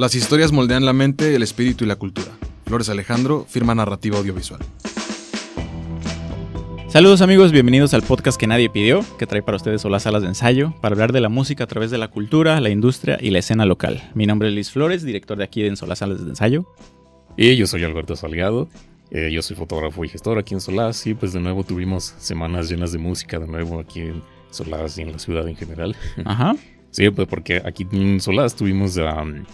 [0.00, 2.28] Las historias moldean la mente, el espíritu y la cultura.
[2.64, 4.62] Flores Alejandro, firma narrativa audiovisual.
[6.88, 10.28] Saludos amigos, bienvenidos al podcast que nadie pidió, que trae para ustedes las salas de
[10.28, 13.40] ensayo, para hablar de la música a través de la cultura, la industria y la
[13.40, 14.02] escena local.
[14.14, 16.64] Mi nombre es Luis Flores, director de aquí en Solas Salas de Ensayo.
[17.36, 18.70] Y yo soy Alberto Salgado,
[19.10, 22.70] eh, yo soy fotógrafo y gestor aquí en Solás y pues de nuevo tuvimos semanas
[22.70, 25.94] llenas de música de nuevo aquí en Solás y en la ciudad en general.
[26.24, 26.56] Ajá.
[26.90, 29.44] Sí, pues porque aquí en Solás tuvimos um,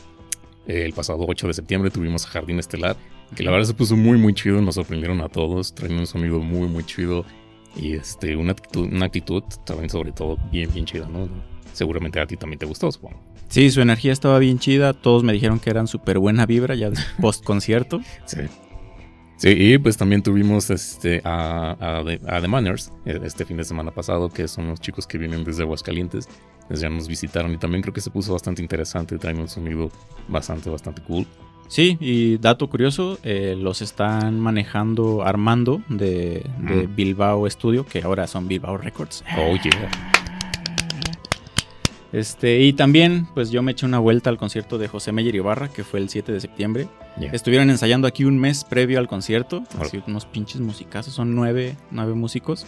[0.67, 2.97] el pasado 8 de septiembre tuvimos a Jardín Estelar,
[3.35, 6.41] que la verdad se puso muy muy chido, nos sorprendieron a todos, traen un sonido
[6.41, 7.25] muy muy chido
[7.77, 11.29] y este una actitud, una actitud también sobre todo bien bien chida, ¿no?
[11.73, 13.21] Seguramente a ti también te gustó, supongo.
[13.49, 16.91] Sí, su energía estaba bien chida, todos me dijeron que eran súper buena vibra ya
[17.21, 18.01] post concierto.
[18.27, 18.41] sí.
[19.37, 23.91] Sí, y pues también tuvimos este, a, a, The Manners eh, este fin de semana
[23.91, 26.29] pasado, que son los chicos que vienen desde Aguascalientes.
[26.69, 29.91] Pues ya nos visitaron y también creo que se puso bastante interesante, traen un sonido
[30.27, 31.27] bastante, bastante cool.
[31.69, 38.27] Sí, y dato curioso, eh, los están manejando Armando de, de Bilbao Studio, que ahora
[38.27, 39.23] son Bilbao Records.
[39.37, 39.91] Oh, yeah.
[42.13, 45.69] Este, y también, pues yo me eché una vuelta al concierto de José Meyer Ibarra,
[45.69, 46.89] que fue el 7 de septiembre.
[47.33, 49.65] Estuvieron ensayando aquí un mes previo al concierto.
[49.81, 52.67] Así, unos pinches musicazos, son nueve, nueve músicos.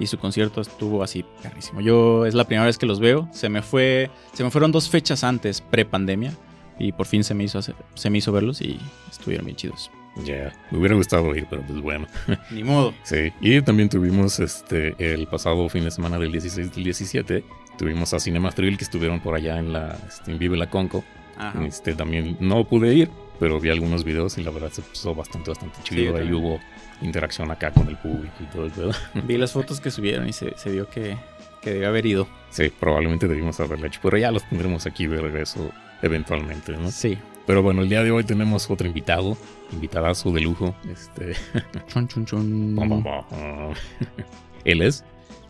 [0.00, 1.80] Y su concierto estuvo así perrísimo.
[1.80, 3.28] Yo es la primera vez que los veo.
[3.32, 4.10] Se me fue.
[4.32, 6.32] Se me fueron dos fechas antes, pre-pandemia.
[6.78, 8.78] Y por fin se me hizo se me hizo verlos y
[9.10, 9.90] estuvieron bien chidos.
[10.24, 12.06] Ya, me hubiera gustado ir, pero pues bueno.
[12.52, 12.94] Ni modo.
[13.02, 17.44] Sí, y también tuvimos este el pasado fin de semana del 16 del 17
[17.78, 21.04] Tuvimos a Cinema Thrill que estuvieron por allá en la este, en Vive la Conco.
[21.64, 25.50] Este, también no pude ir, pero vi algunos videos y la verdad se puso bastante,
[25.50, 26.16] bastante chido.
[26.16, 26.60] Ahí hubo
[27.02, 28.90] interacción acá con el público y todo el pedo.
[29.24, 31.16] Vi las fotos que subieron y se, vio que,
[31.62, 32.28] que debía haber ido.
[32.50, 35.70] Sí, probablemente debimos haberlo hecho, pero ya los tendremos aquí de regreso
[36.02, 36.90] eventualmente, ¿no?
[36.90, 37.18] Sí.
[37.46, 39.36] Pero bueno, el día de hoy tenemos otro invitado,
[39.72, 40.74] invitadazo de lujo.
[40.90, 41.32] Este.
[41.88, 42.76] Chun, chun, chun.
[44.64, 45.04] Él es.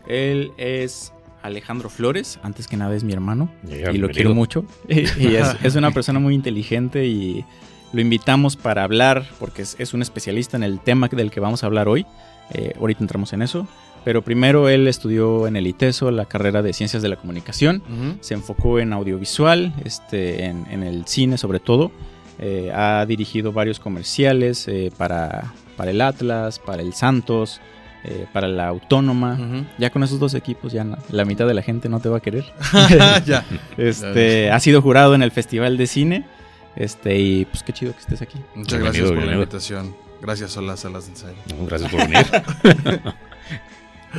[0.07, 4.65] Él es Alejandro Flores, antes que nada es mi hermano y lo quiero mucho.
[4.87, 7.45] y es, una persona muy inteligente y
[7.93, 11.67] lo invitamos para hablar porque es, un especialista en el tema del que vamos a
[11.67, 12.05] hablar hoy.
[12.51, 13.67] Eh, ahorita entramos en eso.
[14.03, 17.83] Pero primero él estudió en el ITESO la carrera de Ciencias de la Comunicación.
[18.21, 21.91] Se enfocó en audiovisual, este, en, el cine sobre todo.
[22.39, 27.59] Eh, ha dirigido varios comerciales eh, para, para el Atlas, para el Santos,
[28.05, 29.65] eh, para la autónoma.
[29.77, 32.21] Ya con esos dos equipos ya la mitad de la gente no te va a
[32.21, 32.45] querer.
[33.25, 33.45] ya.
[33.77, 36.25] Este, ha sido jurado en el Festival de Cine.
[36.75, 38.37] Este, y pues qué chido que estés aquí.
[38.55, 39.95] Muchas gracias por la invitación.
[40.21, 41.37] Gracias a las salas de ensayo.
[41.65, 42.25] gracias por venir.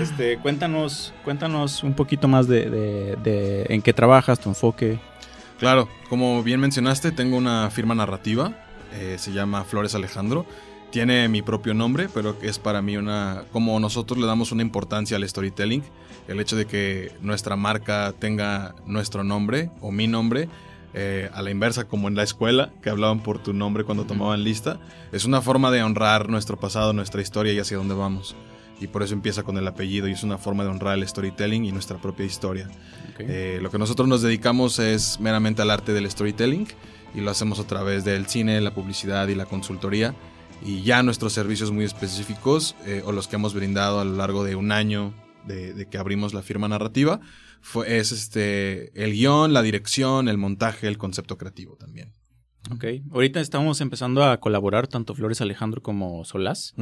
[0.01, 2.71] este, cuéntanos, cuéntanos un poquito más de,
[3.17, 4.99] de, en qué trabajas, tu enfoque.
[5.59, 8.53] Claro, como bien mencionaste, tengo una firma narrativa.
[8.95, 10.47] Eh, se llama Flores Alejandro
[10.91, 15.17] tiene mi propio nombre, pero es para mí una, como nosotros le damos una importancia
[15.17, 15.83] al storytelling,
[16.29, 20.49] el hecho de que nuestra marca tenga nuestro nombre o mi nombre,
[20.95, 24.45] eh, a la inversa como en la escuela, que hablaban por tu nombre cuando tomaban
[24.45, 24.81] lista,
[25.13, 28.35] es una forma de honrar nuestro pasado, nuestra historia y hacia dónde vamos.
[28.81, 31.65] Y por eso empieza con el apellido y es una forma de honrar el storytelling
[31.65, 32.69] y nuestra propia historia.
[33.19, 36.67] Eh, lo que nosotros nos dedicamos es meramente al arte del storytelling
[37.15, 40.15] y lo hacemos a través del cine, la publicidad y la consultoría
[40.63, 44.45] y ya nuestros servicios muy específicos eh, o los que hemos brindado a lo largo
[44.45, 45.15] de un año
[45.47, 47.21] de, que abrimos la firma narrativa
[47.61, 52.13] fue, es este, el guion, la dirección, el montaje, el concepto creativo también.
[52.71, 56.75] Ok, ahorita estamos empezando a colaborar tanto Flores Alejandro como Solás,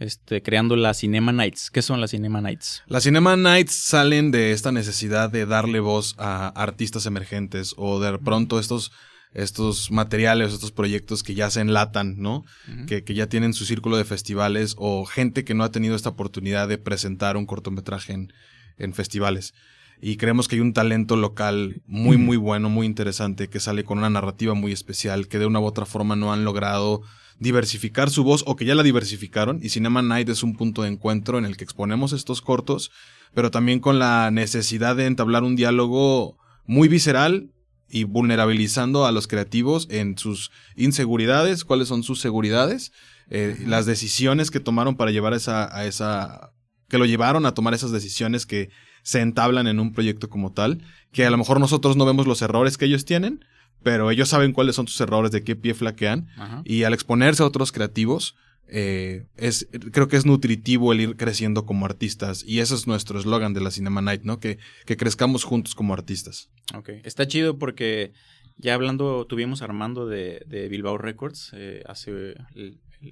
[0.00, 1.70] este, creando la Cinema Nights.
[1.70, 2.82] ¿Qué son las Cinema Nights?
[2.86, 8.18] Las Cinema Nights salen de esta necesidad de darle voz a artistas emergentes o de
[8.18, 8.92] pronto estos
[9.34, 12.46] estos materiales, estos proyectos que ya se enlatan, ¿no?
[12.86, 16.08] que, que, ya tienen su círculo de festivales o gente que no ha tenido esta
[16.08, 18.32] oportunidad de presentar un cortometraje en,
[18.78, 19.52] en festivales.
[20.00, 23.98] Y creemos que hay un talento local muy, muy bueno, muy interesante, que sale con
[23.98, 27.02] una narrativa muy especial, que de una u otra forma no han logrado
[27.38, 29.58] diversificar su voz o que ya la diversificaron.
[29.62, 32.90] Y Cinema Night es un punto de encuentro en el que exponemos estos cortos,
[33.34, 37.50] pero también con la necesidad de entablar un diálogo muy visceral
[37.88, 42.92] y vulnerabilizando a los creativos en sus inseguridades, cuáles son sus seguridades,
[43.30, 46.52] eh, las decisiones que tomaron para llevar esa, a esa,
[46.88, 48.70] que lo llevaron a tomar esas decisiones que
[49.06, 50.82] se entablan en un proyecto como tal,
[51.12, 53.44] que a lo mejor nosotros no vemos los errores que ellos tienen,
[53.84, 56.26] pero ellos saben cuáles son sus errores, de qué pie flaquean,
[56.64, 58.34] y al exponerse a otros creativos,
[58.66, 62.42] eh, es, creo que es nutritivo el ir creciendo como artistas.
[62.44, 64.40] Y ese es nuestro eslogan de la Cinema Night, ¿no?
[64.40, 66.50] Que, que crezcamos juntos como artistas.
[66.74, 68.12] Ok, está chido porque
[68.56, 72.34] ya hablando, tuvimos Armando de, de Bilbao Records eh, hace,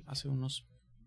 [0.07, 0.65] hace unos...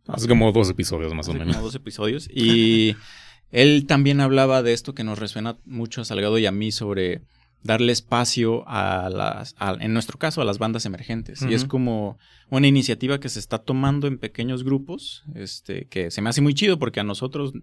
[0.07, 1.57] Hace como dos episodios más o menos.
[1.57, 2.29] Como dos episodios.
[2.33, 2.95] Y
[3.51, 7.21] él también hablaba de esto que nos resuena mucho a Salgado y a mí sobre
[7.63, 11.41] darle espacio a las, en nuestro caso, a las bandas emergentes.
[11.41, 12.17] Y es como
[12.49, 16.53] una iniciativa que se está tomando en pequeños grupos, este, que se me hace muy
[16.53, 17.53] chido porque a nosotros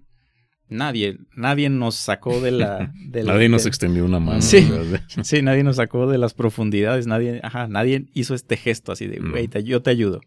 [0.68, 2.92] nadie, nadie nos sacó de la...
[3.24, 4.42] nadie nos extendió una mano.
[4.42, 4.68] Sí,
[5.22, 9.18] sí, nadie nos sacó de las profundidades, nadie, ajá, nadie hizo este gesto así de,
[9.18, 10.20] güey, yo te ayudo.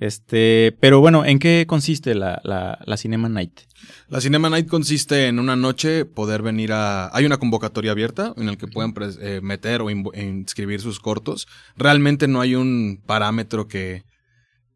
[0.00, 3.60] Este, pero bueno, ¿en qué consiste la, la, Cinema Night?
[4.08, 7.14] La Cinema Night consiste en una noche poder venir a...
[7.16, 11.48] Hay una convocatoria abierta en la que pueden eh, meter o inscribir sus cortos.
[11.76, 14.04] Realmente no hay un parámetro que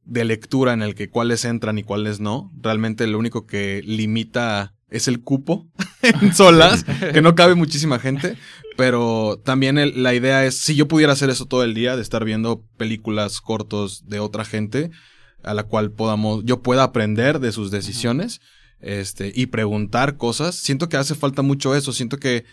[0.04, 2.52] de lectura en el que cuáles entran y cuáles no.
[2.60, 5.69] Realmente lo único que limita es el cupo
[6.02, 8.36] en solas, que no cabe muchísima gente.
[8.76, 12.24] Pero también la idea es, si yo pudiera hacer eso todo el día, de estar
[12.24, 14.90] viendo películas cortos de otra gente,
[15.44, 18.40] a la cual podamos, yo pueda aprender de sus decisiones
[18.80, 20.54] este, y preguntar cosas.
[20.56, 21.92] Siento que hace falta mucho eso.
[21.92, 22.44] Siento que,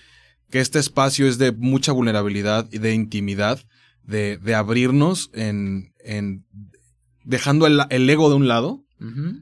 [0.49, 3.59] que este espacio es de mucha vulnerabilidad y de intimidad,
[4.03, 6.45] de, de abrirnos en, en
[7.23, 8.85] dejando el, el, ego de un lado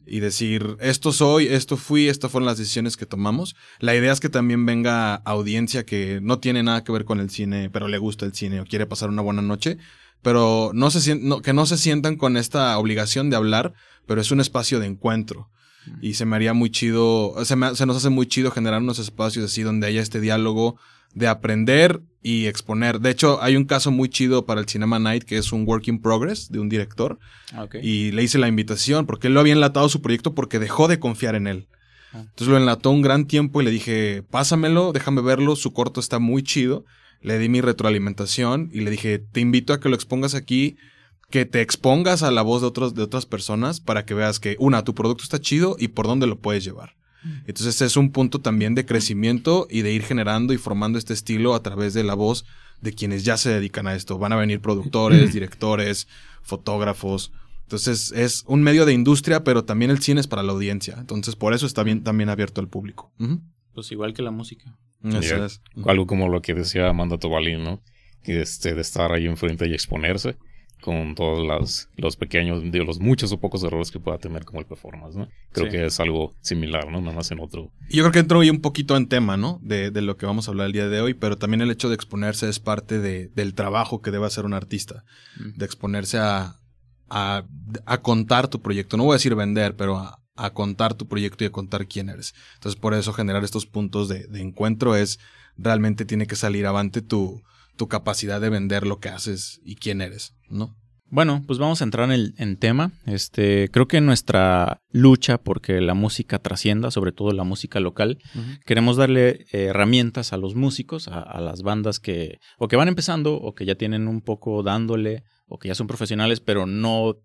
[0.05, 3.55] y decir, esto soy, esto fui, estas fueron las decisiones que tomamos.
[3.79, 7.31] La idea es que también venga audiencia que no tiene nada que ver con el
[7.31, 9.79] cine, pero le gusta el cine o quiere pasar una buena noche
[10.21, 13.73] pero no se que no se sientan con esta obligación de hablar,
[14.05, 15.49] pero es un espacio de encuentro.
[16.01, 19.45] Y se me haría muy chido, se, se nos hace muy chido generar unos espacios
[19.45, 20.77] así donde haya este diálogo
[21.13, 22.99] de aprender y exponer.
[22.99, 25.87] De hecho, hay un caso muy chido para el Cinema Night que es un work
[25.87, 27.19] in progress de un director.
[27.81, 30.99] Y le hice la invitación porque él lo había enlatado su proyecto porque dejó de
[30.99, 31.67] confiar en él.
[32.11, 32.19] Ah.
[32.19, 36.19] Entonces lo enlató un gran tiempo y le dije, pásamelo, déjame verlo, su corto está
[36.19, 36.83] muy chido
[37.21, 40.77] le di mi retroalimentación y le dije, te invito a que lo expongas aquí,
[41.29, 44.55] que te expongas a la voz de, otros, de otras personas para que veas que,
[44.59, 46.95] una, tu producto está chido y por dónde lo puedes llevar.
[47.23, 47.29] Mm.
[47.47, 51.53] Entonces es un punto también de crecimiento y de ir generando y formando este estilo
[51.53, 52.45] a través de la voz
[52.81, 54.17] de quienes ya se dedican a esto.
[54.17, 56.07] Van a venir productores, directores,
[56.43, 57.31] fotógrafos.
[57.63, 60.95] Entonces es un medio de industria, pero también el cine es para la audiencia.
[60.97, 63.11] Entonces por eso está bien también abierto al público.
[63.73, 64.77] Pues igual que la música.
[65.85, 67.81] Algo como lo que decía Amanda Tobalín, ¿no?
[68.23, 70.35] Este, de estar ahí enfrente y exponerse
[70.81, 74.65] con todos los pequeños, de los muchos o pocos errores que pueda tener como el
[74.65, 75.27] performance, ¿no?
[75.51, 77.01] Creo que es algo similar, ¿no?
[77.01, 77.71] Nada más en otro.
[77.89, 79.59] Yo creo que entro ahí un poquito en tema, ¿no?
[79.63, 81.89] De, de, lo que vamos a hablar el día de hoy, pero también el hecho
[81.89, 85.03] de exponerse es parte de, del trabajo que debe hacer un artista,
[85.38, 86.57] de exponerse a,
[87.09, 87.43] a,
[87.85, 88.97] a, contar tu proyecto.
[88.97, 92.10] No voy a decir vender, pero a, a contar tu proyecto y a contar quién
[92.10, 92.34] eres.
[92.56, 95.19] Entonces, por eso generar estos puntos de, encuentro es
[95.57, 97.44] realmente tiene que salir avante tu,
[97.75, 100.75] tu, capacidad de vender lo que haces y quién eres, ¿no?
[101.10, 102.92] Bueno, pues vamos a entrar en, el, en tema.
[103.06, 108.19] Este, creo que nuestra lucha porque la música trascienda, sobre todo la música local,
[108.66, 112.89] queremos darle eh, herramientas a los músicos, a, a, las bandas que o que van
[112.89, 117.16] empezando o que ya tienen un poco dándole o que ya son profesionales, pero no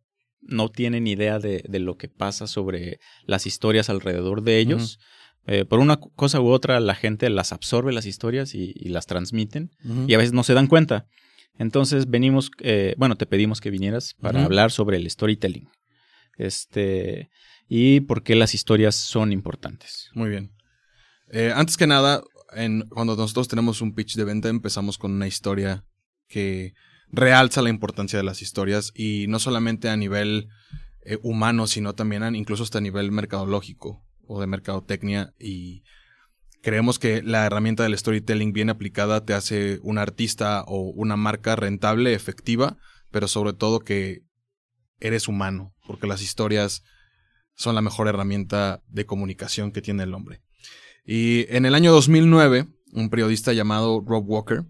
[0.43, 4.99] no tienen idea de, lo que pasa sobre las historias alrededor de ellos.
[5.47, 9.71] Eh, por una cosa u otra, la gente las absorbe las historias y, las transmiten
[10.07, 11.07] y a veces no se dan cuenta.
[11.59, 15.69] Entonces venimos, eh, bueno, te pedimos que vinieras para hablar sobre el storytelling.
[16.39, 17.31] Este,
[17.69, 20.11] y por qué las historias son importantes.
[20.15, 20.53] Muy bien.
[21.31, 22.23] Eh, antes que nada,
[22.55, 25.85] en, cuando nosotros tenemos un pitch de venta, empezamos con una historia
[26.29, 26.75] que
[27.13, 30.49] realza la importancia de las historias y no solamente a nivel
[31.05, 35.85] eh, humano, sino también incluso hasta a nivel mercadológico o de mercadotecnia y
[36.63, 41.55] creemos que la herramienta del storytelling bien aplicada te hace un artista o una marca
[41.55, 42.79] rentable, efectiva,
[43.11, 44.23] pero sobre todo que
[45.01, 46.83] eres humano, porque las historias
[47.55, 50.41] son la mejor herramienta de comunicación que tiene el hombre.
[51.05, 54.65] Y en el año 2009, un periodista llamado Rob Walker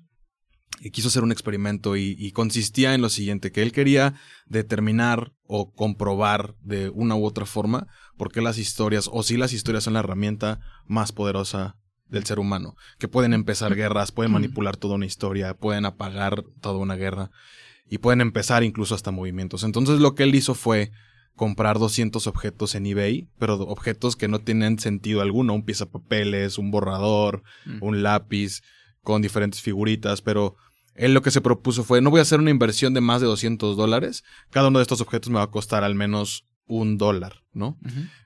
[0.91, 4.15] quiso hacer un experimento y, consistía en lo siguiente, que él quería
[4.47, 7.87] determinar o comprobar de una u otra forma
[8.17, 11.77] por qué las historias, o si las historias son la herramienta más poderosa
[12.09, 16.79] del ser humano, que pueden empezar guerras, pueden manipular toda una historia, pueden apagar toda
[16.79, 17.31] una guerra
[17.89, 19.65] y pueden empezar incluso hasta movimientos.
[19.65, 20.93] Entonces lo que él hizo fue
[21.35, 26.71] comprar 200 objetos en eBay, pero objetos que no tienen sentido alguno, un papeles, un
[26.71, 27.43] borrador,
[27.81, 28.63] un lápiz
[29.03, 30.57] con diferentes figuritas, pero
[30.95, 33.27] él lo que se propuso fue, no voy a hacer una inversión de más de
[33.27, 37.43] 200 dólares, cada uno de estos objetos me va a costar al menos un dólar,
[37.53, 37.79] ¿no?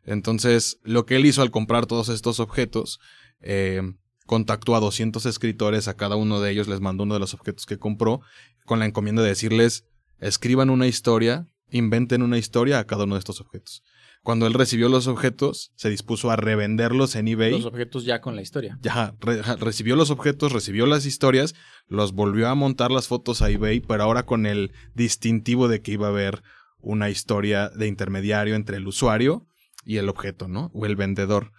[0.05, 3.01] Entonces, lo que él hizo al comprar todos estos objetos,
[3.41, 3.83] eh,
[4.27, 7.65] contactó a 200 escritores, a cada uno de ellos les mandó uno de los objetos
[7.65, 8.21] que compró,
[8.65, 9.85] con la encomienda de decirles,
[10.19, 13.83] escriban una historia, inventen una historia a cada uno de estos objetos.
[14.27, 17.53] Cuando él recibió los objetos, se dispuso a revenderlos en eBay.
[17.53, 18.77] Los objetos ya con la historia.
[18.83, 19.15] Ya,
[19.61, 21.55] recibió los objetos, recibió las historias,
[21.87, 25.93] los volvió a montar las fotos a eBay, pero ahora con el distintivo de que
[25.93, 26.43] iba a haber
[26.81, 29.47] una historia de intermediario entre el usuario
[29.85, 30.73] y el objeto, ¿no?
[30.75, 31.53] O el vendedor.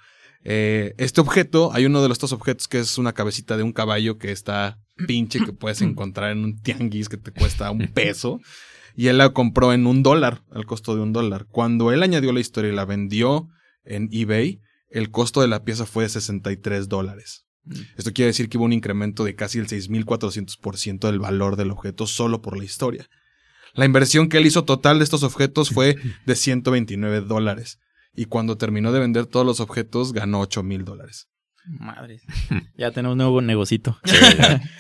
[0.44, 4.18] Eh, este objeto, hay uno de estos objetos que es una cabecita de un caballo
[4.18, 8.42] que está pinche, que puedes encontrar en un tianguis que te cuesta un peso
[8.98, 11.46] y él la compró en un dólar, al costo de un dólar.
[11.51, 13.48] Cuando él añadió la historia y la vendió
[13.86, 17.46] en eBay, el costo de la pieza fue de 63 dólares.
[17.66, 17.75] Mm.
[17.96, 22.08] Esto quiere decir que hubo un incremento de casi el 6.400% del valor del objeto
[22.08, 23.08] solo por la historia.
[23.75, 27.80] La inversión que él hizo total de estos objetos fue de 129 dólares.
[28.16, 31.30] Y cuando terminó de vender todos los objetos, ganó 8 mil dólares.
[31.68, 32.20] Madre.
[32.78, 33.98] Ya tenemos un nuevo negocito.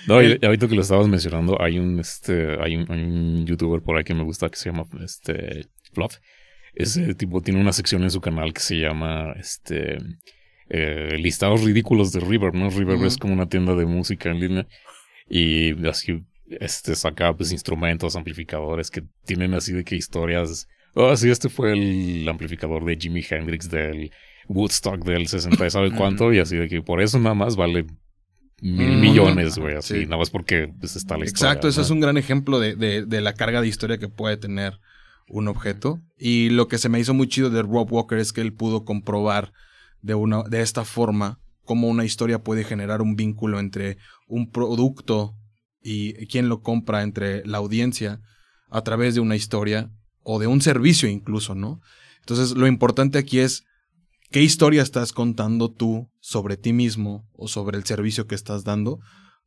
[0.07, 4.03] No, y ahorita que lo estabas mencionando, hay un este, hay un, youtuber por ahí
[4.03, 6.17] que me gusta que se llama este Fluff.
[6.75, 9.97] Ese tipo tiene una sección en su canal que se llama este
[10.69, 12.69] eh, listados ridículos de River, ¿no?
[12.69, 14.67] River es como una tienda de música en línea.
[15.27, 20.67] Y así este saca pues instrumentos, amplificadores que tienen así de que historias.
[20.93, 24.11] Oh, sí, este fue el amplificador de Jimi Hendrix del
[24.47, 26.33] Woodstock del 60, ¿sabe cuánto?
[26.33, 27.85] Y así de que por eso nada más vale
[28.61, 31.51] mil millones, güey, así, nada más porque pues, está la historia.
[31.51, 34.79] Exacto, eso es un gran ejemplo de, de, la carga de historia que puede tener
[35.29, 36.01] un objeto.
[36.17, 38.83] Y lo que se me hizo muy chido de Rob Walker es que él pudo
[38.83, 39.53] comprobar
[40.01, 45.35] de, una, de esta forma cómo una historia puede generar un vínculo entre un producto
[45.81, 48.21] y quien lo compra, entre la audiencia,
[48.69, 49.91] a través de una historia
[50.23, 51.81] o de un servicio incluso, ¿no?
[52.19, 53.63] Entonces, lo importante aquí es
[54.29, 58.99] ¿Qué historia estás contando tú sobre ti mismo o sobre el servicio que estás dando?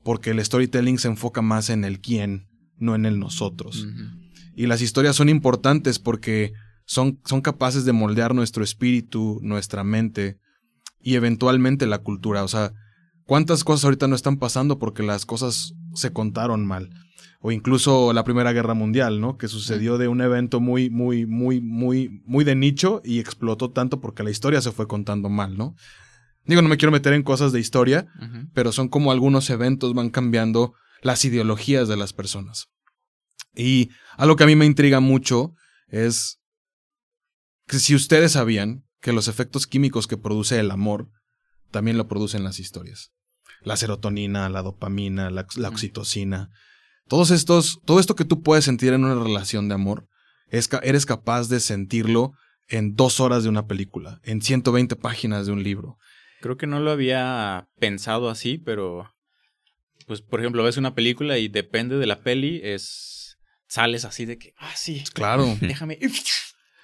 [0.03, 3.87] Porque el storytelling se enfoca más en el quién, no en el nosotros.
[4.55, 6.53] Y las historias son importantes porque
[6.87, 10.39] son, son capaces de moldear nuestro espíritu, nuestra mente
[10.99, 12.43] y eventualmente la cultura.
[12.43, 12.73] O sea,
[13.27, 16.89] ¿cuántas cosas ahorita no están pasando porque las cosas se contaron mal?
[17.41, 19.39] O incluso la Primera Guerra Mundial, ¿no?
[19.39, 24.01] Que sucedió de un evento muy, muy, muy, muy, muy de nicho y explotó tanto
[24.01, 25.75] porque la historia se fue contando mal, ¿no?
[26.45, 28.07] Digo, no me quiero meter en cosas de historia,
[28.53, 32.67] pero son como algunos eventos van cambiando las ideologías de las personas.
[33.55, 35.55] Y algo que a mí me intriga mucho
[35.89, 36.41] es
[37.67, 41.09] que si ustedes sabían que los efectos químicos que produce el amor
[41.71, 43.13] también lo producen las historias.
[43.63, 46.51] La serotonina, la dopamina, la, la oxitocina.
[47.11, 50.07] Todos estos, todo esto que tú puedes sentir en una relación de amor,
[50.49, 52.35] eres capaz de sentirlo
[52.69, 55.99] en dos horas de una película, en 120 páginas de un libro.
[56.41, 59.11] Creo que no lo había pensado así, pero
[60.07, 64.39] pues por ejemplo ves una película y depende de la peli es sales así de
[64.39, 65.57] que ah sí claro.
[65.61, 65.99] déjame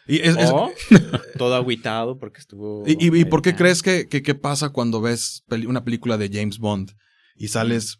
[0.06, 0.36] y es,
[1.38, 6.18] todo aguitado porque estuvo y, por qué crees que, que, pasa cuando ves una película
[6.18, 6.92] de James Bond
[7.34, 7.98] y sales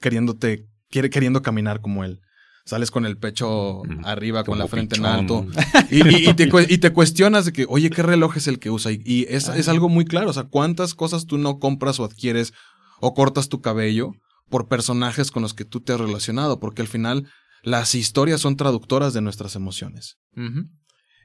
[0.00, 2.20] queriéndote quiere queriendo caminar como él.
[2.64, 5.46] Sales con el pecho arriba, con la frente en alto.
[5.90, 8.92] Y, te, cuestionas de que, oye, ¿qué reloj es el que usa?
[8.92, 10.28] Y, es, es, algo muy claro.
[10.28, 12.52] O sea, ¿cuántas cosas tú no compras o adquieres
[13.00, 14.12] o cortas tu cabello
[14.50, 16.60] por personajes con los que tú te has relacionado?
[16.60, 17.26] Porque al final
[17.62, 20.18] las historias son traductoras de nuestras emociones.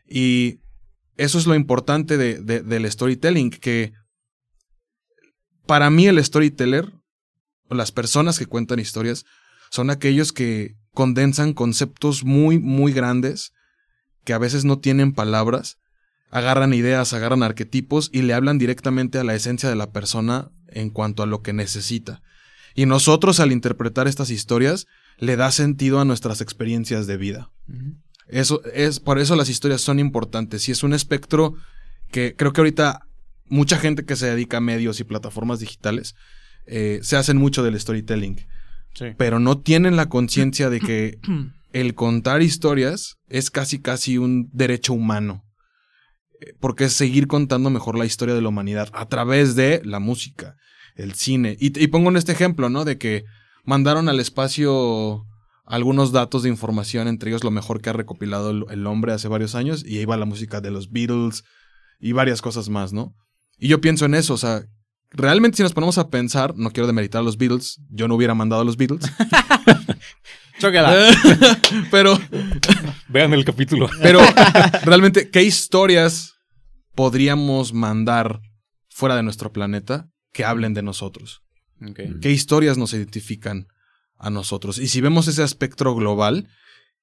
[0.08, 0.60] Y
[1.18, 3.94] eso es lo importante de, del storytelling, que
[5.66, 6.92] para mí el storyteller,
[7.70, 9.26] o las personas que cuentan historias,
[9.74, 13.54] son aquellos que condensan conceptos muy, muy grandes,
[14.24, 15.78] que a veces no tienen palabras,
[16.30, 20.92] agarran ideas, agarran arquetipos y le hablan directamente a la esencia de la persona en
[20.92, 22.22] cuanto a lo que necesita.
[22.76, 24.86] Y nosotros al interpretar estas historias
[25.18, 27.50] le da sentido a nuestras experiencias de vida.
[28.28, 31.56] Eso es por eso las historias son importantes y es un espectro
[32.12, 33.08] que creo que ahorita
[33.48, 36.14] mucha gente que se dedica a medios y plataformas digitales
[36.68, 38.46] eh, se hacen mucho del storytelling
[39.18, 41.20] pero no tienen la conciencia de que
[41.74, 45.44] el contar historias es casi casi un derecho humano.
[46.44, 50.00] Eh, porque es seguir contando mejor la historia de la humanidad a través de la
[50.00, 50.56] música,
[50.96, 51.58] el cine.
[51.60, 52.86] Y, pongo en este ejemplo, ¿no?
[52.86, 53.24] De que
[53.64, 55.26] mandaron al espacio
[55.66, 59.56] algunos datos de información, entre ellos lo mejor que ha recopilado el, hombre hace varios
[59.56, 61.44] años, y ahí va la música de los Beatles
[62.00, 63.16] y varias cosas más, ¿no?
[63.58, 64.66] Y yo pienso en eso, o sea,
[65.14, 68.34] realmente si nos ponemos a pensar, no quiero demeritar a los Beatles, yo no hubiera
[68.34, 69.06] mandado a los Beatles.
[70.60, 70.94] Chócala.
[71.92, 72.20] pero.
[73.08, 73.90] Vean el capítulo.
[74.02, 74.20] Pero
[74.84, 76.34] realmente, ¿qué historias
[76.96, 78.40] podríamos mandar
[78.90, 81.42] fuera de nuestro planeta que hablen de nosotros.
[82.22, 83.68] ¿Qué historias nos identifican
[84.18, 84.78] a nosotros?
[84.78, 86.48] Y si vemos ese aspecto global,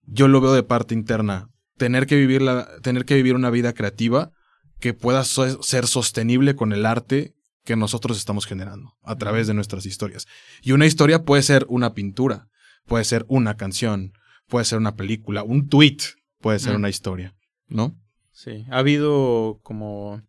[0.04, 1.48] yo lo veo de parte interna.
[1.76, 4.30] Tener que vivir, la, tener que vivir una vida creativa
[4.78, 9.86] que pueda ser sostenible con el arte que nosotros estamos generando a través de nuestras
[9.86, 10.26] historias.
[10.62, 12.48] Y una historia puede ser una pintura,
[12.86, 14.12] puede ser una canción,
[14.48, 15.98] puede ser una película, un tweet
[16.40, 17.34] puede ser una historia,
[17.68, 17.96] ¿no?
[18.32, 20.22] Sí, ha habido como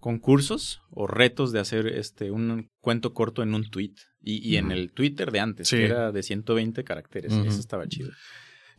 [0.00, 4.92] concursos o retos de hacer este un cuento corto en un tweet y, en el
[4.92, 8.10] Twitter de antes, que era de 120 caracteres, eso estaba chido.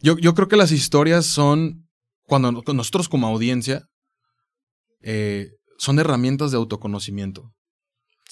[0.01, 1.87] Yo, yo creo que las historias son,
[2.23, 3.87] cuando nosotros como audiencia,
[5.01, 7.52] eh, son herramientas de autoconocimiento.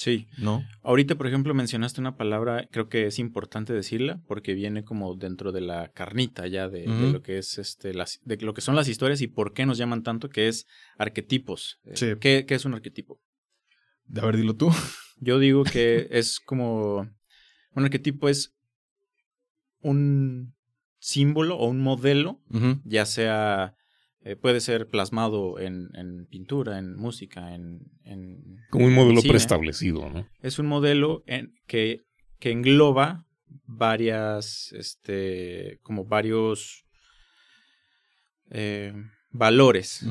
[0.01, 0.27] Sí.
[0.39, 0.65] ¿No?
[0.81, 5.51] Ahorita, por ejemplo, mencionaste una palabra, creo que es importante decirla, porque viene como dentro
[5.51, 8.87] de la carnita ya de, lo que es este, las, de lo que son las
[8.87, 10.65] historias y por qué nos llaman tanto, que es
[10.97, 11.79] arquetipos.
[11.85, 12.07] Eh, sí.
[12.19, 13.21] ¿qué, es un arquetipo?
[14.19, 14.71] A ver, dilo tú.
[15.19, 17.07] Yo digo que es como.
[17.75, 18.55] Un arquetipo es
[19.81, 20.55] un
[20.97, 22.41] símbolo o un modelo,
[22.85, 23.75] ya sea
[24.23, 27.79] eh, puede ser plasmado en, pintura, en música, en...
[28.69, 30.27] Como un modelo preestablecido, ¿no?
[30.41, 32.01] Es un modelo en, que,
[32.39, 33.25] que engloba
[33.65, 36.85] varias, este, como varios
[38.51, 38.93] eh,
[39.31, 40.05] valores.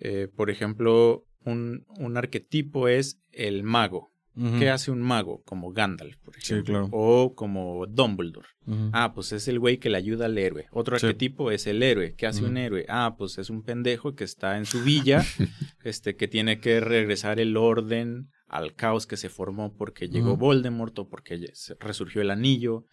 [0.00, 4.13] Eh, por ejemplo, un, un arquetipo es el mago.
[4.36, 5.42] ¿Qué hace un mago?
[5.44, 6.88] Como Gandalf, por ejemplo.
[6.90, 8.48] O como Dumbledore.
[8.92, 10.66] Ah, pues es el güey que le ayuda al héroe.
[10.72, 12.14] Otro arquetipo es el héroe.
[12.16, 12.84] ¿Qué hace un héroe?
[12.88, 15.22] Ah, pues es un pendejo que está en su villa,
[15.84, 20.98] este, que tiene que regresar el orden al caos que se formó porque llegó Voldemort
[20.98, 22.86] o porque resurgió el anillo.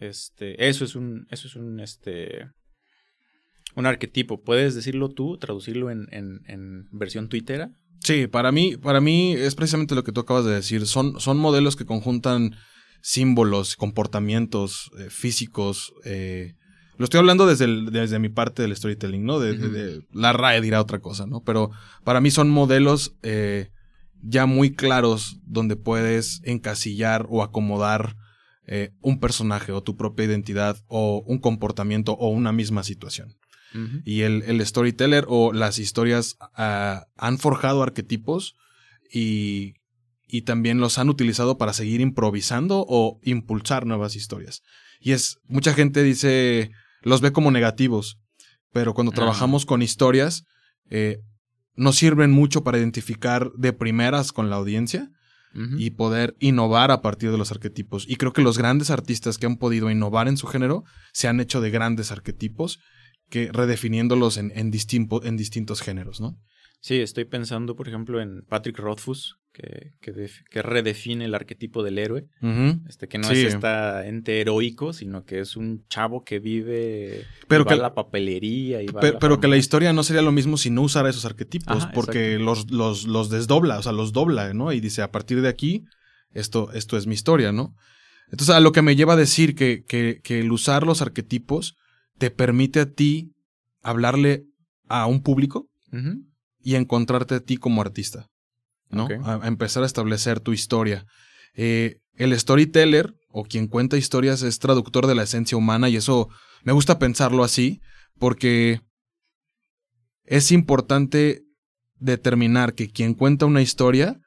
[0.00, 2.48] Este, eso es un, eso es un, este,
[3.76, 4.42] un arquetipo.
[4.42, 7.70] ¿Puedes decirlo tú, traducirlo en, en, en versión twittera?
[8.02, 10.86] Sí, para mí, para mí es precisamente lo que tú acabas de decir.
[10.86, 12.56] Son, son modelos que conjuntan
[13.00, 15.92] símbolos, comportamientos eh, físicos.
[16.04, 16.54] Eh,
[16.96, 19.38] lo estoy hablando desde, desde mi parte del storytelling, ¿no?
[19.38, 21.42] De, la RAE dirá otra cosa, ¿no?
[21.44, 21.70] Pero
[22.04, 23.70] para mí son modelos eh,
[24.22, 28.16] ya muy claros donde puedes encasillar o acomodar
[29.02, 33.34] un personaje o tu propia identidad o un comportamiento o una misma situación.
[34.04, 38.56] Y el, storyteller o las historias ah, han forjado arquetipos
[39.12, 39.74] y,
[40.26, 44.62] y también los han utilizado para seguir improvisando o impulsar nuevas historias.
[44.98, 46.70] Y es, mucha gente dice,
[47.02, 48.18] los ve como negativos,
[48.72, 50.44] pero cuando trabajamos con historias,
[50.88, 51.18] eh,
[51.74, 55.10] nos sirven mucho para identificar de primeras con la audiencia
[55.76, 58.06] y poder innovar a partir de los arquetipos.
[58.08, 61.40] Y creo que los grandes artistas que han podido innovar en su género se han
[61.40, 62.80] hecho de grandes arquetipos
[63.32, 66.38] que redefiniéndolos en, en, en distintos géneros, ¿no?
[66.80, 72.26] Sí, estoy pensando, por ejemplo, en Patrick Rothfuss, que, que, redefine el arquetipo del héroe.
[72.90, 77.64] este, que no es este ente heroico, sino que es un chavo que vive pero
[77.64, 80.82] que, la papelería y va Pero, que la historia no sería lo mismo si no
[80.82, 84.74] usara esos arquetipos, porque los, los, los, desdobla, o sea, los dobla, ¿no?
[84.74, 85.84] Y dice, a partir de aquí,
[86.34, 87.74] esto, esto es mi historia, ¿no?
[88.30, 91.78] Entonces, a lo que me lleva a decir que, que, que el usar los arquetipos
[92.22, 93.34] te permite a ti
[93.82, 94.44] hablarle
[94.86, 95.66] a un público
[96.62, 98.28] y encontrarte a ti como artista,
[98.90, 99.08] ¿no?
[99.24, 101.04] A, empezar a establecer tu historia.
[101.56, 106.28] Eh, el storyteller o quien cuenta historias es traductor de la esencia humana y eso
[106.62, 107.80] me gusta pensarlo así
[108.20, 108.82] porque
[110.22, 111.42] es importante
[111.96, 114.20] determinar que quien cuenta una historia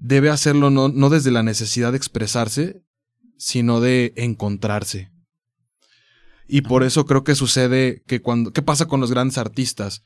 [0.00, 2.80] debe hacerlo no, no desde la necesidad de expresarse,
[3.36, 5.11] sino de encontrarse.
[6.52, 8.52] Y por eso creo que sucede que cuando.
[8.52, 10.02] ¿Qué pasa con los grandes artistas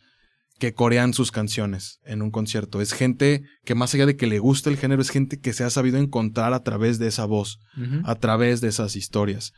[0.60, 2.80] que corean sus canciones en un concierto?
[2.80, 5.64] Es gente que más allá de que le guste el género, es gente que se
[5.64, 7.58] ha sabido encontrar a través de esa voz,
[8.04, 9.54] a través de esas historias.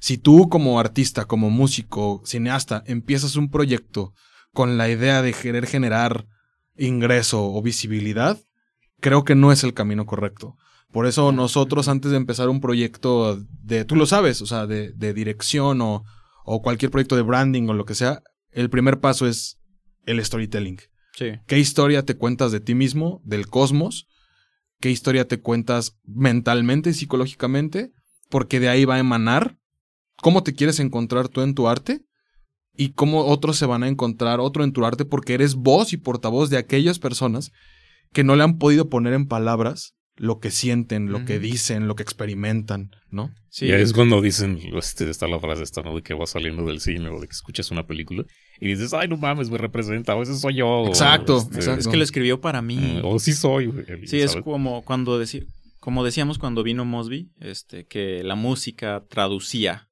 [0.00, 4.14] Si tú como artista, como músico, cineasta, empiezas un proyecto
[4.54, 6.26] con la idea de querer generar
[6.74, 8.38] ingreso o visibilidad,
[9.00, 10.56] creo que no es el camino correcto.
[10.90, 14.92] Por eso nosotros antes de empezar un proyecto de, tú lo sabes, o sea, de,
[14.92, 16.02] de dirección o,
[16.52, 19.60] o cualquier proyecto de branding o lo que sea, el primer paso es
[20.04, 20.80] el storytelling.
[21.16, 21.26] Sí.
[21.46, 24.08] ¿Qué historia te cuentas de ti mismo, del cosmos?
[24.80, 27.92] ¿Qué historia te cuentas mentalmente y psicológicamente?
[28.28, 29.58] Porque de ahí va a emanar
[30.20, 32.04] cómo te quieres encontrar tú en tu arte
[32.74, 35.98] y cómo otros se van a encontrar otro en tu arte porque eres voz y
[35.98, 37.52] portavoz de aquellas personas
[38.12, 41.94] que no le han podido poner en palabras lo que sienten, lo que dicen, lo
[41.94, 43.34] que experimentan, ¿no?
[43.48, 43.68] Sí.
[43.68, 45.96] Y es cuando dicen, este, está la frase esta, ¿no?
[45.96, 48.24] De que vas saliendo del cine o de que escuchas una película
[48.60, 50.84] y dices, ay, no mames, me representa, o ese soy yo.
[50.86, 53.00] Exacto, este, Es que lo escribió para mí.
[53.00, 53.72] Mm, o sí soy.
[54.04, 55.46] sí, es como cuando decir,
[55.78, 59.88] Como decíamos cuando vino Mosby, este, que la música traducía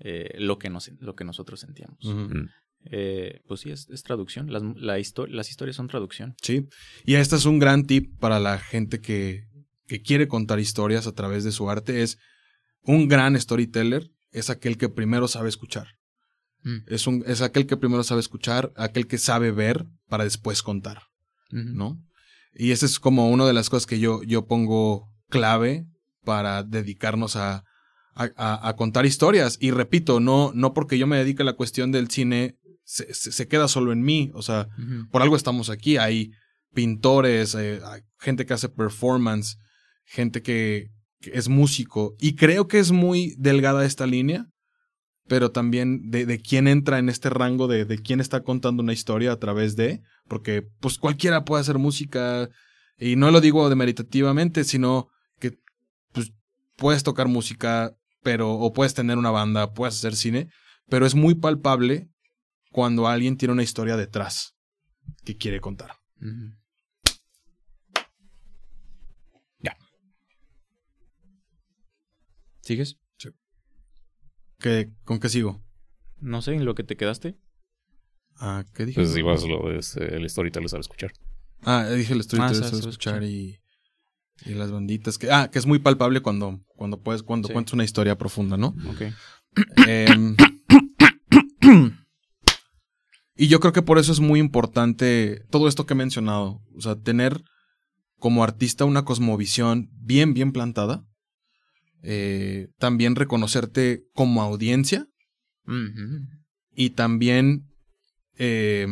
[0.00, 1.98] eh, lo, que nos, lo que nosotros sentíamos.
[2.02, 2.46] Mm.
[2.92, 4.50] Eh, pues sí, es, traducción.
[4.50, 4.96] Las, la
[5.28, 6.34] las historias son traducción.
[6.40, 6.66] Sí.
[7.04, 9.44] Y este es un gran tip para la gente que,
[9.86, 12.02] que quiere contar historias a través de su arte.
[12.02, 12.18] Es
[12.82, 15.88] un gran storyteller, es aquel que primero sabe escuchar.
[16.62, 16.78] Mm.
[16.86, 21.02] Es, un, es aquel que primero sabe escuchar, aquel que sabe ver para después contar.
[21.50, 22.02] ¿No?
[22.52, 25.86] Y esa es como una de las cosas que yo, yo pongo clave
[26.24, 27.64] para dedicarnos a,
[28.16, 29.58] a, contar historias.
[29.60, 33.46] Y repito, no, no porque yo me dedique a la cuestión del cine, se, se,
[33.46, 34.30] queda solo en mí.
[34.34, 34.68] O sea,
[35.12, 35.98] por algo estamos aquí.
[35.98, 36.32] Hay
[36.74, 39.58] pintores, eh, hay gente que hace performance,
[40.06, 40.90] gente que,
[41.32, 42.14] es músico.
[42.20, 44.46] Y creo que es muy delgada esta línea,
[45.26, 48.92] pero también de, de quién entra en este rango de, de quién está contando una
[48.92, 52.48] historia a través de, porque pues cualquiera puede hacer música.
[52.96, 55.08] Y no lo digo demeritativamente, sino
[56.76, 60.48] puedes tocar música, pero, o puedes tener una banda, puedes hacer cine,
[60.88, 62.08] pero es muy palpable
[62.70, 64.54] cuando alguien tiene una historia detrás
[65.24, 65.92] que quiere contar.
[72.66, 72.98] ¿Sigues?
[73.16, 73.28] Sí.
[75.04, 75.62] ¿Con qué sigo?
[76.18, 77.38] No sé, ¿en lo que te quedaste?
[78.40, 79.00] Ah, ¿qué dije?
[79.00, 81.12] Pues igual lo es el storyteller sabe escuchar.
[81.62, 83.60] Ah, dije el storyteller ah, sabe escuchar y
[84.44, 87.84] y las banditas, que, ah, que es muy palpable cuando, cuando puedes, cuando cuentas una
[87.84, 88.74] historia profunda, ¿no?
[88.90, 89.02] Ok.
[89.86, 90.36] Em,
[93.36, 96.60] y yo creo que por eso es muy importante todo esto que he mencionado.
[96.76, 97.44] O sea, tener
[98.18, 101.06] como artista una cosmovisión bien, bien plantada.
[102.08, 105.08] Eh, también reconocerte como audiencia.
[106.72, 107.66] Y también
[108.38, 108.86] eh,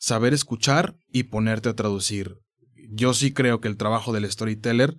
[0.00, 2.34] saber escuchar y ponerte a traducir.
[2.90, 4.96] Yo sí creo que el trabajo del storyteller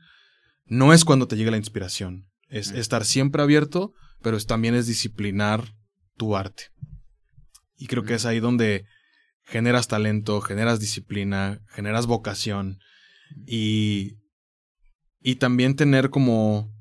[0.65, 5.75] no es cuando te llega la inspiración, es estar siempre abierto, pero también es disciplinar
[6.15, 6.67] tu arte.
[7.75, 8.86] Y creo que es ahí donde
[9.41, 12.79] generas talento, generas disciplina, generas vocación.
[13.45, 14.13] Y,
[15.19, 16.71] y también tener como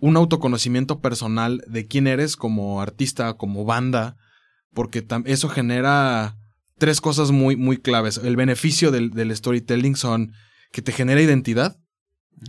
[0.00, 4.16] un autoconocimiento personal de quién eres como artista, como banda,
[4.72, 6.36] porque eso genera
[6.78, 8.18] tres cosas muy, muy claves.
[8.22, 10.32] El beneficio del, storytelling son
[10.72, 11.76] que te genera identidad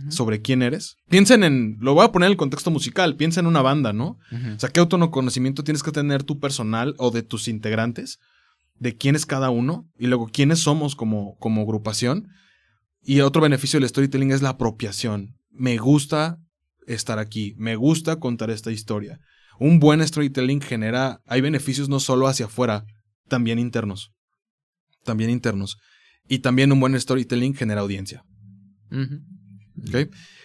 [0.08, 0.96] sobre quién eres.
[1.10, 4.18] Piensen en, lo voy a poner en el contexto musical, piensa en una banda, ¿no?
[4.56, 8.18] O sea, ¿qué autoconocimiento tienes que tener tú personal o de tus integrantes?
[8.78, 12.28] De quién es cada uno y luego quiénes somos como, como agrupación.
[13.02, 15.36] Y otro beneficio del storytelling es la apropiación.
[15.50, 16.38] Me gusta
[16.86, 19.20] estar aquí, me gusta contar esta historia.
[19.58, 22.84] Un buen storytelling genera, hay beneficios no solo hacia afuera,
[23.28, 24.12] también internos
[25.02, 25.78] también internos.
[26.28, 28.24] Y también un buen storytelling genera audiencia.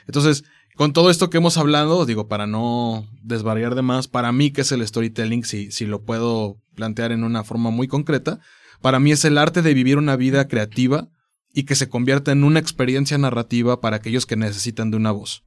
[0.06, 0.44] Entonces,
[0.76, 4.62] con todo esto que hemos hablado, digo, para no desvariar de más, para mí, ¿qué
[4.62, 5.44] es el storytelling?
[5.44, 8.40] Si, si lo puedo plantear en una forma muy concreta,
[8.82, 11.10] para mí es el arte de vivir una vida creativa
[11.54, 15.44] y que se convierta en una experiencia narrativa para aquellos que necesitan de una voz.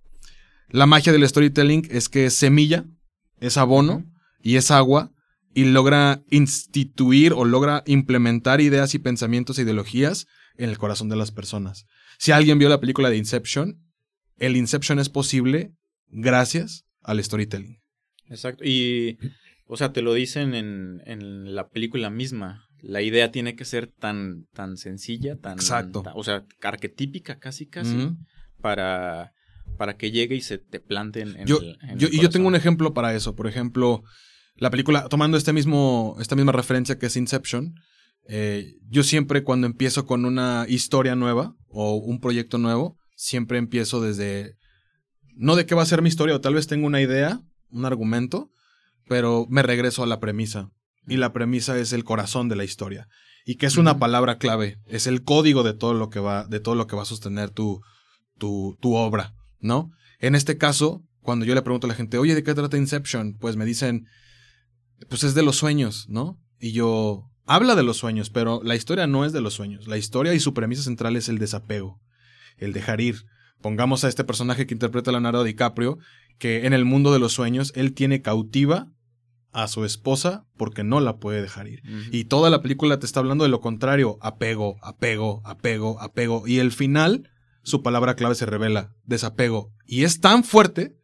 [0.72, 2.84] La magia del storytelling es que es semilla,
[3.40, 4.04] es abono
[4.40, 5.12] y es agua
[5.52, 11.16] y logra instituir o logra implementar ideas y pensamientos e ideologías en el corazón de
[11.16, 11.86] las personas.
[12.18, 13.82] Si alguien vio la película de Inception,
[14.38, 15.72] el Inception es posible
[16.08, 17.80] gracias al storytelling.
[18.28, 18.64] Exacto.
[18.64, 19.18] Y,
[19.66, 22.66] o sea, te lo dicen en, en la película misma.
[22.80, 26.02] La idea tiene que ser tan, tan sencilla, tan, Exacto.
[26.14, 28.12] o sea, arquetípica casi, casi,
[28.60, 29.32] para,
[29.76, 31.60] para que llegue y se te plante en, yo,
[31.96, 33.34] yo, Y yo tengo un ejemplo para eso.
[33.34, 34.02] Por ejemplo,
[34.56, 37.74] la película, tomando este mismo, esta misma referencia que es Inception,
[38.28, 44.00] eh, yo siempre cuando empiezo con una historia nueva o un proyecto nuevo, siempre empiezo
[44.00, 44.56] desde,
[45.34, 47.84] no de qué va a ser mi historia, o tal vez tengo una idea, un
[47.84, 48.50] argumento,
[49.08, 50.70] pero me regreso a la premisa.
[51.06, 53.08] Y la premisa es el corazón de la historia.
[53.44, 56.60] Y que es una palabra clave, es el código de todo lo que va, de
[56.60, 57.80] todo lo que va a sostener tu,
[58.38, 59.90] tu, tu obra, ¿no?
[60.18, 63.36] En este caso, cuando yo le pregunto a la gente, oye, ¿de qué trata Inception?
[63.38, 64.06] Pues me dicen,
[65.08, 66.38] pues es de los sueños, ¿no?
[66.58, 69.86] Y yo, habla de los sueños, pero la historia no es de los sueños.
[69.86, 72.00] La historia y su premisa central es el desapego,
[72.58, 73.24] el dejar ir.
[73.60, 75.98] Pongamos a este personaje que interpreta Leonardo DiCaprio,
[76.38, 78.88] que en el mundo de los sueños él tiene cautiva
[79.52, 81.82] a su esposa porque no la puede dejar ir.
[82.10, 86.46] Y toda la película te está hablando de lo contrario, apego, apego, apego, apego.
[86.46, 87.29] Y el final,
[87.62, 89.72] su palabra clave se revela, desapego.
[89.86, 90.96] Y es tan fuerte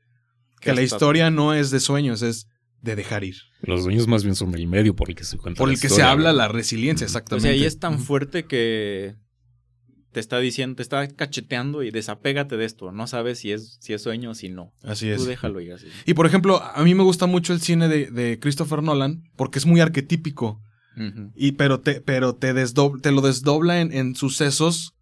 [0.61, 2.49] que la historia no es de sueños, es
[2.81, 3.37] de dejar ir.
[3.63, 5.59] Los sueños más bien son el medio por el que se cuenta.
[5.59, 7.49] Por el que se habla la resiliencia, exactamente.
[7.49, 9.17] O sea, ahí es tan fuerte que
[10.13, 12.91] te está diciendo, te está cacheteando y desapégate de esto.
[12.91, 14.73] No sabes si es, si es sueño o si no.
[14.83, 15.19] Así es.
[15.19, 15.89] Tú déjalo ir así.
[16.07, 19.67] Y por ejemplo, a mí me gusta mucho el cine de, Christopher Nolan porque es
[19.67, 20.63] muy arquetípico.
[21.35, 24.96] y, pero te, pero te, te lo desdobla en, en, sucesos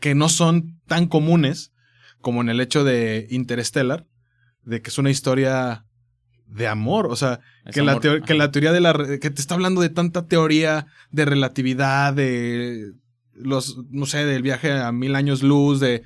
[0.00, 1.72] que no son tan comunes
[2.20, 4.06] como en el hecho de Interstellar,
[4.64, 5.84] de que es una historia
[6.46, 7.06] de amor.
[7.06, 7.40] O sea,
[7.72, 8.92] que la, que la, teoría de la.
[8.92, 12.92] que te está hablando de tanta teoría de relatividad, de
[13.34, 16.02] los, no sé, del viaje a mil años luz, de,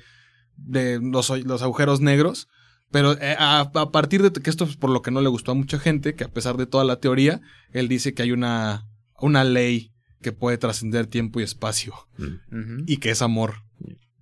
[0.57, 2.47] de los, los agujeros negros.
[2.91, 5.55] Pero eh, a, partir de que esto es por lo que no le gustó a
[5.55, 8.87] mucha gente, que a pesar de toda la teoría, él dice que hay una,
[9.19, 11.93] una ley que puede trascender tiempo y espacio.
[12.17, 12.83] Mm.
[12.85, 13.64] Y que es amor.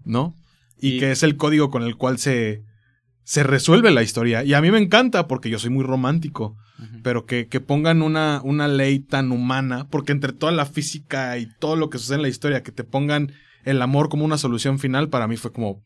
[0.05, 0.35] ¿No?
[0.79, 2.63] Y, que es el código con el cual se,
[3.23, 4.43] se resuelve la historia.
[4.43, 6.57] Y a mí me encanta porque yo soy muy romántico.
[7.01, 11.47] Pero que, que pongan una, una, ley tan humana, porque entre toda la física y
[11.59, 13.31] todo lo que sucede en la historia, que te pongan
[13.63, 15.85] el amor como una solución final, para mí fue como...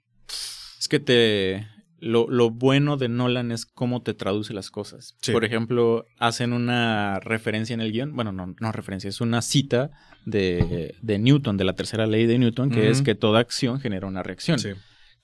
[0.79, 1.67] Es que te...
[1.99, 5.15] Lo, lo bueno de Nolan es cómo te traduce las cosas.
[5.31, 9.91] Por ejemplo, hacen una referencia en el guion, bueno, no, no referencia, es una cita
[10.27, 14.07] de, de Newton, de la tercera ley de Newton, que es que toda acción genera
[14.07, 14.59] una reacción.
[14.59, 14.71] Sí.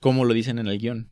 [0.00, 1.10] Como lo dicen en el guion.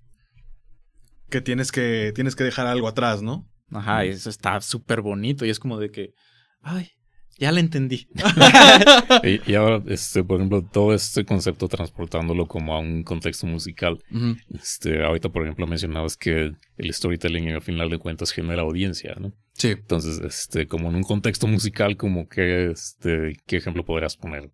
[1.28, 3.48] Que tienes que, tienes que dejar algo atrás, ¿no?
[3.70, 6.14] Ajá, eso está súper bonito y es como de que,
[6.60, 6.90] ay,
[7.38, 8.08] ya la entendí.
[9.46, 14.02] y, ahora, este, por ejemplo, todo este concepto transportándolo como a un contexto musical.
[14.48, 19.32] este, ahorita, por ejemplo, mencionabas que el storytelling al final de cuentas genera audiencia, ¿no?
[19.54, 19.68] Sí.
[19.68, 24.50] Entonces, este, como en un contexto musical, como que, este, ¿qué ejemplo podrías poner?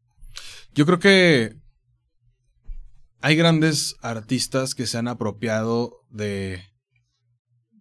[0.74, 1.54] Yo creo que
[3.20, 6.60] hay grandes artistas que se han apropiado de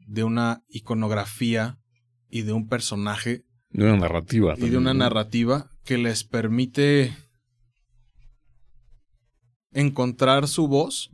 [0.07, 1.77] de una iconografía
[2.29, 3.43] y de un personaje.
[3.69, 4.55] De una narrativa.
[4.57, 7.15] Y de una narrativa que les permite
[9.71, 11.11] encontrar su voz.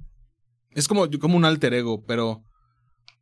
[0.72, 2.44] Es como, como un alter ego, pero,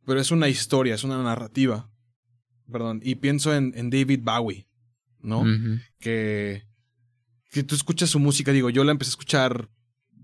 [0.06, 1.90] pero es una historia, es una narrativa.
[2.70, 3.00] Perdón.
[3.02, 4.66] Y pienso en, en David Bowie,
[5.20, 5.44] ¿no?
[5.98, 6.62] Que,
[7.50, 9.68] que tú escuchas su música, digo, yo la empecé a escuchar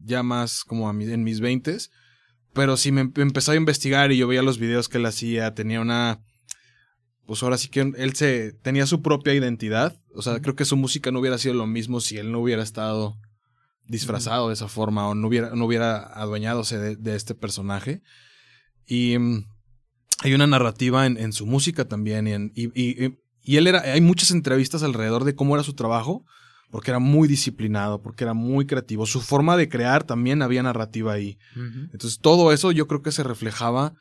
[0.05, 1.91] ya más como a en mis veintes
[2.59, 5.81] pero si me empezaba a investigar y yo veía los videos que él hacía, tenía
[5.81, 6.21] una.
[7.29, 10.01] Pues ahora sí que él se tenía su propia identidad.
[10.15, 12.63] O sea, creo que su música no hubiera sido lo mismo si él no hubiera
[12.63, 13.19] estado
[13.85, 18.01] disfrazado de esa forma o no hubiera, no hubiera adueñadose de, este personaje.
[18.87, 19.45] Y mm,
[20.21, 22.51] hay una narrativa en, su música también.
[22.55, 23.81] Y, y, y, él era.
[23.81, 26.25] Hay muchas entrevistas alrededor de cómo era su trabajo
[26.71, 29.05] porque era muy disciplinado, porque era muy creativo.
[29.05, 31.37] Su forma de crear también había narrativa ahí.
[31.93, 33.93] Entonces, todo eso yo creo que se reflejaba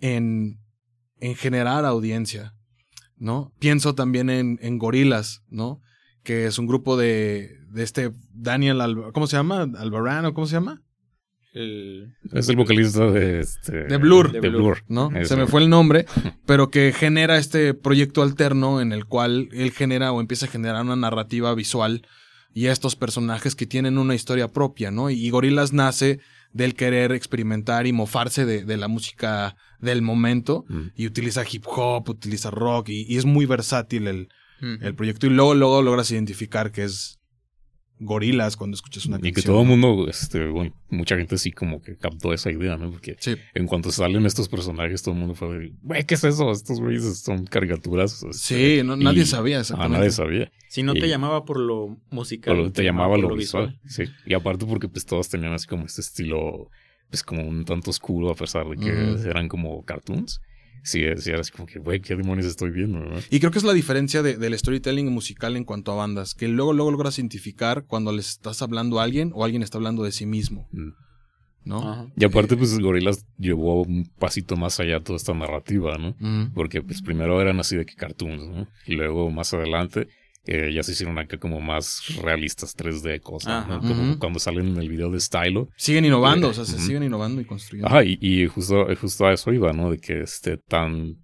[0.00, 0.60] en,
[1.20, 2.54] en generar audiencia,
[3.16, 3.52] ¿no?
[3.58, 5.80] Pienso también en, en Gorilas, ¿no?
[6.22, 8.78] Que es un grupo de, de este Daniel,
[9.12, 9.68] ¿cómo se llama?
[9.76, 10.84] Albarán, ¿cómo se llama?
[11.54, 14.32] es el vocalista de, este, de Blur.
[14.32, 15.10] De, Blur, ¿no?
[15.22, 16.04] Se me fue el nombre,
[16.46, 20.82] pero que genera este proyecto alterno en el cual él genera o empieza a generar
[20.82, 22.06] una narrativa visual
[22.52, 25.10] y estos personajes que tienen una historia propia, ¿no?
[25.10, 26.20] Y, Gorilas nace
[26.52, 30.82] del querer experimentar y mofarse de, la música del momento mm.
[30.96, 34.28] y utiliza hip hop, utiliza rock y, es muy versátil el,
[34.60, 37.20] el proyecto y luego, luego logras identificar que es
[37.98, 39.30] gorilas cuando escuchas una y canción.
[39.30, 42.76] Y que todo el mundo, este, bueno, mucha gente sí como que captó esa idea,
[42.76, 42.90] ¿no?
[42.90, 43.16] Porque
[43.54, 46.50] en cuanto salen estos personajes, todo el mundo fue, güey, ¿qué es eso?
[46.50, 48.22] Estos güeyes son caricaturas.
[48.22, 49.96] Este, sí, nadie sabía exactamente.
[49.96, 50.52] Ah, nadie sabía.
[50.68, 52.72] Si no te llamaba por lo musical.
[52.72, 53.78] te, llamaba lo, visual.
[53.86, 54.04] Sí.
[54.26, 56.70] Y aparte porque pues todos tenían así como este estilo,
[57.14, 60.40] pues como un tanto oscuro a pesar de que eran como cartoons
[60.82, 63.00] sí, sí era así como que, güey, ¿qué demonios estoy viendo?
[63.30, 66.72] Y creo que es la diferencia del storytelling musical en cuanto a bandas, que luego,
[66.72, 70.26] luego logras identificar cuando les estás hablando a alguien o alguien está hablando de sí
[70.26, 70.68] mismo.
[70.72, 70.90] Mm.
[71.66, 72.12] ¿No?
[72.14, 76.14] Y aparte, pues Gorilas llevó un pasito más allá toda esta narrativa, ¿no?
[76.52, 78.68] Porque pues primero eran así de que cartoons, ¿no?
[78.84, 80.08] Y luego más adelante
[80.46, 83.80] ya se hicieron acá como más realistas 3D cosas, ¿no?
[83.80, 85.68] Como cuando salen en el video de Stylo.
[85.76, 87.88] Siguen innovando, o sea, se siguen innovando y construyendo.
[87.88, 89.90] Ajá, y, justo, justo a eso iba, ¿no?
[89.90, 91.16] De que este tan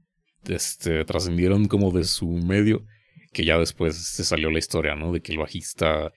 [0.49, 2.83] este trascendieron como de su medio
[3.33, 5.13] que ya después se salió la historia, ¿no?
[5.13, 6.11] De que el bajista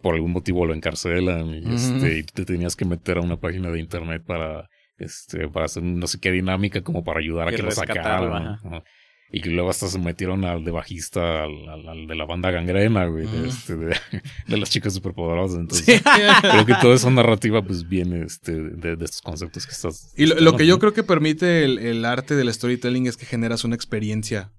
[0.00, 3.70] por algún motivo lo encarcelan y, este, y te tenías que meter a una página
[3.70, 7.62] de internet para este para hacer no sé qué dinámica como para ayudar a que
[7.62, 8.58] lo sacaran.
[9.34, 13.48] Y luego hasta se metieron al de bajista, al, de la banda gangrena, güey, de,
[13.48, 13.74] este,
[14.46, 15.58] de, las chicas superpoderosas.
[15.58, 16.00] Entonces,
[16.40, 20.12] creo que toda esa narrativa, pues, viene este, de, estos conceptos que estás.
[20.16, 23.74] Y lo, que yo creo que permite el, arte del storytelling es que generas una
[23.74, 24.52] experiencia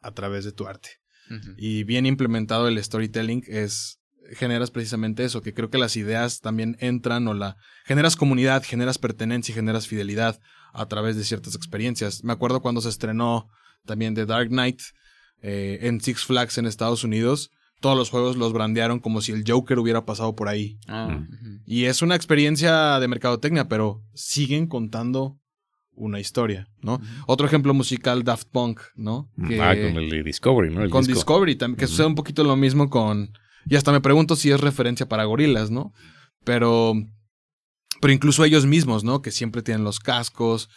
[0.00, 0.88] a través de tu arte.
[1.58, 4.00] Y bien implementado el storytelling es,
[4.32, 8.96] generas precisamente eso, que creo que las ideas también entran o la generas comunidad, generas
[8.96, 10.40] pertenencia y generas fidelidad
[10.72, 12.24] a través de ciertas experiencias.
[12.24, 13.50] Me acuerdo cuando se estrenó
[13.84, 14.80] también The Dark Knight
[15.42, 19.44] eh, en Six Flags en Estados Unidos, todos los juegos los brandearon como si el
[19.46, 20.78] Joker hubiera pasado por ahí.
[20.88, 21.26] Ah,
[21.66, 25.38] y es una experiencia de mercadotecnia, pero siguen contando
[25.96, 27.00] una historia, ¿no?
[27.26, 29.30] Otro ejemplo musical, Daft Punk, ¿no?
[29.60, 30.88] ah, con el Discovery, ¿no?
[30.88, 33.30] con Discovery, también, que sucede un poquito lo mismo con...
[33.66, 35.92] Y hasta me pregunto si es referencia para gorilas, ¿no?
[36.44, 36.94] Pero...
[38.00, 39.22] Pero incluso ellos mismos, ¿no?
[39.22, 40.68] Que siempre tienen los cascos,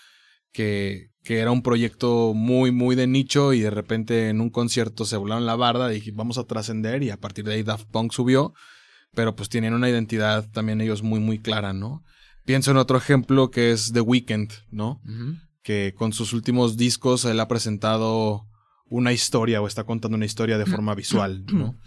[0.52, 5.04] que, que era un proyecto muy, muy de nicho y de repente en un concierto
[5.04, 8.14] se volaron la barda dije, vamos a trascender y a partir de ahí Daft Punk
[8.14, 8.54] subió,
[9.14, 12.02] pero pues tienen una identidad también ellos muy, muy clara, ¿no?
[12.46, 15.02] Pienso en otro ejemplo que es The Weeknd, ¿no?
[15.64, 18.46] Que con sus últimos discos él ha presentado
[18.86, 21.78] una historia o está contando una historia de forma visual, ¿no?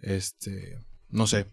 [0.00, 0.78] Este,
[1.10, 1.46] no sé.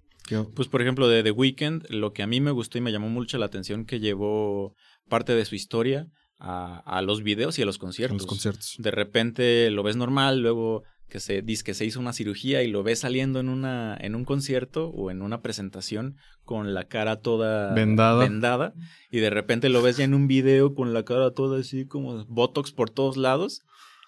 [0.56, 3.10] Pues por ejemplo de The Weeknd, lo que a mí me gustó y me llamó
[3.10, 4.74] mucho la atención que llevó
[5.08, 6.08] parte de su historia
[6.40, 8.18] a, los videos y a los conciertos.
[8.18, 8.76] los conciertos.
[8.78, 12.68] De repente lo ves normal, luego que se dice que se hizo una cirugía y
[12.68, 17.22] lo ves saliendo en una en un concierto o en una presentación con la cara
[17.22, 18.20] toda vendada.
[18.20, 18.74] vendada
[19.10, 22.26] y de repente lo ves ya en un video con la cara toda así como
[22.26, 23.62] botox por todos lados.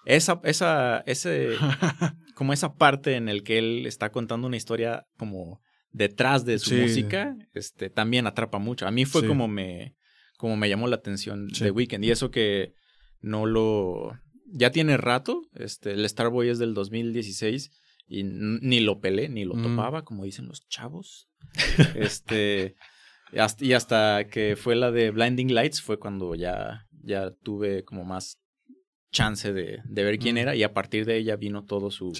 [0.04, 1.50] Esa esa ese
[2.34, 5.62] como esa parte en el que él está contando una historia como
[5.92, 8.86] detrás de su música, este también atrapa mucho.
[8.86, 9.94] A mí fue como me
[10.40, 12.04] como me llamó la atención de Weekend.
[12.04, 12.72] Y eso que
[13.20, 14.18] no lo.
[14.46, 15.42] Ya tiene rato.
[15.54, 17.70] Este, el Starboy es del 2016
[18.08, 19.62] y ni lo pelé, ni lo mm.
[19.62, 21.28] topaba, como dicen los chavos.
[21.94, 22.74] este.
[23.60, 28.40] Y hasta que fue la de Blinding Lights fue cuando ya, ya tuve como más
[29.12, 30.38] chance de, de ver quién mm.
[30.38, 32.12] era y a partir de ella vino todo su,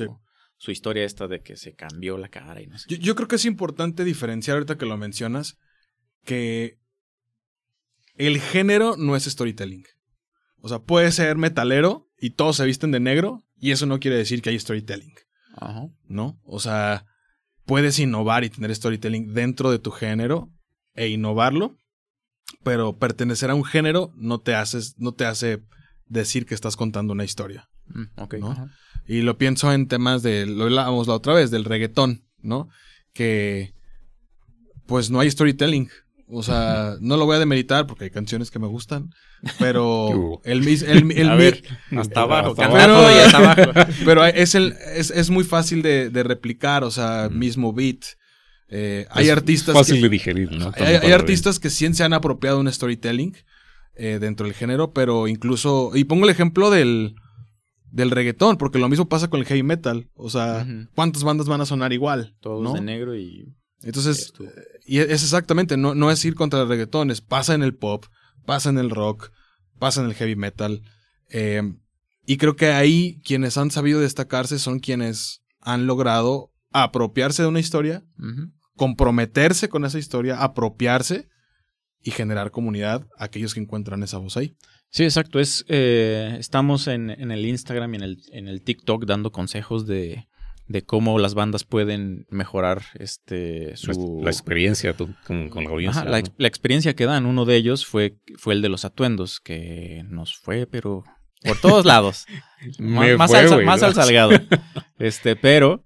[0.57, 2.87] su historia esta de que se cambió la cara y no sé.
[2.91, 5.59] Yo, yo, creo que es importante diferenciar ahorita que lo mencionas
[6.25, 6.79] que
[8.27, 9.85] el género no es storytelling.
[10.61, 14.17] O sea, puede ser metalero y todos se visten de negro y eso no quiere
[14.17, 15.15] decir que hay storytelling.
[15.57, 15.89] Ajá.
[16.07, 16.39] ¿No?
[16.45, 17.07] O sea,
[17.65, 20.51] puedes innovar y tener storytelling dentro de tu género
[20.95, 21.77] e innovarlo,
[22.63, 25.63] pero pertenecer a un género no te, haces, no te hace
[26.07, 27.71] decir que estás contando una historia.
[27.87, 28.41] Mm, okay,
[29.07, 32.69] Y lo pienso en temas de, lo hablábamos la otra vez, del reggaetón, ¿no?
[33.15, 33.73] Que
[34.87, 35.89] pues no hay storytelling.
[36.33, 39.11] O sea, no lo voy a demeritar porque hay canciones que me gustan,
[39.59, 41.63] pero el, el, el, a ver,
[41.97, 43.73] hasta abajo, pero, y hasta abajo.
[44.05, 48.05] Pero es, el, es, es muy fácil de, de, replicar, o sea, mismo beat.
[48.69, 50.73] Eh, hay artistas fácil de digerir, ¿no?
[50.77, 53.37] Hay, hay artistas que sí se han apropiado un storytelling
[53.97, 57.17] eh, dentro del género, pero incluso, y pongo el ejemplo del,
[57.91, 60.09] del reggaetón, porque lo mismo pasa con el heavy metal.
[60.15, 62.37] O sea, ¿cuántas bandas van a sonar igual?
[62.41, 64.33] Todos de negro y entonces,
[64.85, 68.05] y es exactamente, no, no es ir contra el reggaetón, es pasa en el pop,
[68.45, 69.31] pasa en el rock,
[69.79, 70.83] pasa en el heavy metal.
[71.29, 71.81] Em,
[72.27, 77.61] y creo que ahí quienes han sabido destacarse son quienes han logrado apropiarse de una
[77.61, 78.05] historia,
[78.77, 81.29] comprometerse con esa historia, apropiarse
[82.03, 84.57] y generar comunidad a aquellos que encuentran esa voz ahí.
[84.91, 85.39] Sí, exacto.
[85.39, 89.87] Es, eh, estamos en, en, el Instagram y en el, en el TikTok dando consejos
[89.87, 90.27] de,
[90.71, 96.05] de cómo las bandas pueden mejorar este su la, experiencia con, la audiencia.
[96.05, 97.27] la, experiencia que dan.
[97.27, 101.03] Uno de ellos fue, fue el de los atuendos, que nos fue, pero
[101.43, 102.25] por todos lados.
[102.79, 104.31] más, al, salgado.
[105.01, 105.83] este, pero,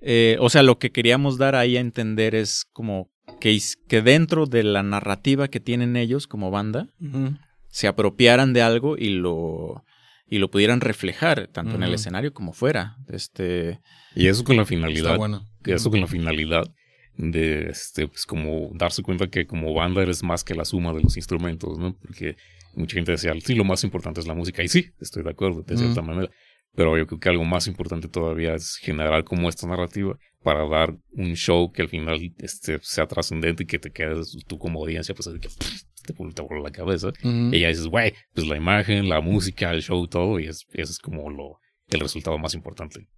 [0.00, 4.46] eh, o sea, lo que queríamos dar ahí a entender es como que, que dentro
[4.46, 6.88] de la narrativa que tienen ellos como banda,
[7.68, 9.84] se apropiaran de algo y lo
[10.32, 12.96] y lo pudieran reflejar tanto en el escenario como fuera.
[13.06, 13.80] Este
[14.14, 15.18] y eso con la finalidad.
[15.18, 15.44] bueno.
[15.62, 16.64] Eso con la finalidad
[17.18, 21.02] de este, pues como darse cuenta que como banda eres más que la suma de
[21.02, 21.98] los instrumentos, ¿no?
[21.98, 22.36] Porque
[22.74, 24.62] mucha gente decía, sí, lo más importante es la música.
[24.62, 26.30] Y sí, estoy de acuerdo, de cierta manera.
[26.74, 30.96] Pero yo creo que algo más importante todavía es generar como esta narrativa para dar
[31.12, 35.14] un show que al final este, sea trascendente y que te quedes tú como audiencia,
[35.14, 35.48] pues así que
[36.04, 37.12] te vuelve la cabeza.
[37.22, 40.90] Y ya dices, güey, pues la imagen, la música, el show, todo, y es, eso
[40.92, 43.08] es como lo, el resultado más importante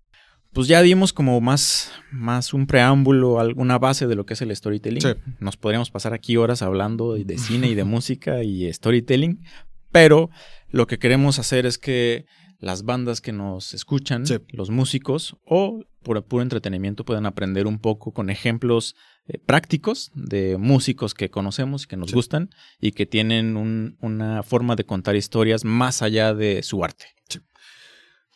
[0.55, 4.55] pues ya dimos como más, más un preámbulo, alguna base de lo que es el
[4.55, 5.03] storytelling.
[5.41, 9.43] Nos podríamos pasar aquí horas hablando de cine y de música y storytelling,
[9.91, 10.31] pero
[10.71, 12.27] lo que queremos hacer es que
[12.65, 18.13] las bandas que nos escuchan, los músicos o por puro entretenimiento puedan aprender un poco
[18.13, 18.97] con ejemplos
[19.27, 22.51] eh, prácticos de músicos que conocemos y que nos gustan
[22.81, 23.57] y que tienen
[24.01, 27.07] una forma de contar historias más allá de su arte.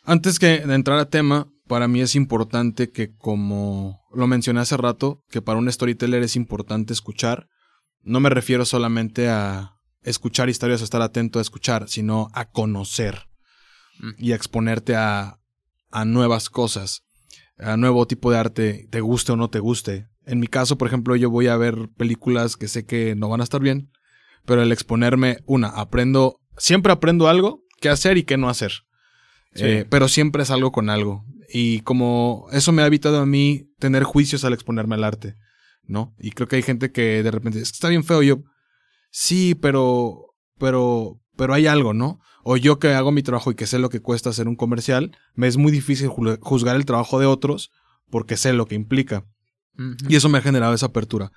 [0.03, 4.77] Antes que de entrar a tema, para mí es importante que, como lo mencioné hace
[4.77, 7.47] rato, que para un storyteller es importante escuchar.
[8.01, 13.28] No me refiero solamente a escuchar historias o estar atento a escuchar, sino a conocer
[13.99, 14.09] mm.
[14.17, 15.39] y a exponerte a,
[15.91, 17.03] a nuevas cosas,
[17.57, 20.07] a nuevo tipo de arte, te guste o no te guste.
[20.25, 23.41] En mi caso, por ejemplo, yo voy a ver películas que sé que no van
[23.41, 23.91] a estar bien,
[24.45, 28.71] pero el exponerme, una, aprendo, siempre aprendo algo, qué hacer y qué no hacer.
[29.55, 31.25] Eh, pero siempre es algo con algo.
[31.51, 35.35] Y como eso me ha evitado a mí tener juicios al exponerme al arte,
[35.83, 36.13] ¿no?
[36.19, 38.43] Y creo que hay gente que de repente está bien feo, yo,
[39.09, 42.19] sí, pero, pero, pero hay algo, ¿no?
[42.51, 45.15] O yo que hago mi trabajo y que sé lo que cuesta hacer un comercial,
[45.35, 47.69] me es muy difícil juzgar el trabajo de otros
[48.09, 49.23] porque sé lo que implica.
[50.07, 51.31] Y eso me ha generado esa apertura.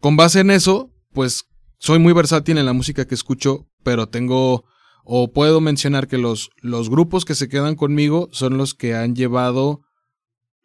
[0.00, 1.44] Con base en eso, pues
[1.78, 4.64] soy muy versátil en la música que escucho, pero tengo
[5.04, 9.14] o puedo mencionar que los, los grupos que se quedan conmigo son los que han
[9.14, 9.82] llevado,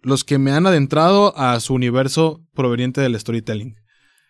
[0.01, 3.75] los que me han adentrado a su universo proveniente del storytelling.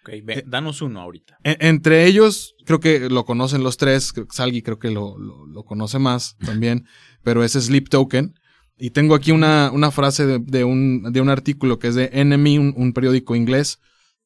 [0.02, 0.10] Ok,
[0.48, 1.38] danos uno ahorita.
[1.44, 6.38] entre ellos, creo que lo conocen los tres, Salgi creo que lo, lo, conoce más
[6.38, 6.86] también,
[7.24, 8.34] pero es Sleep Token.
[8.78, 12.58] Y tengo aquí una, una frase de, un, de un artículo que es de Enemy,
[12.58, 13.80] un periódico inglés,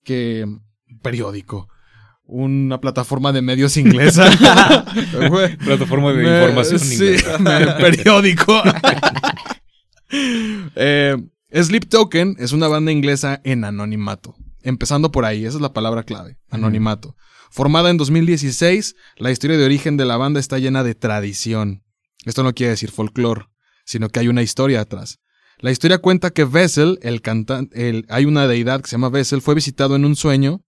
[0.03, 0.45] que...
[1.01, 1.67] periódico
[2.27, 4.25] una plataforma de medios inglesa.
[5.65, 7.15] plataforma de información sí,
[7.79, 8.61] periódico.
[10.75, 11.15] eh,
[11.51, 14.35] Sleep Token es una banda inglesa en anonimato.
[14.65, 17.15] Empezando por ahí, esa es la palabra clave, anonimato.
[17.51, 21.83] Formada en 2016, la historia de origen de la banda está llena de tradición.
[22.25, 23.45] Esto no quiere decir folclore,
[23.85, 25.19] sino que hay una historia atrás.
[25.59, 29.55] La historia cuenta que Vessel, el cantante, hay una deidad que se llama Vessel, fue
[29.55, 30.65] visitado en un sueño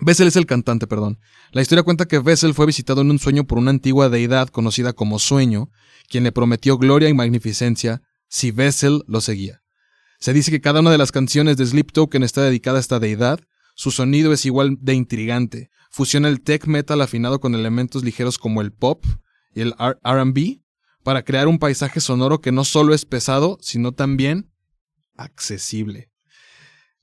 [0.00, 1.18] Bessel es el cantante, perdón.
[1.50, 4.92] La historia cuenta que Bessel fue visitado en un sueño por una antigua deidad conocida
[4.92, 5.70] como Sueño,
[6.08, 9.62] quien le prometió gloria y magnificencia si Bessel lo seguía.
[10.18, 12.98] Se dice que cada una de las canciones de Sleep Token está dedicada a esta
[12.98, 13.40] deidad.
[13.74, 15.70] Su sonido es igual de intrigante.
[15.90, 19.04] Fusiona el tech metal afinado con elementos ligeros como el pop
[19.54, 20.60] y el RB
[21.04, 24.50] para crear un paisaje sonoro que no solo es pesado, sino también
[25.16, 26.10] accesible.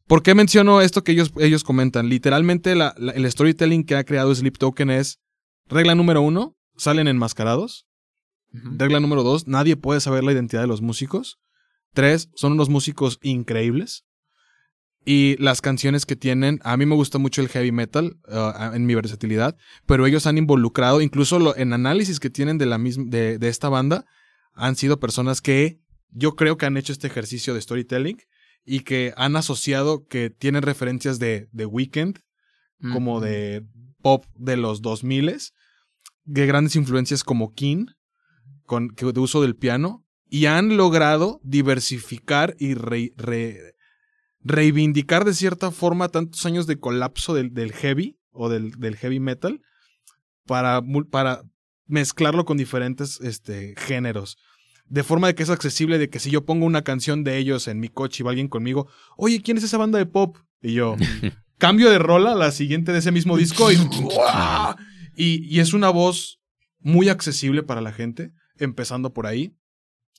[0.07, 2.09] ¿Por qué menciono esto que ellos, ellos comentan?
[2.09, 5.19] Literalmente el storytelling que ha creado Sleep Token es
[5.67, 7.87] regla número uno, salen enmascarados.
[8.51, 11.39] Regla número dos, nadie puede saber la identidad de los músicos.
[11.95, 14.05] Tres, son unos músicos increíbles.
[15.03, 18.85] Y las canciones que tienen, a mí me gusta mucho el heavy metal uh, en
[18.85, 23.37] mi versatilidad, pero ellos han involucrado, incluso en análisis que tienen de, la misma, de,
[23.37, 24.05] de esta banda,
[24.53, 25.79] han sido personas que
[26.09, 28.17] yo creo que han hecho este ejercicio de storytelling
[28.63, 32.19] y que han asociado que tienen referencias de The Weeknd,
[32.91, 33.65] como de
[34.01, 35.37] pop de los 2000
[36.25, 37.85] de grandes influencias como King,
[38.65, 40.04] con, de uso del piano,
[40.35, 42.75] y han logrado diversificar y
[44.41, 49.21] reivindicar de cierta forma tantos años de colapso del, del heavy o del, del, heavy
[49.21, 49.61] metal
[50.45, 51.43] para, para
[51.85, 54.35] mezclarlo con diferentes este, géneros.
[54.87, 57.69] De forma de que es accesible, de que si yo pongo una canción de ellos
[57.69, 60.35] en mi coche y va alguien conmigo, oye, ¿quién es esa banda de pop?
[60.61, 60.97] Y yo,
[61.57, 63.77] cambio de rola, la siguiente de ese mismo disco y,
[65.15, 66.41] y, es una voz
[66.79, 69.55] muy accesible para la gente, empezando por ahí,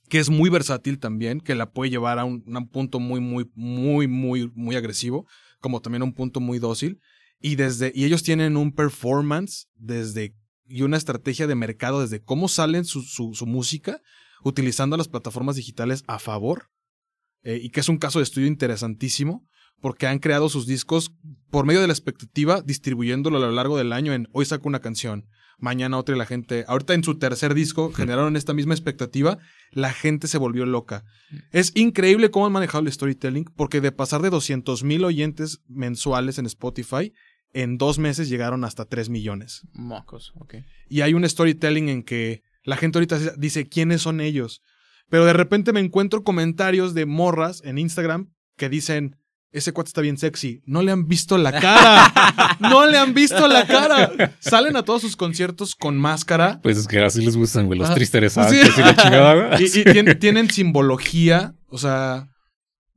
[0.09, 4.09] que es muy versátil también, que la puede llevar a un, punto muy, muy, muy,
[4.09, 5.27] muy, muy agresivo,
[5.61, 7.01] como también a un punto muy dócil.
[7.41, 10.35] Y, desde, y ellos tienen un performance desde
[10.69, 14.01] y una estrategia de mercado desde cómo salen su, su música
[14.43, 16.71] utilizando las plataformas digitales a favor,
[17.43, 19.47] eh, y que es un caso de estudio interesantísimo,
[19.81, 21.13] porque han creado sus discos
[21.51, 24.81] por medio de la expectativa, distribuyéndolo a lo largo del año en hoy saco una
[24.81, 25.29] canción,
[25.59, 29.39] mañana otra y la gente, ahorita en su tercer disco generaron esta misma expectativa,
[29.71, 31.05] la gente se volvió loca.
[31.53, 36.39] Es increíble cómo han manejado el storytelling, porque de pasar de 200 mil oyentes mensuales
[36.39, 37.13] en Spotify,
[37.53, 39.63] en dos meses llegaron hasta 3 millones.
[39.73, 40.57] Mocos, ok.
[40.89, 44.61] Y hay un storytelling en que la gente ahorita dice, ¿quiénes son ellos?
[45.09, 49.17] Pero de repente me encuentro comentarios de morras en Instagram que dicen,
[49.53, 50.62] ese cuate está bien sexy.
[50.66, 52.57] No le han visto la cara.
[52.61, 54.36] no le han visto la cara.
[54.40, 56.61] Salen a todos sus conciertos con máscara.
[56.62, 57.78] Pues es que así les gustan, güey.
[57.78, 61.55] Los tristes y la chingada, Y, y tienen, simbología.
[61.68, 62.28] O sea,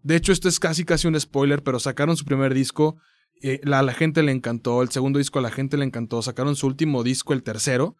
[0.03, 2.97] de hecho, esto es casi casi un spoiler, pero sacaron su primer disco.
[3.41, 4.81] Eh, la, la gente le encantó.
[4.81, 6.21] El segundo disco a la gente le encantó.
[6.21, 7.95] Sacaron su último disco, el tercero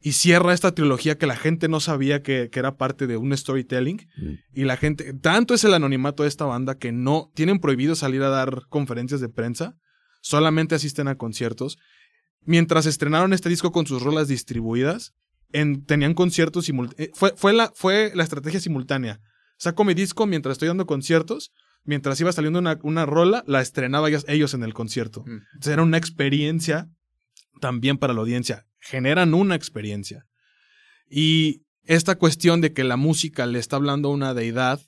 [0.00, 4.06] y cierra esta trilogía que la gente no sabía que, era parte de un storytelling.
[4.16, 4.32] Mm.
[4.52, 8.22] Y la gente, tanto es el anonimato de esta banda que no tienen prohibido salir
[8.22, 9.76] a dar conferencias de prensa,
[10.20, 11.78] solamente asisten a conciertos.
[12.42, 15.14] Mientras estrenaron este disco con sus rolas distribuidas,
[15.52, 17.08] en, tenían conciertos simultáneos.
[17.08, 19.20] Eh, fue, fue, la, fue la estrategia simultánea.
[19.58, 21.52] Saco mi disco mientras estoy dando conciertos.
[21.84, 25.22] Mientras iba saliendo una, una rola, la estrenaba ellos en el concierto.
[25.24, 25.42] Mm.
[25.54, 26.90] Entonces era una experiencia
[27.60, 28.66] también para la audiencia.
[28.88, 30.24] Generan una experiencia.
[31.08, 34.80] Y esta cuestión de que la música le está hablando a una deidad,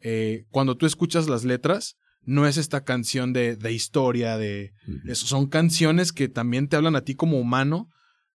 [0.00, 4.72] eh, cuando tú escuchas las letras, no es esta canción de, de historia, de
[5.06, 5.26] eso.
[5.26, 7.88] Son canciones que también te hablan a ti como humano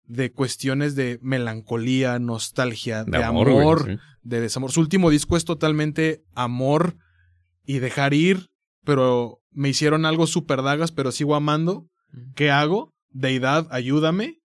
[0.06, 4.70] de cuestiones de melancolía, nostalgia, de, amor, de desamor.
[4.70, 6.96] Su último disco es totalmente amor
[7.64, 8.48] y dejar ir,
[8.84, 11.86] pero me hicieron algo super dagas, pero sigo amando.
[12.34, 12.92] ¿Qué hago?
[13.10, 14.38] Deidad, ayúdame.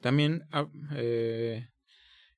[0.00, 1.66] También ah, eh,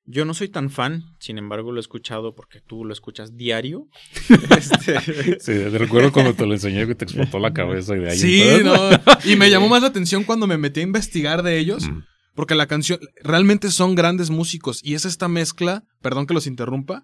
[0.05, 3.87] yo no soy tan fan, sin embargo lo he escuchado porque tú lo escuchas diario.
[4.57, 5.39] este...
[5.39, 8.17] Sí, recuerdo cuando te lo enseñé que te explotó la cabeza y de ahí.
[8.17, 8.75] Sí, no.
[9.23, 11.89] Y me llamó más la atención cuando me metí a investigar de ellos.
[11.89, 12.03] Mm.
[12.33, 17.03] Porque la canción, realmente son grandes músicos y es esta mezcla, perdón que los interrumpa,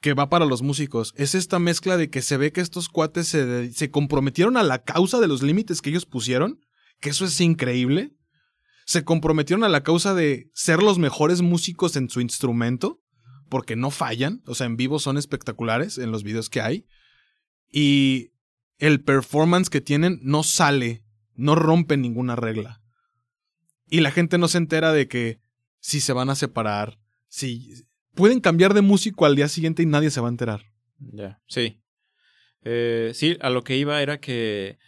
[0.00, 1.14] que va para los músicos.
[1.16, 4.82] Es esta mezcla de que se ve que estos cuates se, se comprometieron a la
[4.82, 6.58] causa de los límites que ellos pusieron,
[7.00, 8.12] que eso es increíble.
[8.90, 13.00] Se comprometieron a la causa de ser los mejores músicos en su instrumento,
[13.48, 16.86] porque no fallan, o sea, en vivo son espectaculares en los videos que hay.
[17.70, 18.32] Y
[18.78, 21.04] el performance que tienen no sale,
[21.36, 22.82] no rompe ninguna regla.
[23.88, 25.38] Y la gente no se entera de que
[25.78, 27.86] si se van a separar, si
[28.16, 30.64] pueden cambiar de músico al día siguiente y nadie se va a enterar.
[30.98, 31.80] Ya, sí.
[32.64, 34.80] Eh, sí, a lo que iba era que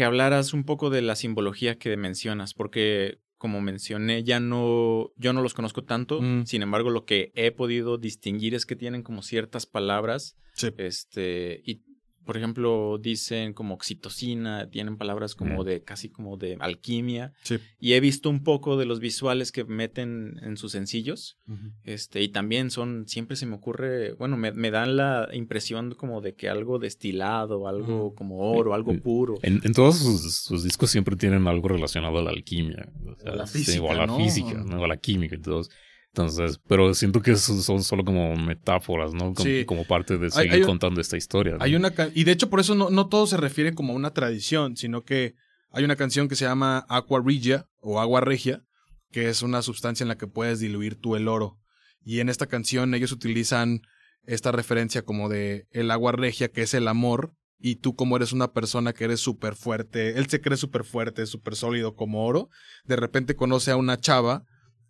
[0.00, 5.34] que hablaras un poco de la simbología que mencionas, porque como mencioné, ya no, yo
[5.34, 6.46] no los conozco tanto, mm.
[6.46, 10.38] sin embargo, lo que he podido distinguir es que tienen como ciertas palabras,
[10.78, 11.82] este, y
[12.24, 17.32] por ejemplo, dicen como oxitocina, tienen palabras como de casi como de alquimia.
[17.78, 21.38] Y he visto un poco de los visuales que meten en sus sencillos.
[21.84, 26.34] Este, y también son, siempre se me ocurre, bueno, me, dan la impresión como de
[26.34, 29.38] que algo destilado, algo como oro, algo puro.
[29.42, 32.88] En, todos sus, discos siempre tienen algo relacionado a la alquimia.
[33.24, 33.82] O, a la física.
[33.82, 34.84] o a la física, ¿no?
[34.84, 35.70] a la química y todos.
[36.12, 39.32] Entonces, pero siento que son solo como metáforas, ¿no?
[39.32, 41.56] Como, como parte de seguir contando esta historia.
[41.60, 44.12] Hay una y de hecho por eso no, no todo se refiere como a una
[44.12, 45.34] tradición, sino que
[45.70, 48.64] hay una canción que se llama Aqua Regia o Agua Regia,
[49.12, 51.58] que es una sustancia en la que puedes diluir tú el oro.
[52.02, 53.82] Y en esta canción ellos utilizan
[54.24, 58.32] esta referencia como de el agua regia, que es el amor, y tú como eres
[58.32, 62.48] una persona que eres súper fuerte, él se cree súper fuerte, súper sólido como oro,
[62.84, 64.44] de repente conoce a una chava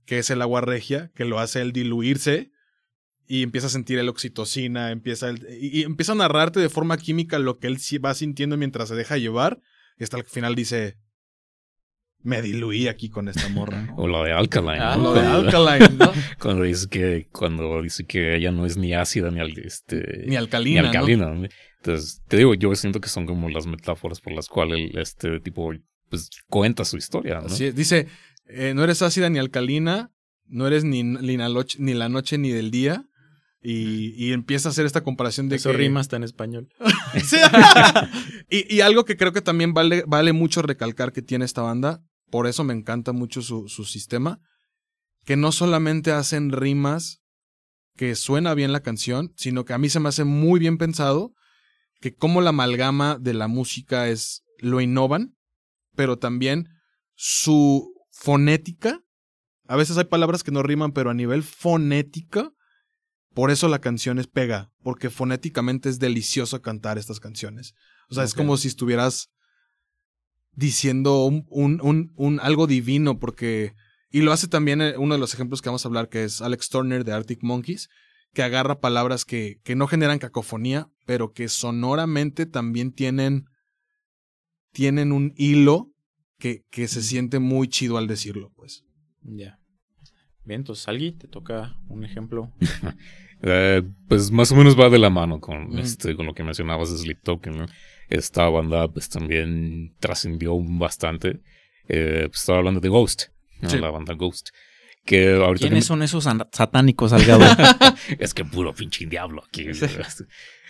[0.06, 2.50] que es el agua regia, que lo hace el diluirse
[3.26, 7.58] y empieza a sentir el oxitocina, empieza y, empieza a narrarte de forma química lo
[7.58, 9.60] que él va sintiendo mientras se deja llevar
[9.98, 10.98] y hasta el final dice
[12.22, 13.88] me diluí aquí con esta morra.
[13.96, 14.82] o lo de Alkaline.
[14.82, 16.12] Ah, lo de Alkaline, ¿no?
[16.38, 20.82] cuando dice que cuando dice que ella no es ni ácida ni, este, ni alcalina.
[20.82, 21.48] Ni alcalina.
[21.76, 25.72] Entonces, te digo, yo siento que son como las metáforas por las cuales este tipo
[26.10, 27.48] pues cuenta su historia, ¿no?
[27.48, 28.08] Sí, dice,
[28.52, 30.12] eh, no eres ácida ni alcalina,
[30.46, 33.06] no eres ni, ni, la, noche, ni la noche ni del día.
[33.62, 36.70] Y, empieza a hacer esta comparación de Eso rima hasta en español.
[38.48, 42.46] y, algo que creo que también vale, vale mucho recalcar que tiene esta banda, por
[42.46, 44.40] eso me encanta mucho su, su sistema,
[45.26, 47.20] que no solamente hacen rimas
[47.96, 51.34] que suena bien la canción, sino que a mí se me hace muy bien pensado
[52.00, 55.36] que como la amalgama de la música es lo innovan,
[55.94, 56.68] pero también
[57.14, 59.02] su fonética.
[59.66, 62.52] A veces hay palabras que no riman, pero a nivel fonética,
[63.34, 67.74] por eso la canción es pega, porque fonéticamente es delicioso cantar estas canciones.
[68.10, 69.30] O sea, es como si estuvieras
[70.52, 73.74] diciendo un, un, un, algo divino, porque...
[74.10, 76.42] Y lo hace también eh, uno de los ejemplos que vamos a hablar, que es
[76.42, 77.88] Alex Turner de Arctic Monkeys,
[78.34, 83.44] que agarra palabras que, que no generan cacofonía, pero que sonoramente también tienen,
[84.72, 85.89] tienen un hilo
[86.40, 88.84] que, que se siente muy chido al decirlo, pues.
[89.22, 89.60] Ya.
[90.44, 92.52] Bien, entonces, Salgi, te toca un ejemplo.
[93.42, 96.92] Eh, pues más o menos va de la mano con, este, con lo que mencionabas
[96.92, 97.64] de Sleep Token, ¿no?
[98.10, 101.40] Esta banda pues también trascendió bastante.
[101.88, 103.28] Eh, pues, estaba hablando de Ghost,
[103.62, 104.50] la banda Ghost.
[105.06, 107.46] Que ahorita ¿Quiénes son esos satánicos, Salgado?
[108.18, 109.68] es que puro pinche diablo aquí.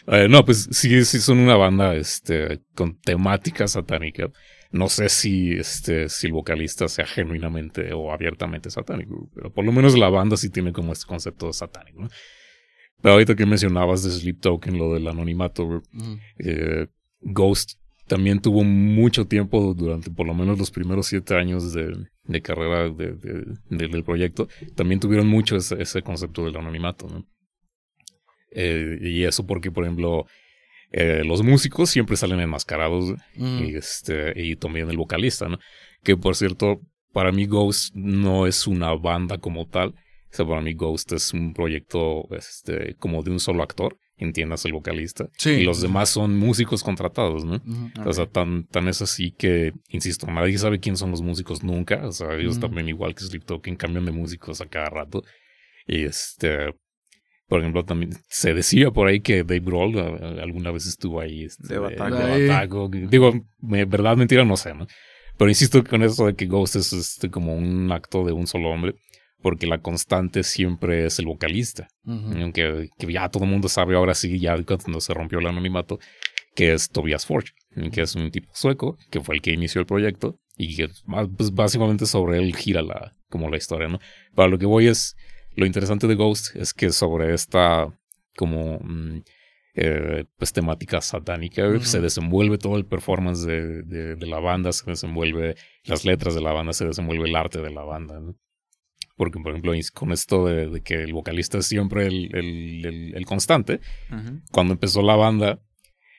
[0.07, 4.31] Eh, no, pues sí, sí son una banda este, con temática satánica
[4.71, 9.73] no sé si, este, si el vocalista sea genuinamente o abiertamente satánico, pero por lo
[9.73, 12.09] menos la banda sí tiene como este concepto satánico.
[13.03, 15.83] Pero ahorita que mencionabas de Sleep Token, lo del anonimato,
[16.39, 16.87] eh,
[17.21, 22.43] Ghost también tuvo mucho tiempo durante por lo menos los primeros siete años de, de
[22.43, 23.14] carrera de,
[23.68, 24.49] del proyecto.
[24.75, 27.07] También tuvieron mucho ese, ese concepto del anonimato.
[27.09, 27.27] ¿no?
[28.51, 30.27] Eh, y eso porque, por ejemplo,
[30.91, 33.64] eh, los músicos siempre salen enmascarados mm.
[33.64, 35.59] y, este, y también el vocalista, ¿no?
[36.03, 36.80] Que por cierto,
[37.12, 39.91] para mí Ghost no es una banda como tal.
[39.91, 44.64] O sea, para mí Ghost es un proyecto este, como de un solo actor, entiendas
[44.64, 45.28] el vocalista.
[45.45, 47.61] Y los demás son músicos contratados, ¿no?
[48.05, 52.07] O sea, tan, tan es así que, insisto, nadie sabe quién son los músicos nunca.
[52.07, 55.24] O sea, ellos también igual que Sleep Token cambian de músicos a cada rato.
[55.86, 56.74] Y este,
[57.51, 59.98] por ejemplo, también se decía por ahí que Dave Grohl
[60.40, 61.42] alguna vez estuvo ahí.
[61.42, 62.88] Este, de Batago.
[62.88, 64.86] Digo, verdad, mentira, no sé, ¿no?
[65.36, 68.70] Pero insisto con eso de que Ghost es este, como un acto de un solo
[68.70, 68.94] hombre,
[69.42, 71.88] porque la constante siempre es el vocalista.
[72.07, 75.98] Aunque que ya todo el mundo sabe ahora sí, ya cuando se rompió el anonimato,
[76.55, 77.51] que es Tobias Forge,
[77.90, 80.88] que es un tipo sueco, que fue el que inició el proyecto, y que
[81.36, 83.98] pues, básicamente sobre él gira la, como la historia, ¿no?
[84.36, 85.16] Para lo que voy es
[85.57, 87.88] lo interesante de Ghost es que sobre esta
[88.36, 89.22] como mm,
[89.74, 95.57] eh, pues temática satánica se desenvuelve todo el performance de, de, la banda, se desenvuelve
[95.84, 98.20] las letras de la banda, se desenvuelve el arte de la banda.
[99.16, 103.80] Porque, por ejemplo, con esto de, que el vocalista es siempre el, el, el, constante,
[104.51, 105.61] cuando empezó la banda,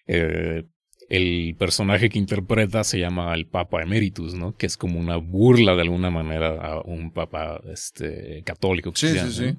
[0.08, 0.64] eh,
[1.12, 4.56] el personaje que interpreta se llama el Papa Emeritus, ¿no?
[4.56, 8.94] Que es como una burla de alguna manera a un papa este, católico.
[8.96, 9.58] Sí, sí, sí.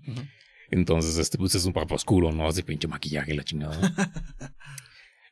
[0.70, 2.48] Entonces, este pues es un papa oscuro, ¿no?
[2.48, 3.76] Hace pinche maquillaje la chingada.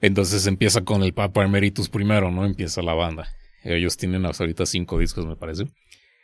[0.03, 2.45] Entonces empieza con el Papa Emeritus primero, ¿no?
[2.45, 3.27] Empieza la banda.
[3.65, 5.65] Ellos tienen hasta ahorita cinco discos, me parece.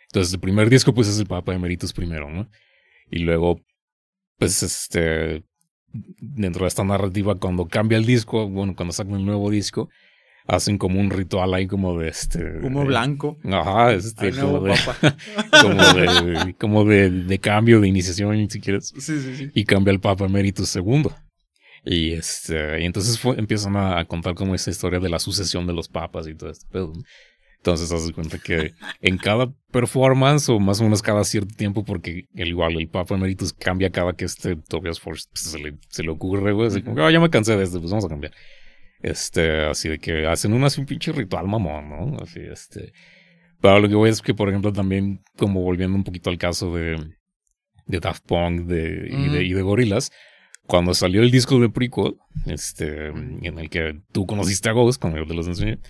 [0.08, 2.50] Entonces, el primer disco, pues, es el Papa Emeritus primero, ¿no?
[3.10, 3.60] Y luego,
[4.38, 5.42] pues, este,
[6.20, 9.88] dentro de esta narrativa, cuando cambia el disco, bueno, cuando sacan el nuevo disco,
[10.46, 12.60] hacen como un ritual ahí como de este...
[12.62, 13.38] Humo blanco.
[13.44, 18.92] Ajá, este, como, de, como, de, de, cambio, de iniciación, si quieres.
[18.96, 19.50] Sí, sí, sí.
[19.54, 21.08] Y cambia el Papa Emeritus II.
[21.84, 25.88] Y, este, y entonces empiezan a, contar como esa historia de la sucesión de los
[25.88, 26.92] papas y todo pedo.
[27.66, 32.28] Entonces, haces cuenta que en cada performance, o más o menos cada cierto tiempo, porque
[32.36, 36.04] el igual el Papa Emeritus cambia cada que este Tobias Force pues, se, le, se,
[36.04, 36.68] le, ocurre, güey.
[36.68, 38.32] Así como, oh, ya me cansé de este, pues vamos a cambiar.
[39.02, 42.18] Este, así de que hacen un, así un pinche ritual mamón, ¿no?
[42.22, 42.92] Así, este.
[43.60, 46.72] Pero lo que voy es que, por ejemplo, también, como volviendo un poquito al caso
[46.72, 47.04] de,
[47.86, 50.12] de Daft Punk de, y, de, y de Gorillaz,
[50.68, 52.14] cuando salió el disco de prequel,
[52.46, 55.80] este, en el que tú conociste a Ghost, cuando yo te los enseñé,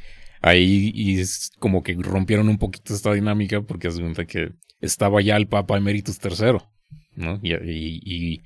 [0.46, 5.20] ahí y es como que rompieron un poquito esta dinámica porque hace cuenta que estaba
[5.20, 6.58] ya el Papa Emeritus III,
[7.16, 7.40] ¿no?
[7.42, 8.42] Y, y,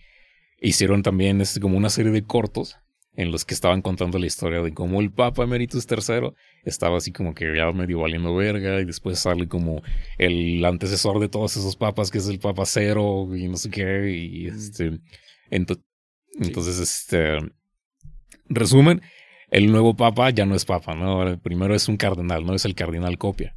[0.63, 2.77] hicieron también este, como una serie de cortos
[3.17, 6.33] en los que estaban contando la historia de cómo el Papa Emeritus III
[6.65, 9.83] estaba así como que ya medio valiendo verga y después sale como
[10.17, 14.11] el antecesor de todos esos papas que es el Papa Cero y no sé qué
[14.11, 15.01] y este
[15.51, 17.39] entonces este
[18.49, 19.03] resumen
[19.51, 21.39] el nuevo papa ya no es papa, ¿no?
[21.41, 23.55] Primero es un cardenal, no es el cardenal copia.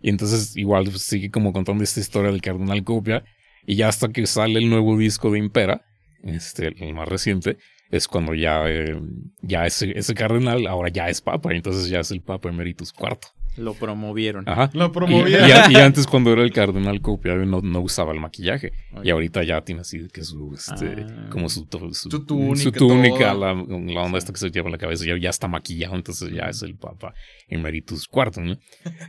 [0.00, 3.24] Y entonces igual pues, sigue como contando esta historia del cardenal copia.
[3.66, 5.84] Y ya hasta que sale el nuevo disco de Impera,
[6.22, 7.58] este, el más reciente,
[7.90, 9.00] es cuando ya, eh,
[9.42, 11.52] ya ese, ese cardenal ahora ya es papa.
[11.52, 13.28] Y entonces ya es el papa emeritus cuarto.
[13.56, 14.48] Lo promovieron.
[14.48, 14.70] Ajá.
[14.72, 15.70] Lo promovieron.
[15.70, 18.72] Y, antes cuando era el cardenal copiado no, no usaba el maquillaje.
[19.02, 21.28] Y ahorita ya tiene así que su, este, ah.
[21.30, 25.16] como su, su, túnica, la, la, onda esta que se lleva en la cabeza, ya,
[25.18, 27.14] ya está maquillado, entonces ya es el Papa
[27.48, 28.56] Emeritus cuarto, ¿no?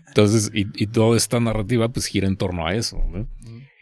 [0.08, 3.28] Entonces, y, y toda esta narrativa pues gira en torno a eso, ¿no?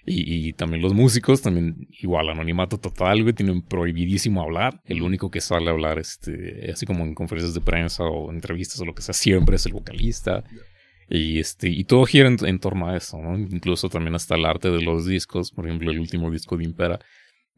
[0.06, 4.82] Y, también los músicos, también igual, anonimato total, güey, tienen prohibidísimo hablar.
[4.86, 8.80] El único que sale a hablar, este, así como en conferencias de prensa o entrevistas
[8.82, 10.44] o lo que sea, siempre es el vocalista.
[11.08, 13.38] Y, este, y todo gira en, torno a eso, ¿no?
[13.38, 17.00] Incluso también hasta el arte de los discos, por ejemplo, el último disco de Impera,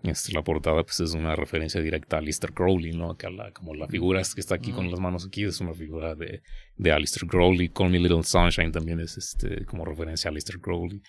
[0.03, 3.15] este, la portada pues es una referencia directa a Alistair Crowley, ¿no?
[3.15, 6.41] Que como la figura que está aquí con las manos aquí es una figura de,
[6.75, 7.69] de Alistair Crowley.
[7.69, 11.01] Call Me Little Sunshine también es este, como referencia a Alistair Crowley.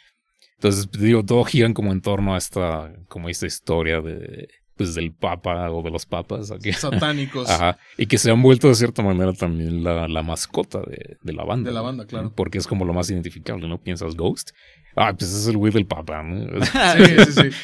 [0.64, 4.48] Entonces, digo, todo giran como en torno a esta, como esta historia de,
[4.78, 6.50] pues del papa o de los papas.
[6.50, 6.72] Aquí.
[6.72, 7.50] Satánicos.
[7.50, 7.76] Ajá.
[7.98, 11.44] Y que se han vuelto de cierta manera también la, la mascota de, de, la
[11.44, 11.68] banda.
[11.68, 12.32] De la banda, claro.
[12.34, 13.78] Porque es como lo más identificable, ¿no?
[13.78, 14.52] Piensas Ghost.
[14.96, 16.64] Ah, pues es el güey del papa, ¿no?
[16.64, 17.56] sí, sí, sí.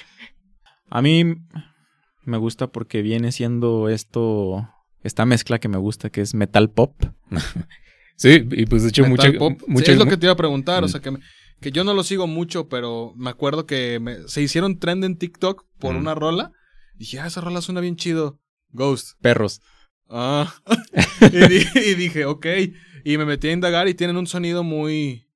[0.91, 1.37] A mí
[2.27, 4.69] me gusta porque viene siendo esto,
[5.03, 7.03] esta mezcla que me gusta, que es metal pop.
[8.17, 9.33] sí, y pues de hecho mucha,
[9.67, 11.13] mucha, es lo que te iba a preguntar, o sea que...
[11.13, 11.21] Me
[11.61, 15.67] que yo no lo sigo mucho, pero me acuerdo que se hicieron trend en TikTok
[15.79, 16.53] por una rola.
[16.95, 18.41] dije, ah, esa rola suena bien chido.
[18.71, 19.19] Ghost.
[19.21, 19.61] Perros.
[20.09, 20.53] Ah.
[21.33, 22.47] y, dije, ok.
[23.05, 25.29] Y me metí a indagar y tienen un sonido muy.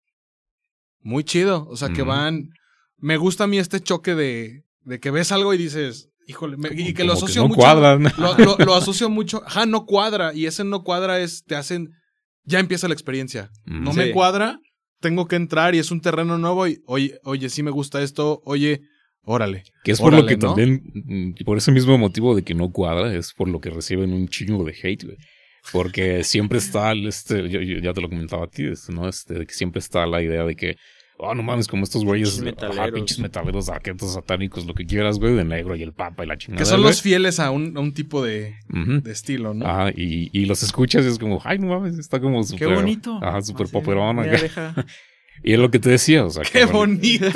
[1.00, 1.66] Muy chido.
[1.68, 2.50] O sea, que van.
[2.96, 4.64] Me gusta a mí este choque de.
[4.82, 6.10] De que ves algo y dices.
[6.26, 7.60] Híjole, y que lo asocio no mucho.
[7.60, 7.98] Cuadra.
[8.16, 9.42] Lo, lo, asocio mucho.
[9.44, 10.32] Ajá, no cuadra.
[10.32, 11.92] Y ese no cuadra es, te hacen.
[12.44, 13.50] Ya empieza la experiencia.
[13.66, 14.58] No me cuadra,
[15.04, 16.66] tengo que entrar y es un terreno nuevo.
[16.66, 18.40] Y oye, oye, sí me gusta esto.
[18.46, 18.80] Oye,
[19.22, 19.64] órale.
[19.84, 23.14] Que es por lo que también, mm, por ese mismo motivo de que no cuadra,
[23.14, 25.18] es por lo que reciben un chingo de hate, güey.
[25.72, 29.06] Porque siempre está, este, yo, ya te lo comentaba a ti, ¿no?
[29.06, 30.76] Este, que siempre está la idea de que
[31.18, 32.92] oh, no mames, como estos güeyes, metaleros.
[32.92, 36.36] pinches metaleros, arquetos satánicos, lo que quieras, güey, de negro y el papa y la
[36.36, 36.58] chingada.
[36.58, 39.66] Que son los fieles a un, a un tipo de, de, estilo, ¿no?
[39.66, 42.68] Ah, y, y, los escuchas y es como, ay, no mames, está como súper.
[42.68, 43.18] Qué bonito.
[43.22, 44.18] Ajá, súper poperón.
[45.42, 46.42] Y es lo que te decía, o sea.
[46.42, 47.26] ¡Qué bonito!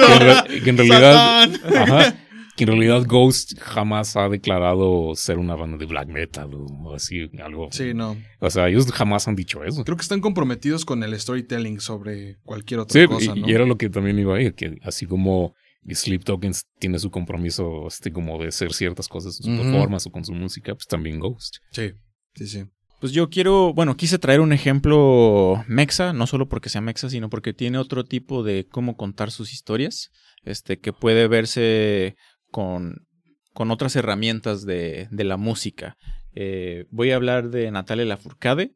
[0.64, 1.50] Que en, realidad.
[1.76, 2.14] Ajá,
[2.58, 7.30] que en realidad Ghost jamás ha declarado ser una banda de black metal o así,
[7.40, 7.68] algo.
[7.70, 8.16] Sí, no.
[8.40, 9.84] O sea, ellos jamás han dicho eso.
[9.84, 13.48] Creo que están comprometidos con el storytelling sobre cualquier otra cosa, ¿no?
[13.48, 15.54] Y, era lo que también iba a ir, que así como
[15.88, 20.10] Sleep Tokens tiene su compromiso, este, como de ser ciertas cosas en su performance o
[20.10, 21.58] con su música, pues también Ghost.
[21.70, 21.92] Sí,
[22.34, 22.64] sí, sí.
[23.00, 27.30] Pues yo quiero, bueno, quise traer un ejemplo mexa, no solo porque sea mexa, sino
[27.30, 30.10] porque tiene otro tipo de cómo contar sus historias,
[30.42, 32.16] este, que puede verse
[32.50, 33.06] con,
[33.52, 35.96] con otras herramientas de, de la música.
[36.34, 38.74] Eh, voy a hablar de Natalia Lafourcade.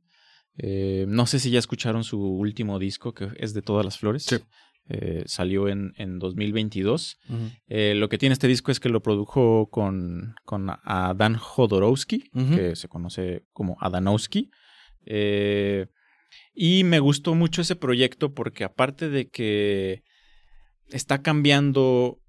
[0.58, 4.26] Eh, no sé si ya escucharon su último disco, que es de todas las flores.
[4.88, 7.18] Eh, salió en, en 2022.
[7.68, 12.88] lo que tiene este disco es que lo produjo con, con Adán Jodorowsky, que se
[12.88, 14.50] conoce como Adanowski.
[16.54, 20.02] y me gustó mucho ese proyecto porque aparte de que
[20.90, 22.21] está cambiando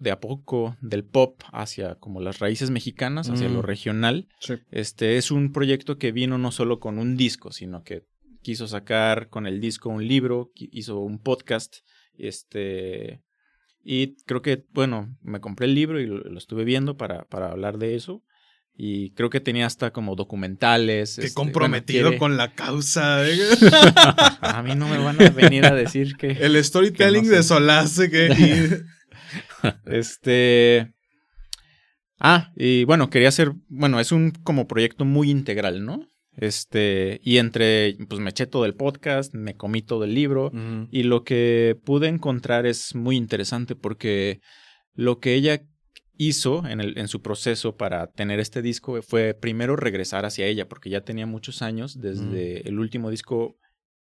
[0.00, 3.66] de a poco del pop hacia como las raíces mexicanas, hacia lo mm.
[3.66, 4.28] regional.
[4.70, 8.04] Este es un proyecto que vino no solo con un disco, sino que
[8.42, 11.78] quiso sacar con el disco un libro, hizo un podcast,
[12.16, 13.22] este
[13.88, 17.78] y creo que, bueno, me compré el libro y lo, estuve viendo para, para hablar
[17.78, 18.24] de eso.
[18.76, 21.14] Y creo que tenía hasta como documentales.
[21.14, 23.24] Qué este, comprometido con la causa.
[23.26, 23.38] ¿eh?
[24.40, 26.32] a mí no me van a venir a decir que.
[26.32, 28.82] El storytelling de Solace que.
[29.86, 30.92] este.
[32.18, 33.52] Ah, y bueno, quería hacer.
[33.68, 36.06] Bueno, es un como proyecto muy integral, ¿no?
[36.36, 40.52] Este, y entre, pues me eché todo el podcast, me comí todo el libro,
[40.90, 44.40] y lo que pude encontrar es muy interesante porque
[44.94, 45.62] lo que ella
[46.18, 50.68] hizo en, el, en su proceso para tener este disco fue primero regresar hacia ella,
[50.68, 53.56] porque ya tenía muchos años desde el último disco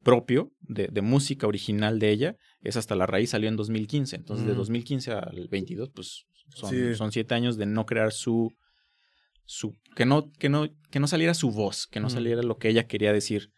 [0.05, 4.47] propio de, de, música original de ella es hasta la raíz salió en 2015 entonces
[4.47, 8.53] de 2015 al 22 pues son, son, siete años de no crear su
[9.47, 12.69] su que no que no que no saliera su voz que no saliera lo que
[12.69, 13.51] ella quería decir.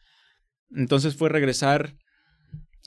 [0.75, 1.95] Entonces fue regresar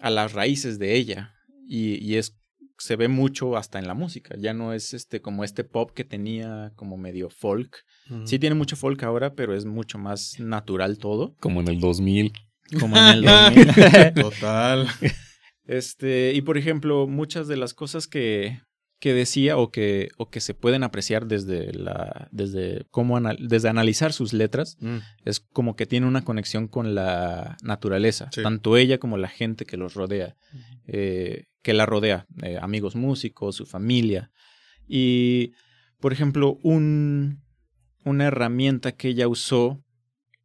[0.02, 1.34] a las raíces de ella
[1.68, 2.36] y, y es
[2.78, 4.36] se ve mucho hasta en la música.
[4.38, 7.84] Ya no es este como este pop que tenía como medio folk.
[8.26, 11.36] Sí tiene mucho folk ahora pero es mucho más natural todo.
[11.40, 12.34] Como en el 2000
[12.80, 13.22] como en el
[14.14, 14.14] 2000.
[14.16, 14.88] Total.
[15.66, 18.60] Este, y por ejemplo, muchas de las cosas que,
[19.00, 24.12] que decía o que, o que se pueden apreciar desde la, desde cómo desde analizar
[24.12, 24.98] sus letras, mm.
[25.26, 29.78] es como que tiene una conexión con la naturaleza, tanto ella como la gente que
[29.78, 30.36] los rodea,
[30.86, 34.32] eh, que la rodea, eh, amigos músicos, su familia.
[34.88, 35.54] Y,
[36.00, 37.42] por ejemplo, un,
[38.04, 39.82] una herramienta que ella usó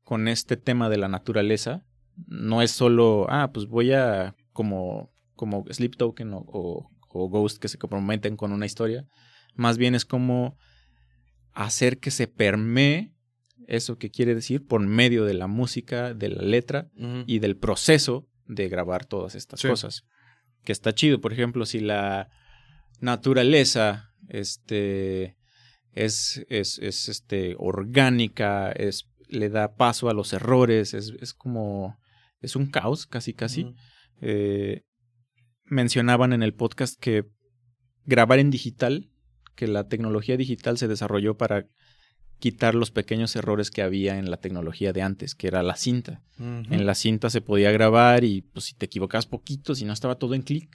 [0.05, 1.85] con este tema de la naturaleza
[2.27, 6.91] no es solo, ah, pues voy a como, como Sleep Token o, o,
[7.29, 9.07] Ghost que se comprometen con una historia.
[9.55, 10.57] Más bien es como
[11.53, 13.13] hacer que se permee
[13.69, 16.91] eso que quiere decir por medio de la música, de la letra
[17.27, 20.05] y del proceso de grabar todas estas cosas.
[20.65, 21.21] Que está chido.
[21.21, 22.31] Por ejemplo, si la
[23.01, 25.37] naturaleza este,
[25.93, 31.97] es, es, es este, orgánica, es, le da paso a los errores, es, es como
[32.45, 33.75] es un caos, casi, casi.
[34.21, 34.83] Eh,
[35.65, 37.25] mencionaban en el podcast que
[38.05, 39.11] grabar en digital,
[39.55, 41.67] que la tecnología digital se desarrolló para
[42.39, 46.23] quitar los pequeños errores que había en la tecnología de antes, que era la cinta.
[46.39, 50.17] En la cinta se podía grabar y pues si te equivocabas poquito, si no estaba
[50.17, 50.69] todo en clic,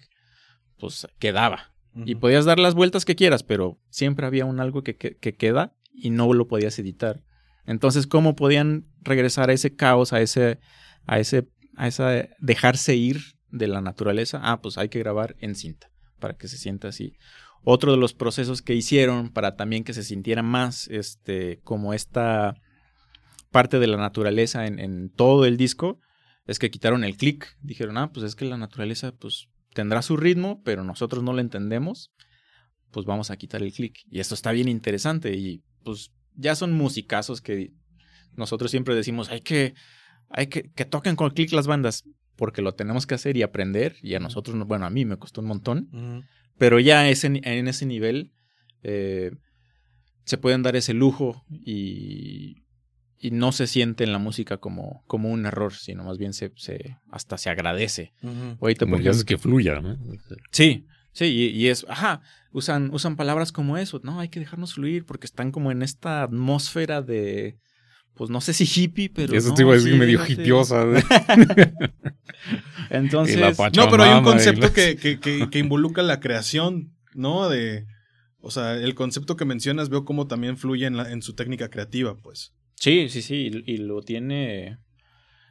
[0.80, 1.74] pues quedaba.
[2.05, 5.76] Y podías dar las vueltas que quieras, pero siempre había un algo que, que, queda
[5.91, 7.24] y no lo podías editar.
[7.65, 10.59] Entonces, ¿cómo podían regresar a ese caos, a ese,
[11.05, 11.49] a ese
[11.80, 16.36] a esa dejarse ir de la naturaleza, ah, pues hay que grabar en cinta para
[16.36, 17.14] que se sienta así.
[17.64, 22.56] Otro de los procesos que hicieron para también que se sintiera más este, como esta
[23.50, 26.00] parte de la naturaleza en, todo el disco
[26.46, 27.56] es que quitaron el clic.
[27.62, 31.40] Dijeron, ah, pues es que la naturaleza pues tendrá su ritmo, pero nosotros no lo
[31.40, 32.12] entendemos.
[32.92, 34.00] pues vamos a quitar el clic.
[34.10, 37.72] Y esto está bien interesante y pues ya son musicazos que
[38.36, 39.76] nosotros siempre decimos, hay que,
[40.30, 42.06] hay que, que toquen con clic las bandas,
[42.36, 45.42] porque lo tenemos que hacer y aprender, y a nosotros, bueno, a mí me costó
[45.42, 46.26] un montón,
[46.58, 48.34] pero ya ese, en ese nivel
[48.84, 49.32] eh,
[50.24, 52.64] se pueden dar ese lujo y,
[53.18, 56.54] y, no se siente en la música como, como un error, sino más bien se,
[56.56, 58.14] se hasta se agradece.
[58.62, 59.98] Ahorita porque es que fluya, ¿no?
[60.52, 62.22] Sí, sí, y, y, es, ajá,
[62.52, 66.24] usan, usan palabras como eso, no, hay que dejarnos fluir porque están como en esta
[66.24, 67.58] atmósfera de,
[68.16, 69.34] pues no sé si hippie, pero.
[69.34, 70.86] Eso te iba a decir medio hippiosa.
[72.89, 73.57] Entonces.
[73.76, 77.49] No, pero hay un concepto que, que, que, involucra la creación, ¿no?
[77.49, 77.86] De.
[78.41, 81.70] O sea, el concepto que mencionas veo cómo también fluye en, la, en su técnica
[81.70, 82.53] creativa, pues.
[82.76, 83.64] Sí, sí, sí.
[83.66, 84.78] Y, lo tiene.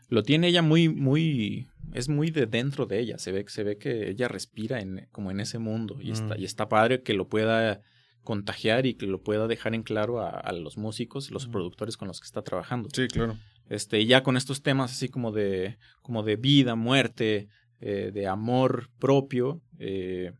[0.08, 1.68] Lo tiene ella muy, muy.
[1.94, 3.18] Es muy de dentro de ella.
[3.18, 5.98] Se ve, se ve que ella respira en, como en ese mundo.
[6.00, 6.40] Y, está, mm.
[6.40, 7.82] y está padre que lo pueda
[8.22, 12.20] contagiar y que lo pueda dejar en claro a, los músicos, los productores con los
[12.20, 12.88] que está trabajando.
[12.92, 13.38] Sí, claro.
[13.68, 17.48] Este, ya con estos temas así como de, como de vida, muerte,
[17.80, 20.32] eh, de amor propio, eh,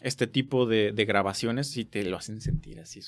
[0.00, 3.00] este tipo de, grabaciones sí te lo hacen sentir así.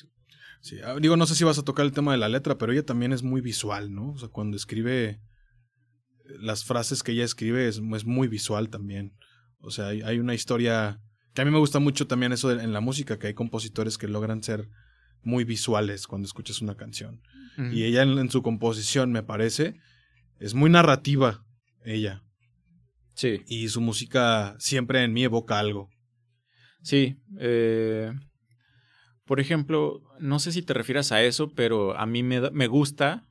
[0.61, 2.73] Sí, ah, digo, no sé si vas a tocar el tema de la letra, pero
[2.73, 4.13] ella también es muy visual, ¿no?
[4.13, 5.21] O sea, cuando escribe
[6.25, 9.17] las frases que ella escribe es, es muy visual también.
[9.59, 11.01] O sea, hay, hay una historia
[11.35, 14.09] que a mí me gusta mucho también eso en la música, que hay compositores que
[14.09, 14.69] logran ser
[15.23, 17.21] muy visuales cuando escuchas una canción.
[17.57, 19.77] Y ella en, su composición, me parece,
[20.41, 21.45] es muy narrativa,
[21.85, 22.23] ella.
[23.15, 23.43] Sí.
[23.47, 25.89] Y su música siempre en mí evoca algo.
[26.83, 27.17] Sí.
[27.39, 28.13] Eh,
[29.25, 33.25] por ejemplo, no sé si te refieras a eso, pero a mí me, me gusta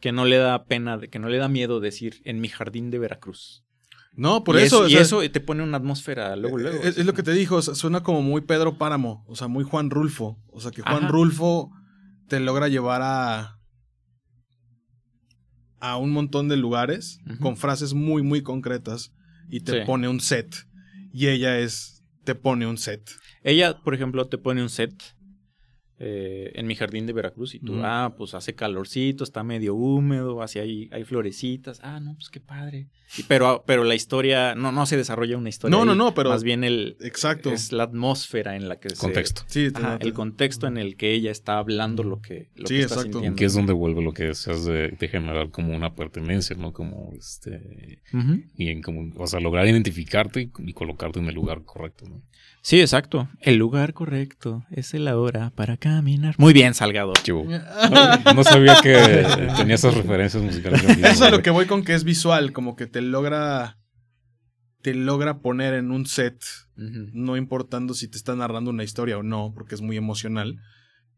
[0.00, 3.00] que no le da pena, que no le da miedo decir en mi jardín de
[3.00, 3.64] Veracruz.
[4.18, 4.88] No, por eso.
[4.88, 6.82] y eso te pone una atmósfera luego, luego.
[6.82, 10.42] Es, lo que te dijo, suena como muy Pedro Páramo, o sea, muy Juan Rulfo.
[10.50, 11.70] O sea, que Juan Rulfo
[12.26, 13.60] te logra llevar a.
[15.78, 19.14] a un montón de lugares con frases muy, muy concretas
[19.48, 20.66] y te pone un set.
[21.12, 22.02] Y ella es.
[22.24, 23.08] te pone un set.
[23.44, 25.00] Ella, por ejemplo, te pone un set
[26.00, 30.42] eh, en mi jardín de Veracruz y tú, ah, pues hace calorcito, está medio húmedo,
[30.42, 32.86] así hay, hay florecitas, ah, no, pues qué padre.
[33.26, 35.76] pero, pero la historia, no, no se desarrolla una historia.
[35.76, 36.30] No, no, no, pero.
[36.30, 36.96] Más bien el.
[37.00, 37.50] Exacto.
[37.50, 39.42] Es la atmósfera en la que contexto.
[39.48, 42.94] Sí, el contexto en el que ella está hablando lo que, lo sí, que está
[42.94, 43.20] exacto.
[43.34, 46.72] Que es donde vuelve lo que deseas de, generar como una pertenencia, ¿no?
[46.72, 48.02] Como este.
[48.56, 52.22] Y en como, o sea, lograr identificarte y, y colocarte en el lugar correcto, ¿no?
[52.62, 53.28] Sí, exacto.
[53.40, 56.34] El lugar correcto es el ahora para caminar.
[56.38, 57.12] Muy bien, Salgado.
[58.34, 60.82] No, sabía que tenía esas referencias musicales.
[60.98, 63.78] Eso es a lo que voy con que es visual, como que te logra
[64.82, 66.40] te logra poner en un set,
[66.76, 70.56] no importando si te está narrando una historia o no, porque es muy emocional,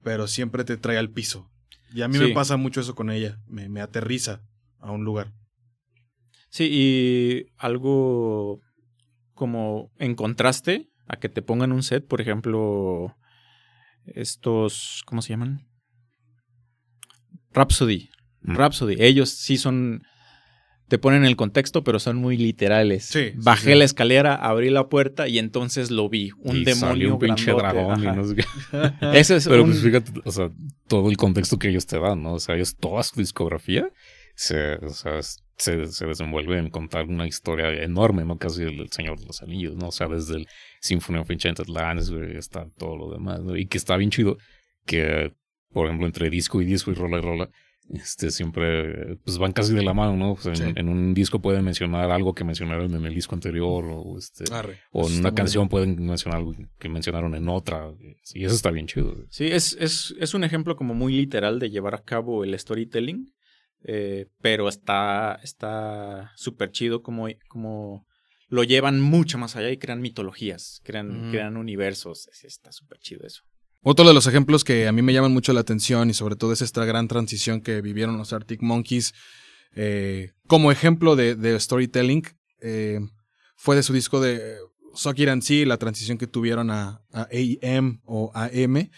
[0.03, 1.51] pero siempre te trae al piso.
[1.93, 4.41] Y a mí me pasa mucho eso con ella, me, me aterriza
[4.79, 5.33] a un lugar.
[6.49, 8.61] Sí, y algo
[9.35, 13.17] como en contraste, a que te pongan un set, por ejemplo,
[14.07, 15.67] estos, ¿cómo se llaman?
[17.53, 18.11] Rhapsody.
[18.43, 18.55] Mm.
[18.55, 18.97] Rhapsody.
[19.01, 20.05] Ellos sí son,
[20.89, 23.07] te ponen el contexto, pero son muy literales.
[23.07, 26.31] Sí, Bajé la escalera, abrí la puerta y entonces lo vi.
[26.39, 27.15] Un demonio.
[27.15, 28.05] un pinche dragón.
[29.13, 30.51] Ese es pero pues fíjate, o sea,
[30.87, 32.35] todo el contexto que ellos te dan, ¿no?
[32.35, 33.91] O sea, ellos, toda su discografía
[34.37, 38.39] se, o sea, se, se, desenvuelve en contar una historia enorme, ¿no?
[38.39, 39.89] Casi el, Señor de los Anillos, ¿no?
[39.89, 40.49] O sea, desde el
[40.81, 43.57] Symphony of Enchanted Lands, güey, está todo lo demás, ¿no?
[43.57, 44.39] Y que está bien chido
[44.87, 45.33] que,
[45.73, 47.51] por ejemplo, entre disco y disco y rola y rola,
[47.91, 50.53] este, siempre, pues van casi de la mano, ¿no?
[50.53, 54.45] en, un disco pueden mencionar algo que mencionaron en el disco anterior, o este,
[54.93, 57.93] o en una canción pueden mencionar algo que mencionaron en otra,
[58.33, 59.17] y eso está bien chido.
[59.29, 63.33] Sí, es, es, es un ejemplo como muy literal de llevar a cabo el storytelling
[63.83, 68.07] eh, pero está está súper chido como, como
[68.51, 72.29] lo llevan mucho más allá y crean mitologías, crean, crean universos.
[72.43, 73.43] Está súper chido eso.
[73.83, 76.53] Otro de los ejemplos que a mí me llaman mucho la atención y sobre todo
[76.53, 79.15] es esta gran transición que vivieron los Arctic Monkeys
[79.75, 82.25] eh, como ejemplo de, storytelling
[82.61, 83.01] eh,
[83.57, 84.57] fue de su disco de
[84.95, 88.91] Suck It and See, la transición que tuvieron a, a AM o AM.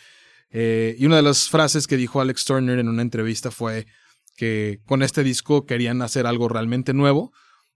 [0.50, 3.86] y una de las frases que dijo Alex Turner en una entrevista fue
[4.36, 7.32] que con este disco querían hacer algo realmente nuevo,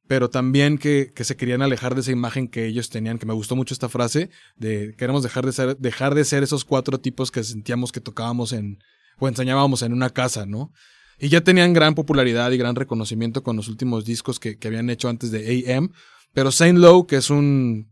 [0.07, 3.35] pero también que, que, se querían alejar de esa imagen que ellos tenían, que me
[3.35, 7.31] gustó mucho esta frase, de queremos dejar de ser, dejar de ser esos cuatro tipos
[7.31, 8.79] que sentíamos que tocábamos en,
[9.19, 10.73] o enseñábamos en una casa, ¿no?
[11.19, 14.91] Y ya tenían gran popularidad y gran reconocimiento con los últimos discos que, que habían
[14.91, 15.91] hecho antes de AM,
[16.33, 17.91] pero Saint Low, que es un,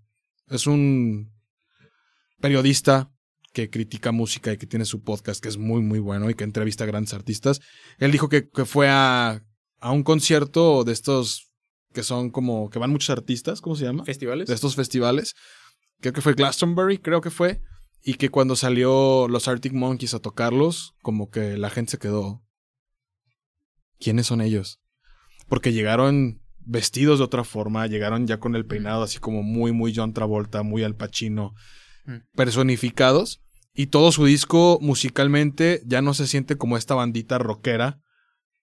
[0.48, 1.32] es un
[2.40, 3.10] periodista
[3.52, 6.44] que critica música y que tiene su podcast que es muy, muy bueno y que
[6.44, 7.60] entrevista a grandes artistas.
[7.98, 9.42] Él dijo que, que fue a,
[9.80, 11.53] a un concierto de estos
[11.94, 14.04] que son como, que van muchos artistas, ¿cómo se llama?
[14.04, 14.48] Festivales.
[14.48, 15.34] De estos festivales.
[16.00, 17.62] Creo que fue Glastonbury, creo que fue.
[18.02, 22.42] Y que cuando salió los Arctic Monkeys a tocarlos, como que la gente se quedó.
[23.98, 24.80] ¿Quiénes son ellos?
[25.48, 29.94] Porque llegaron vestidos de otra forma, llegaron ya con el peinado así como muy, muy
[29.94, 31.54] John Travolta, muy Al Pacino,
[32.04, 32.16] mm.
[32.34, 33.40] personificados.
[33.72, 38.00] Y todo su disco musicalmente ya no se siente como esta bandita rockera,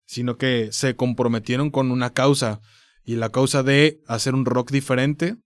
[0.05, 2.59] sino que se comprometieron con una causa.
[3.03, 5.37] Y la causa de hacer un rock diferente,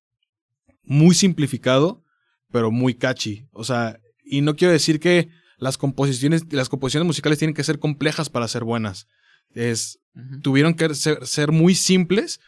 [0.84, 2.04] muy simplificado,
[2.52, 3.48] pero muy catchy.
[3.52, 7.80] O sea, y no quiero decir que las composiciones, las composiciones musicales tienen que ser
[7.80, 9.08] complejas para ser buenas.
[9.54, 10.00] Es,
[10.42, 12.40] tuvieron que ser, muy simples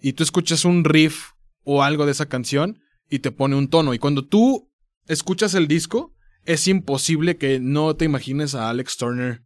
[0.00, 1.30] y tú escuchas un riff
[1.64, 3.94] o algo de esa canción y te pone un tono.
[3.94, 4.70] Y cuando tú
[5.06, 9.42] escuchas el disco, es imposible que no te imagines a Alex Turner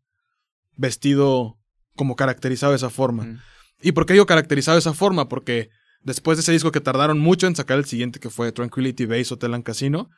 [0.77, 1.59] vestido
[1.95, 3.43] como caracterizado de esa forma.
[3.81, 5.29] ¿Y por qué digo caracterizado de esa forma?
[5.29, 5.70] Porque
[6.03, 9.35] después de ese disco que tardaron mucho en sacar el siguiente, que fue Tranquility Base
[9.35, 10.11] Hotel and Casino,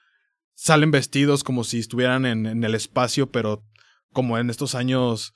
[0.54, 3.64] salen vestidos como si estuvieran en, en el espacio, pero
[4.12, 5.34] como en estos años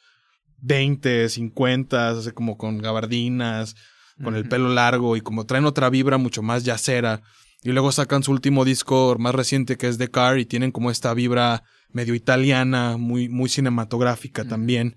[0.58, 3.74] 20, 50, así como con gabardinas,
[4.22, 7.22] con el pelo largo y como traen otra vibra mucho más yacera.
[7.62, 10.90] Y luego sacan su último disco más reciente que es The Car y tienen como
[10.90, 14.96] esta vibra medio italiana, muy, muy cinematográfica también,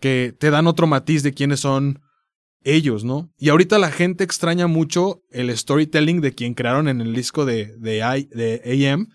[0.00, 2.00] que te dan otro matiz de quiénes son
[2.64, 3.30] ellos, ¿no?
[3.38, 7.76] Y ahorita la gente extraña mucho el storytelling de quien crearon en el disco de,
[7.78, 9.08] de, de AM,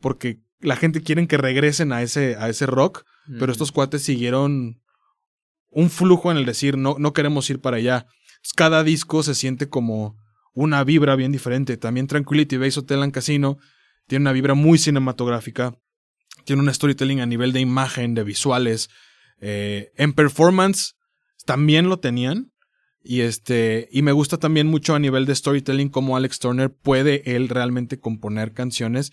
[0.00, 3.04] porque la gente quiere que regresen a ese, a ese rock,
[3.38, 4.80] pero estos cuates siguieron
[5.70, 8.06] un flujo en el decir, no, no queremos ir para allá.
[8.56, 10.16] Cada disco se siente como
[10.54, 11.76] una vibra bien diferente.
[11.76, 13.58] También Tranquility Base Hotel and Casino
[14.06, 15.74] tiene una vibra muy cinematográfica.
[16.44, 18.90] Tiene un storytelling a nivel de imagen, de visuales.
[19.40, 20.94] Eh, en performance
[21.46, 22.51] también lo tenían.
[23.04, 23.88] Y este.
[23.90, 27.98] Y me gusta también mucho a nivel de storytelling cómo Alex Turner puede él realmente
[27.98, 29.12] componer canciones.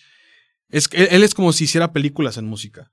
[0.70, 2.92] Es, él es como si hiciera películas en música.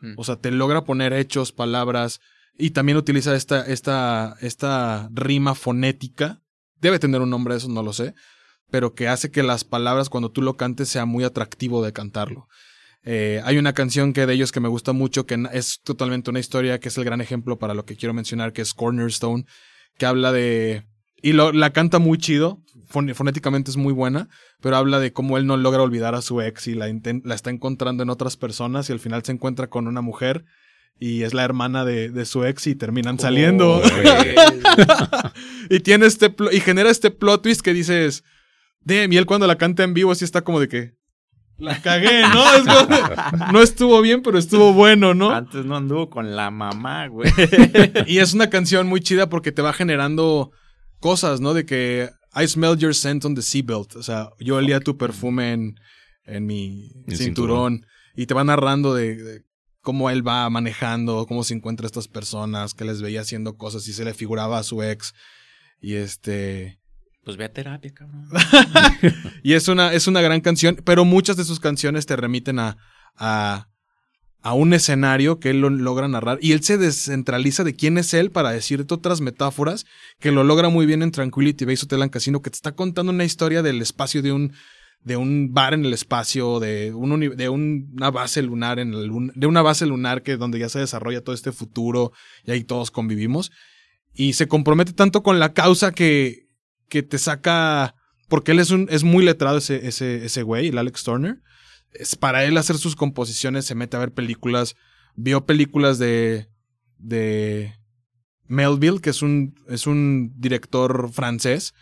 [0.00, 0.14] Mm.
[0.16, 2.20] O sea, te logra poner hechos, palabras,
[2.56, 6.40] y también utiliza esta, esta, esta rima fonética.
[6.80, 8.14] Debe tener un nombre, eso no lo sé.
[8.70, 12.48] Pero que hace que las palabras cuando tú lo cantes sea muy atractivo de cantarlo.
[13.02, 16.38] Eh, hay una canción que de ellos que me gusta mucho, que es totalmente una
[16.38, 19.46] historia, que es el gran ejemplo para lo que quiero mencionar, que es Cornerstone,
[19.98, 20.86] que habla de...
[21.22, 24.28] Y lo, la canta muy chido, fonéticamente es muy buena,
[24.60, 26.86] pero habla de cómo él no logra olvidar a su ex y la,
[27.24, 30.46] la está encontrando en otras personas y al final se encuentra con una mujer
[31.00, 33.80] y es la hermana de, su ex y terminan saliendo.
[35.70, 38.22] y tiene este y genera este plot twist que dices,
[38.80, 40.99] de y él cuando la canta en vivo así está como de que
[41.60, 43.52] la cagué, ¿no?
[43.52, 45.30] no estuvo bien, pero estuvo bueno, ¿no?
[45.30, 47.30] Antes no anduvo con la mamá, güey.
[48.06, 50.50] y es una canción muy chida porque te va generando
[50.98, 51.54] cosas, ¿no?
[51.54, 53.96] De que I smell your scent on the seatbelt.
[53.96, 55.74] O sea, yo olía tu perfume en,
[56.24, 59.44] en mi cinturón, Y te va narrando de
[59.80, 63.92] cómo él va manejando, cómo se encuentra estas personas, que les veía haciendo cosas y
[63.92, 65.14] se le figuraba a su ex.
[65.80, 66.79] Y este.
[67.24, 68.28] Pues ve a terapia, cabrón.
[69.42, 72.78] y es una, es una gran canción, pero muchas de sus canciones te remiten a,
[73.16, 73.68] a,
[74.42, 76.38] a un escenario que él lo logra narrar.
[76.40, 79.84] Y él se descentraliza de quién es él para decirte otras metáforas
[80.18, 83.12] que lo logra muy bien en Tranquility Base Hotel and Casino, que te está contando
[83.12, 84.52] una historia del espacio de un
[85.02, 89.46] de un bar en el espacio, de, un, de una base lunar en el, de
[89.46, 92.12] una base lunar que donde ya se desarrolla todo este futuro
[92.44, 93.50] y ahí todos convivimos.
[94.12, 96.49] Y se compromete tanto con la causa que,
[96.90, 97.94] que te saca.
[98.28, 101.40] Porque él es un, es muy letrado ese, ese, ese güey, el Alex Turner.
[101.92, 104.76] Es para él hacer sus composiciones, se mete a ver películas.
[105.16, 106.48] Vio películas de.
[106.98, 107.74] de.
[108.46, 111.72] Melville, que es un, es un director francés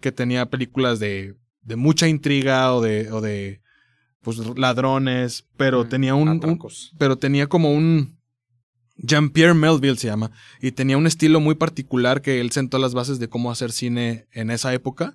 [0.00, 3.60] que tenía películas de de mucha intriga o de, o de
[4.20, 6.40] pues ladrones, pero tenía un,
[6.98, 8.20] pero tenía como un
[8.96, 10.30] Jean-Pierre Melville se llama
[10.60, 14.26] y tenía un estilo muy particular que él sentó las bases de cómo hacer cine
[14.32, 15.14] en esa época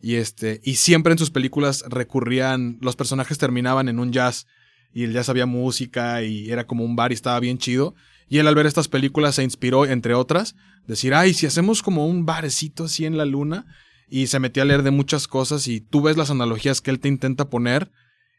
[0.00, 4.46] y este y siempre en sus películas recurrían los personajes terminaban en un jazz
[4.92, 7.94] y el jazz había música y era como un bar y estaba bien chido
[8.28, 10.54] y él al ver estas películas se inspiró entre otras
[10.86, 13.66] decir ay si hacemos como un barecito así en la luna
[14.08, 17.00] y se metió a leer de muchas cosas y tú ves las analogías que él
[17.00, 17.90] te intenta poner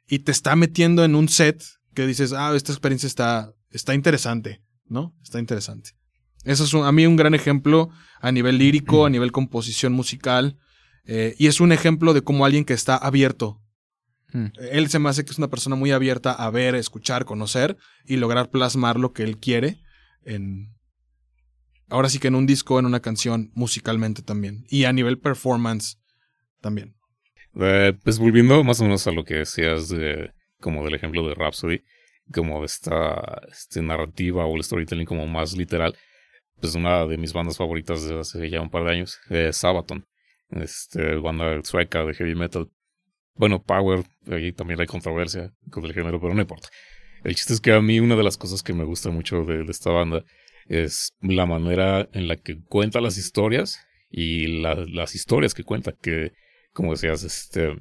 [0.08, 1.64] y te está metiendo en un set
[1.94, 5.16] que dices, ah, esta experiencia está, está interesante, ¿no?
[5.24, 5.92] Está interesante.
[6.44, 7.90] Eso es a mí un gran ejemplo
[8.22, 10.58] a nivel lírico, a nivel composición musical,
[11.06, 13.62] eh, y es un ejemplo de cómo alguien que está abierto
[14.34, 14.48] Hmm.
[14.72, 18.18] Él se me hace que es una persona muy abierta a ver, escuchar, conocer y
[18.18, 19.80] lograr plasmar lo que él quiere
[20.24, 20.76] en...
[21.90, 24.66] Ahora sí que en un disco, en una canción, musicalmente también.
[24.68, 25.98] Y a nivel performance
[26.60, 26.96] también.
[27.56, 31.34] Eh, pues volviendo más o menos a lo que decías de, como del ejemplo de
[31.34, 31.84] Rhapsody,
[32.34, 35.96] como esta, esta narrativa o el storytelling como más literal,
[36.60, 40.06] pues una de mis bandas favoritas desde hace ya un par de años es Sabaton,
[40.50, 42.70] este, banda sueca de heavy metal
[43.38, 46.70] bueno, Power, ahí también hay controversia con el género, pero no importa.
[47.24, 49.64] El chiste es que a mí una de las cosas que me gusta mucho de,
[49.70, 50.24] esta banda
[50.68, 56.32] es la manera en la que cuenta las historias y las historias que cuenta, que
[56.74, 57.76] como decías, este,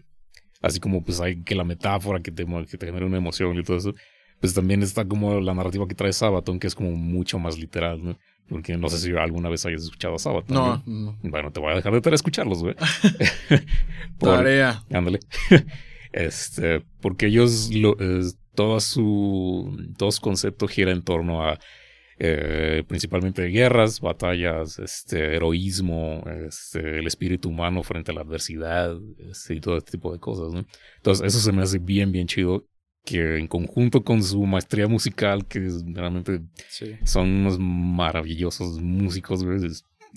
[0.61, 3.62] así como pues hay que la metáfora que te, que te genera una emoción y
[3.62, 3.94] todo eso,
[4.41, 8.03] pues también está como la narrativa que trae Sabaton, que es como mucho más literal,
[8.03, 8.18] ¿no?
[8.49, 10.55] Porque no sé si alguna vez hayas escuchado a Sabaton.
[10.55, 12.76] No, Bueno, te voy a dejar de escucharlos, güey.
[14.18, 14.84] Tarea.
[14.91, 15.20] Ándale.
[16.12, 17.97] este, porque ellos, lo,
[18.55, 21.59] todo, su, todo su concepto gira en torno a
[22.18, 28.97] eh, principalmente guerras, batallas, este, heroísmo, este, el espíritu humano frente a la adversidad
[29.28, 30.53] este, y todo este tipo de cosas.
[30.53, 30.64] ¿no?
[30.97, 32.64] Entonces, eso se me hace bien, bien chido
[33.07, 36.41] que en conjunto con su maestría musical, que realmente
[37.05, 39.47] son unos maravillosos músicos,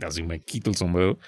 [0.02, 1.20] así me quito el sombrero,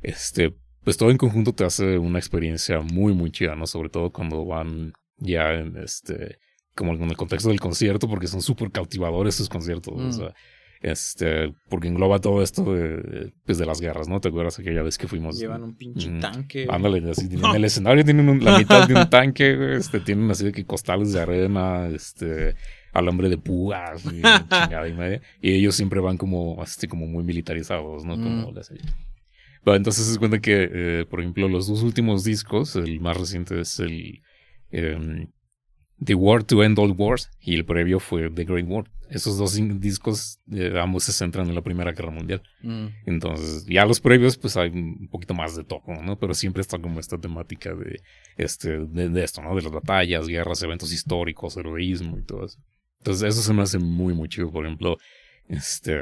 [0.00, 3.66] este, pues todo en conjunto te hace una experiencia muy, muy chida, ¿no?
[3.66, 6.38] Sobre todo cuando van ya en este,
[6.74, 10.12] como en el contexto del concierto, porque son súper cautivadores sus conciertos, o mm.
[10.12, 10.34] sea,
[10.82, 14.20] este, porque engloba todo esto de, pues de las guerras, ¿no?
[14.20, 15.38] ¿Te acuerdas aquella vez que fuimos?
[15.38, 16.66] Llevan un pinche mm, tanque.
[16.68, 20.52] Ándale, así, en el escenario tienen la mitad de un tanque, este, tienen así de
[20.52, 22.56] que costales de arena, este,
[22.92, 25.22] alambre de púas y chingada y media.
[25.40, 28.14] Y ellos siempre van como, así como muy militarizados, ¿no?
[28.14, 28.54] Como mm.
[28.54, 28.72] las,
[29.64, 33.60] bueno, entonces se cuenta que, eh, por ejemplo, los dos últimos discos, el más reciente
[33.60, 34.20] es el
[34.72, 35.28] em,
[36.04, 39.58] The War to End All Wars y el previo fue The Great War esos dos
[39.78, 42.42] discos eh, ambos se centran en la Primera Guerra Mundial.
[42.62, 42.86] Mm.
[43.04, 46.18] Entonces, ya los previos, pues hay un poquito más de todo, ¿no?
[46.18, 48.00] Pero siempre está como esta temática de,
[48.38, 49.54] este, de, esto, ¿no?
[49.54, 52.58] De las batallas, guerras, eventos históricos, heroísmo y todo eso.
[53.00, 54.50] Entonces, eso se me hace muy, muy chido.
[54.50, 54.96] Por ejemplo,
[55.48, 56.00] este,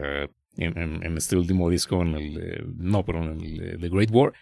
[0.57, 4.32] en, en, este último disco, en el, no, pero en el The Great War,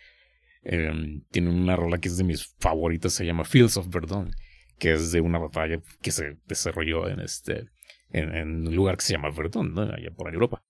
[0.62, 4.30] em, tiene una rola que es de mis favoritas, se llama Fields of Verdun,
[4.78, 7.68] que es de una batalla que se desarrolló en este
[8.10, 9.82] en, un lugar que se llama Verdun, ¿no?
[9.82, 10.62] allá por Europa.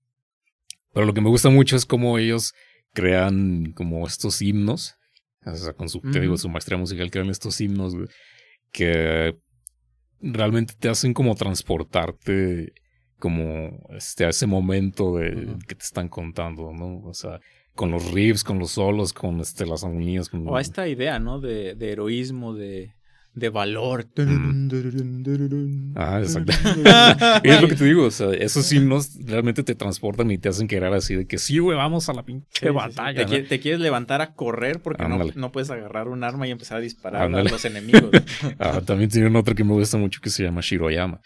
[0.92, 2.54] Pero lo que me gusta mucho es cómo ellos
[2.92, 4.96] crean como estos himnos,
[5.44, 7.94] o sea, con su, te digo, su maestría musical, crean estos himnos
[8.72, 9.36] que
[10.20, 12.72] realmente te hacen como transportarte
[13.18, 17.00] como este, a ese momento de, que te están contando, ¿no?
[17.04, 17.40] O sea,
[17.74, 20.28] con los riffs, con los solos, con este, las armonías.
[20.28, 20.46] Con...
[20.48, 21.40] O a esta idea, ¿no?
[21.40, 22.94] De, de heroísmo, de,
[23.34, 24.06] de valor.
[25.94, 26.52] Ah, exacto.
[27.42, 30.68] es lo que te digo, o sea, esos himnos realmente te transportan y te hacen
[30.68, 33.26] querer así de que sí, güey, vamos a la pinche batalla.
[33.26, 36.80] Te, quieres levantar a correr porque no, no, puedes agarrar un arma y empezar a
[36.80, 38.10] disparar a los enemigos.
[38.58, 41.20] ah, también tienen otro que me gusta mucho que se llama Shiroyama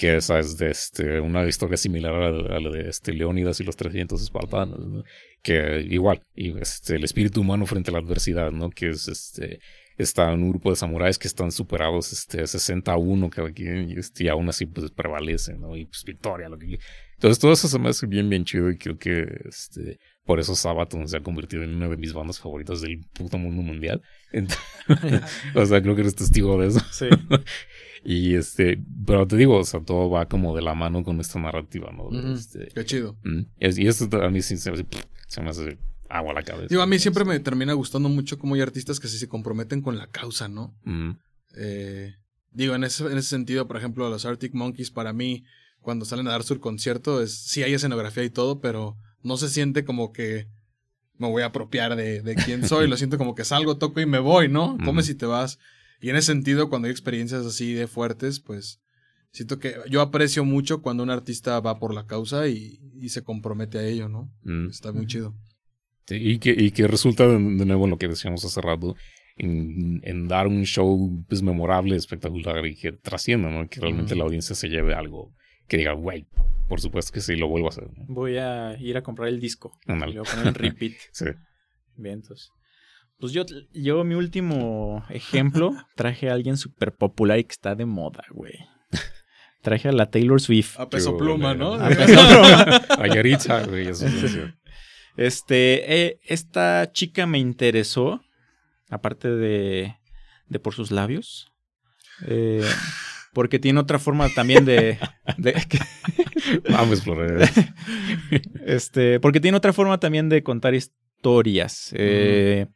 [0.00, 3.76] que esa es de este, una historia similar a, la de este, Leónidas y los
[3.76, 5.04] 300 espartanos,
[5.42, 8.70] que igual, y este, el espíritu humano frente a la adversidad, ¿no?
[8.70, 9.60] que es este,
[10.02, 13.94] está un grupo de samuráis que están superados este, 60 a 1 cada quien y,
[13.94, 15.76] este, y aún así pues prevalece, ¿no?
[15.76, 16.78] Y pues victoria, lo que...
[17.14, 20.54] Entonces todo eso se me hace bien, bien chido y creo que este, por eso
[20.54, 24.02] Sabaton se ha convertido en una de mis bandas favoritas del puto mundo mundial.
[25.54, 26.80] o sea, creo que eres testigo de eso.
[26.92, 27.06] Sí.
[28.04, 31.38] y este, pero te digo, o sea, todo va como de la mano con esta
[31.38, 32.32] narrativa, ¿no?
[32.32, 33.18] este, Qué chido.
[33.58, 34.72] y esto a mí sí, se,
[35.26, 35.78] se me hace
[36.10, 36.66] agua a la cabeza.
[36.68, 39.80] Digo, a mí siempre me termina gustando mucho cómo hay artistas que sí se comprometen
[39.80, 40.74] con la causa, ¿no?
[41.56, 42.14] Eh,
[42.50, 45.44] digo, en ese, en ese sentido, por ejemplo, los Arctic Monkeys, para mí,
[45.80, 49.48] cuando salen a dar su concierto, es, sí hay escenografía y todo, pero no se
[49.48, 50.48] siente como que
[51.16, 54.06] me voy a apropiar de, de quién soy, lo siento como que salgo, toco y
[54.06, 54.76] me voy, ¿no?
[54.84, 55.58] Come si te vas.
[56.00, 58.80] Y en ese sentido, cuando hay experiencias así de fuertes, pues
[59.32, 63.22] siento que yo aprecio mucho cuando un artista va por la causa y, y se
[63.22, 64.32] compromete a ello, ¿no?
[64.68, 65.34] Está muy chido.
[66.10, 68.96] Este, y, que, y que resulta de, nuevo en lo que decíamos hace rato,
[69.36, 73.68] en, en, dar un show pues, memorable, espectacular y que trascienda, ¿no?
[73.68, 75.32] Que realmente la audiencia se lleve algo
[75.68, 76.26] que diga, güey,
[76.68, 77.88] por supuesto que sí, lo vuelvo a hacer.
[78.08, 79.78] Voy a ir a comprar el disco.
[79.86, 80.94] Y lo poner en repeat.
[81.12, 81.26] sí.
[81.96, 82.50] Bien, entonces.
[83.18, 87.86] Pues yo, yo, mi último ejemplo, traje a alguien súper popular y que está de
[87.86, 88.54] moda, güey.
[89.62, 90.80] Traje a la Taylor Swift.
[90.80, 91.74] A peso pluma, ¿no?
[91.74, 92.62] A peso pluma.
[92.98, 93.88] a Yaritza, güey.
[93.88, 94.06] Eso
[95.16, 98.22] este, eh, esta chica me interesó,
[98.88, 99.96] aparte de,
[100.48, 101.50] de por sus labios,
[102.26, 102.62] Eh,
[103.32, 104.98] porque tiene otra forma también de...
[106.68, 107.48] Vamos a explorar.
[108.66, 111.92] este, porque tiene otra forma también de contar historias.
[111.94, 112.66] Eh,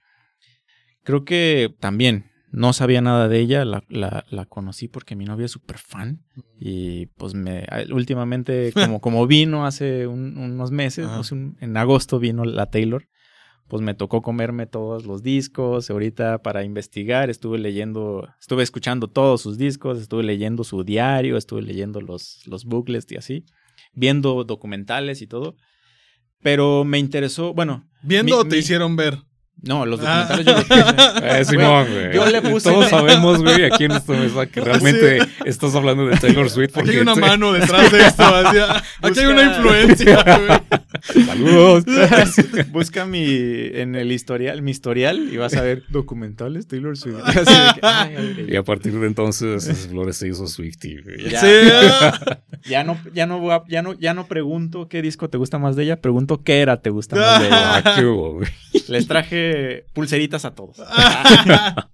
[1.02, 5.51] creo que también no sabía nada de ella, la, la, conocí porque mi novia es
[5.51, 6.24] súper fan
[6.59, 13.09] y pues me últimamente como, como vino hace unos meses, en agosto vino la Taylor,
[13.66, 19.40] pues me tocó comerme todos los discos, ahorita para investigar estuve leyendo, estuve escuchando todos
[19.40, 23.44] sus discos, estuve leyendo su diario, estuve leyendo los, los booklets y así,
[23.94, 25.56] viendo documentales y todo,
[26.40, 27.90] pero me interesó, bueno.
[28.01, 29.18] ¿Viendo o te hicieron ver?
[29.62, 30.85] No, los documentales yo los puse.
[31.24, 32.14] Eh, Simón, güey.
[32.14, 32.70] Yo le puse.
[32.70, 36.72] Todos sabemos, güey, aquí en esta mesa que realmente estás hablando de Taylor Swift.
[36.74, 38.22] Porque aquí hay una mano detrás de esto.
[39.02, 41.26] aquí hay una influencia, güey.
[41.26, 41.85] Saludos.
[42.70, 47.16] Busca mi, en el historial, mi historial y vas a ver documentales Taylor Swift.
[48.48, 51.31] y a partir de entonces, Flores se hizo Swifty, güey.
[51.31, 51.47] Ya, sí.
[52.68, 55.85] ya no, ya no, ya no, ya no pregunto qué disco te gusta más de
[55.85, 57.76] ella, pregunto qué era te gusta más de ella.
[57.76, 58.48] Ah, qué hubo, güey.
[58.89, 59.44] Les traje
[59.93, 60.79] pulseritas a todos.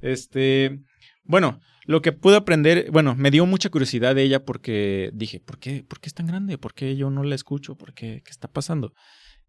[0.00, 0.80] este,
[1.24, 5.58] bueno, lo que pude aprender, bueno, me dio mucha curiosidad de ella porque dije, ¿por
[5.58, 6.58] qué, ¿por qué es tan grande?
[6.58, 7.76] ¿Por qué yo no la escucho?
[7.76, 8.22] ¿Por qué?
[8.24, 8.92] ¿Qué está pasando?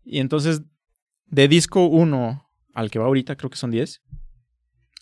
[0.04, 0.62] Y entonces,
[1.26, 2.44] de disco 1
[2.74, 4.02] al que va ahorita, creo que son 10,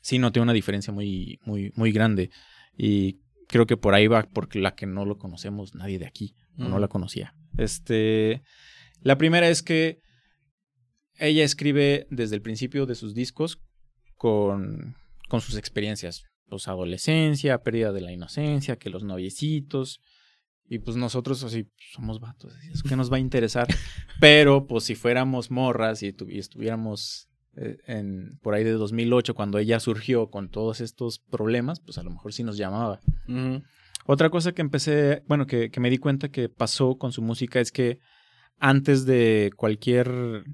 [0.01, 2.31] sí noté una diferencia muy, muy, muy grande.
[2.77, 6.35] Y creo que por ahí va porque la que no lo conocemos nadie de aquí,
[6.55, 6.79] no mm.
[6.79, 7.35] la conocía.
[7.57, 8.43] Este,
[9.01, 9.99] la primera es que
[11.17, 13.59] ella escribe desde el principio de sus discos
[14.15, 14.95] con,
[15.29, 20.01] con sus experiencias, pues adolescencia, pérdida de la inocencia, que los noviecitos,
[20.67, 23.67] y pues nosotros así somos vatos, es que nos va a interesar,
[24.19, 29.79] pero pues si fuéramos morras y, estuviéramos eh, en, por ahí de 2008, cuando ella
[29.79, 32.99] surgió con todos estos problemas, pues a lo mejor sí nos llamaba.
[34.07, 37.59] Otra cosa que empecé, bueno, que, que me di cuenta que pasó con su música
[37.59, 37.99] es que
[38.57, 40.45] antes de cualquier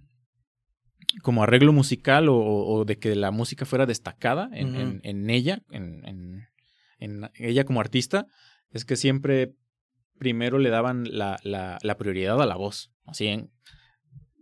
[1.22, 6.48] como arreglo musical o, de que la música fuera destacada en, en, ella, en,
[7.36, 8.28] ella como artista,
[8.72, 9.54] es que siempre
[10.18, 12.92] primero le daban la, la, prioridad a la voz.
[13.06, 13.50] Así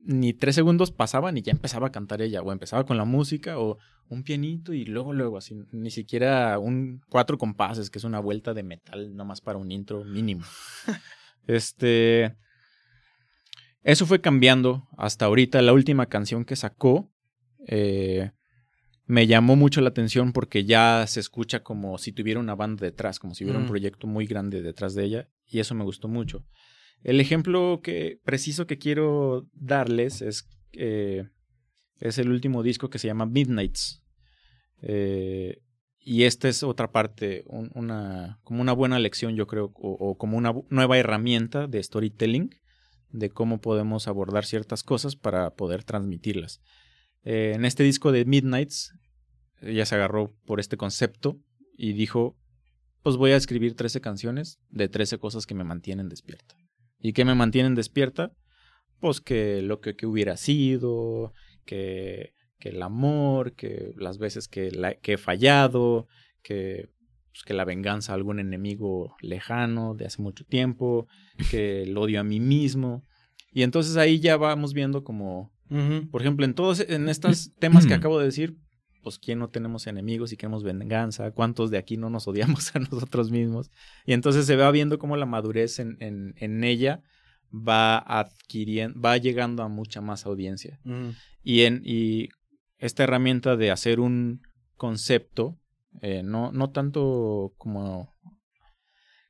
[0.04, 3.60] ni tres segundos pasaban y ya empezaba a cantar ella, o empezaba con la música,
[3.60, 3.78] o
[4.08, 8.54] un pianito y luego, luego, así, ni siquiera un cuatro compases, que es una vuelta
[8.54, 10.46] de metal nomás para un intro mínimo.
[11.48, 12.36] este,
[13.92, 15.62] eso fue cambiando hasta ahorita.
[15.64, 17.12] La última canción que sacó
[17.68, 18.32] eh,
[19.06, 23.18] me llamó mucho la atención porque ya se escucha como si tuviera una banda detrás,
[23.18, 23.70] como si hubiera un mm.
[23.70, 26.46] proyecto muy grande detrás de ella, y eso me gustó mucho.
[27.04, 31.28] El ejemplo que, preciso que quiero darles es, eh,
[32.00, 34.04] es el último disco que se llama Midnights.
[34.84, 35.64] Eh,
[35.98, 40.54] y esta es otra parte, una, como una buena lección, yo creo, o, como una
[40.70, 42.59] nueva herramienta de storytelling
[43.12, 46.62] de cómo podemos abordar ciertas cosas para poder transmitirlas.
[47.24, 48.94] Eh, en este disco de Midnights,
[49.62, 51.40] ella se agarró por este concepto
[51.78, 52.38] y dijo,
[53.04, 56.56] pues voy a escribir 13 canciones de 13 cosas que me mantienen despierta.
[57.00, 58.34] ¿Y qué me mantienen despierta?
[59.00, 61.34] Pues que lo que, hubiera sido,
[61.66, 64.70] que, que, el amor, que las veces que,
[65.02, 66.08] he fallado,
[66.42, 66.90] que
[67.40, 71.08] pues, que la venganza a algún enemigo lejano de hace mucho tiempo,
[71.50, 73.04] que el odio a mí mismo.
[73.54, 75.52] Y entonces ahí ya vamos viendo como,
[76.12, 78.58] por ejemplo, en todos en estos temas que acabo de decir,
[79.02, 82.80] pues quién no tenemos enemigos y queremos venganza, cuántos de aquí no nos odiamos a
[82.80, 83.72] nosotros mismos.
[84.06, 87.02] Y entonces se va viendo como la madurez en, en, en ella
[87.52, 90.80] va adquiriendo, va llegando a mucha más audiencia.
[91.42, 92.30] y, en, y
[92.78, 94.42] esta herramienta de hacer un
[94.76, 95.59] concepto
[96.02, 98.14] eh, no, no tanto como,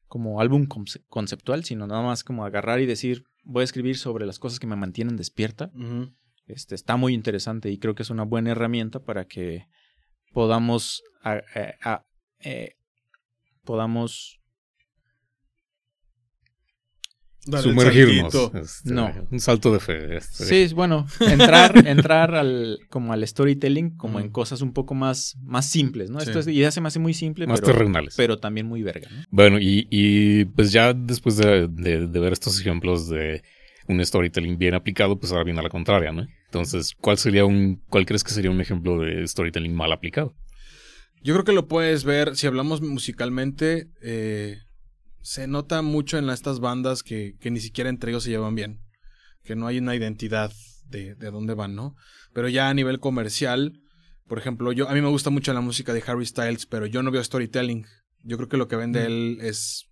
[0.07, 0.68] como álbum
[1.07, 4.68] conceptual, sino nada más como agarrar y decir, voy a escribir sobre las cosas que
[4.68, 5.72] me mantienen despierta.
[6.48, 9.68] este, está muy interesante y creo que es una buena herramienta para que
[10.34, 11.03] podamos,
[12.41, 12.76] eh,
[13.64, 14.38] podamos
[17.57, 18.34] sumergirnos.
[18.53, 19.11] Este, no.
[19.31, 20.17] Un salto de fe.
[20.17, 20.67] Este.
[20.67, 25.69] Sí, bueno, entrar, entrar al, como al storytelling, como en cosas un poco más, más
[25.69, 26.19] simples, ¿no?
[26.19, 28.15] Esto es, idea se me hace muy simple, más pero, terrenales.
[28.15, 29.09] pero también muy verga.
[29.30, 33.43] Bueno, y, y, pues ya después de, de, ver estos ejemplos de
[33.88, 36.27] un storytelling bien aplicado, pues ahora viene a la contraria, ¿no?
[36.45, 40.35] Entonces, ¿cuál sería un, cuál crees que sería un ejemplo de storytelling mal aplicado?
[41.21, 44.59] Yo creo que lo puedes ver, si hablamos musicalmente, eh,
[45.21, 48.81] se nota mucho en estas bandas que, que, ni siquiera entre ellos se llevan bien.
[49.43, 50.51] Que no hay una identidad
[50.85, 51.95] de, de dónde van, ¿no?
[52.33, 53.81] Pero ya a nivel comercial,
[54.27, 57.01] Por ejemplo, yo a mí me gusta mucho la música de Harry Styles, pero yo
[57.01, 57.85] no veo storytelling.
[58.23, 59.89] Yo creo que lo que vende él es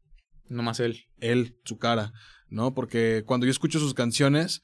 [0.50, 1.06] no más él.
[1.20, 2.14] Él, su cara,
[2.50, 2.74] ¿no?
[2.74, 4.62] Porque cuando yo escucho sus canciones,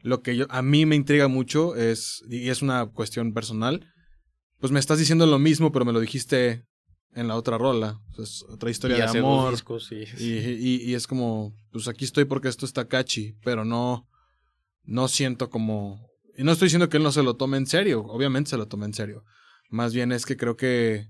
[0.00, 3.92] lo que yo, a mí me intriga mucho es, y es una cuestión personal,
[4.58, 6.64] pues me estás diciendo lo mismo, pero me lo dijiste
[7.16, 8.00] en la otra rola.
[8.18, 9.54] Es otra historia de amor.
[10.18, 14.06] y, y, es como, pues aquí estoy porque esto está catchy, pero no,
[14.84, 16.08] no siento como...
[16.36, 18.68] Y no estoy diciendo que él no se lo tome en serio, obviamente se lo
[18.68, 19.24] tome en serio.
[19.70, 21.08] Más bien es que creo que,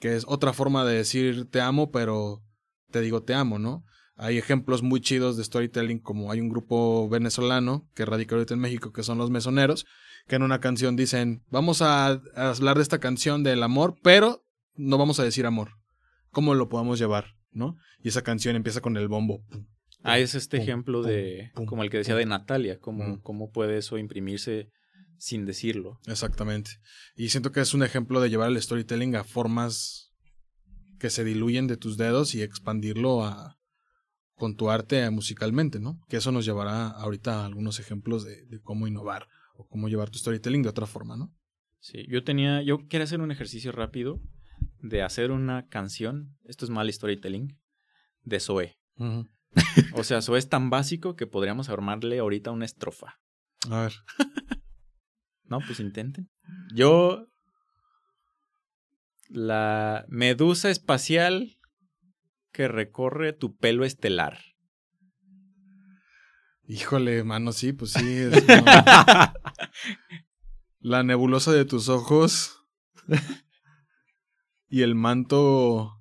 [0.00, 2.42] que es otra forma de decir te amo, pero
[2.90, 3.84] te digo te amo, ¿no?
[4.16, 8.60] Hay ejemplos muy chidos de storytelling, como hay un grupo venezolano que radica ahorita en
[8.60, 9.86] México, que son los mesoneros,
[10.28, 14.43] que en una canción dicen, vamos a, hablar de esta canción del amor, pero
[14.76, 15.70] no vamos a decir amor.
[16.30, 17.34] ¿Cómo lo podamos llevar?
[17.52, 17.76] ¿No?
[18.02, 19.44] Y esa canción empieza con el bombo.
[20.02, 23.98] ah, es este ejemplo de, como el que decía de Natalia, cómo, cómo puede eso
[23.98, 24.70] imprimirse
[25.18, 26.00] sin decirlo.
[26.06, 26.72] Exactamente.
[27.16, 30.12] Y siento que es un ejemplo de llevar el storytelling a formas
[30.98, 33.58] que se diluyen de tus dedos y expandirlo a,
[34.34, 36.00] con tu arte musicalmente, ¿no?
[36.08, 40.18] Que eso nos llevará ahorita a algunos ejemplos de, cómo innovar o cómo llevar tu
[40.18, 41.32] storytelling de otra forma, ¿no?
[41.78, 44.20] Sí, yo tenía, yo quería hacer un ejercicio rápido
[44.84, 47.58] de hacer una canción, esto es mal storytelling,
[48.22, 48.78] de Zoe.
[49.94, 53.18] o sea, Zoe es tan básico que podríamos armarle ahorita una estrofa.
[53.70, 53.94] A ver.
[55.44, 56.30] no, pues intenten.
[56.74, 57.28] Yo
[59.30, 61.58] la medusa espacial
[62.52, 64.38] que recorre tu pelo estelar.
[66.66, 68.24] Híjole, mano, sí, pues sí.
[70.80, 72.66] la nebulosa de tus ojos.
[74.74, 76.00] Y el manto.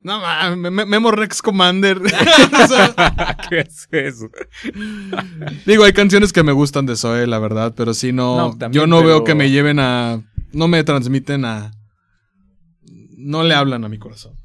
[0.00, 2.00] No mames, Memo Rex Commander.
[3.48, 4.30] ¿Qué es eso?
[5.66, 8.56] Digo, hay canciones que me gustan de Zoe, la verdad, pero sí no.
[8.70, 10.22] yo no veo que me lleven a.
[10.52, 11.72] No me transmiten a
[13.16, 14.38] no le hablan a mi corazón.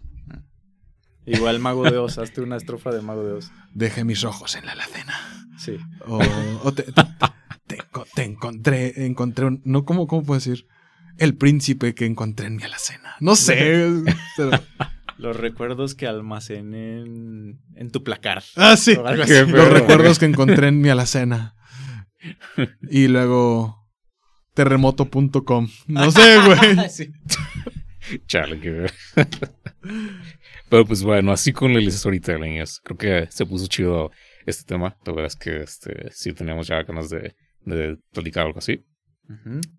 [1.26, 3.52] Igual Mago de Oz, hazte una estrofa de Mago de Oz.
[3.74, 5.14] Deje mis ojos en la alacena.
[5.60, 5.78] Sí.
[6.08, 6.86] O, te,
[8.24, 10.68] encontré, encontré un, no, ¿cómo, ¿cómo puedo decir?
[11.18, 13.16] El príncipe que encontré en mi alacena.
[13.20, 14.04] No sé.
[15.18, 18.44] Los recuerdos que almacené en, tu placar.
[18.56, 18.96] Ah, sí.
[18.96, 21.56] Los recuerdos que encontré en mi alacena.
[22.90, 23.88] Y luego
[24.54, 25.70] terremoto.com.
[25.88, 26.90] No sé, güey.
[26.90, 27.12] Sí.
[28.26, 28.86] Chale, que
[30.70, 34.12] Pero pues bueno, así con el storytelling, es, creo que se puso chido
[34.46, 34.96] este tema.
[35.06, 37.36] La verdad es que este, sí teníamos ya ganas de,
[37.66, 38.86] de platicar algo así.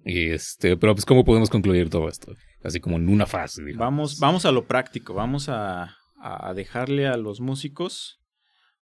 [0.05, 3.63] Y este, pero pues cómo podemos concluir todo esto, así como en una fase.
[3.77, 8.19] Vamos, vamos a lo práctico, vamos a, a dejarle a los músicos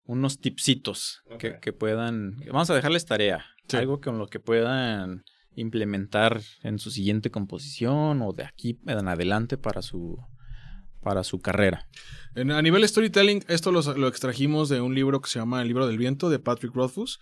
[0.06, 5.24] unos tipsitos que, que, puedan, vamos a dejarles tarea, algo con lo que puedan
[5.56, 10.18] implementar en su siguiente composición o de aquí en adelante para su,
[11.02, 11.88] para su carrera.
[12.34, 15.86] En, a nivel storytelling, esto lo, extrajimos de un libro que se llama El libro
[15.86, 17.18] del viento de Patrick Rothfuss,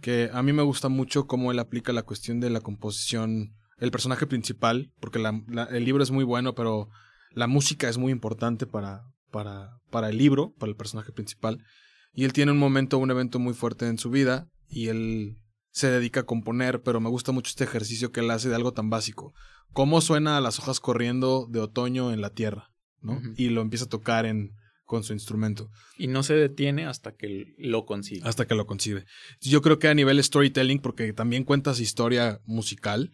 [0.00, 3.90] que a mí me gusta mucho cómo él aplica la cuestión de la composición, el
[3.90, 5.22] personaje principal, porque
[5.70, 6.88] el libro es muy bueno, pero
[7.30, 11.64] la música es muy importante para, para, para el libro, para el personaje principal.
[12.12, 15.38] Y él tiene un momento, un evento muy fuerte en su vida, y él
[15.70, 18.72] se dedica a componer, pero me gusta mucho este ejercicio que él hace de algo
[18.72, 19.32] tan básico.
[19.72, 23.20] Cómo suena las hojas corriendo de otoño en la tierra, ¿no?
[23.36, 24.52] Y lo empieza a tocar en,
[24.84, 25.70] con su instrumento.
[25.96, 28.22] Y no se detiene hasta que lo consigue.
[28.24, 29.04] Hasta que lo concibe.
[29.40, 33.10] Yo creo que a nivel storytelling, porque también cuentas historia musical,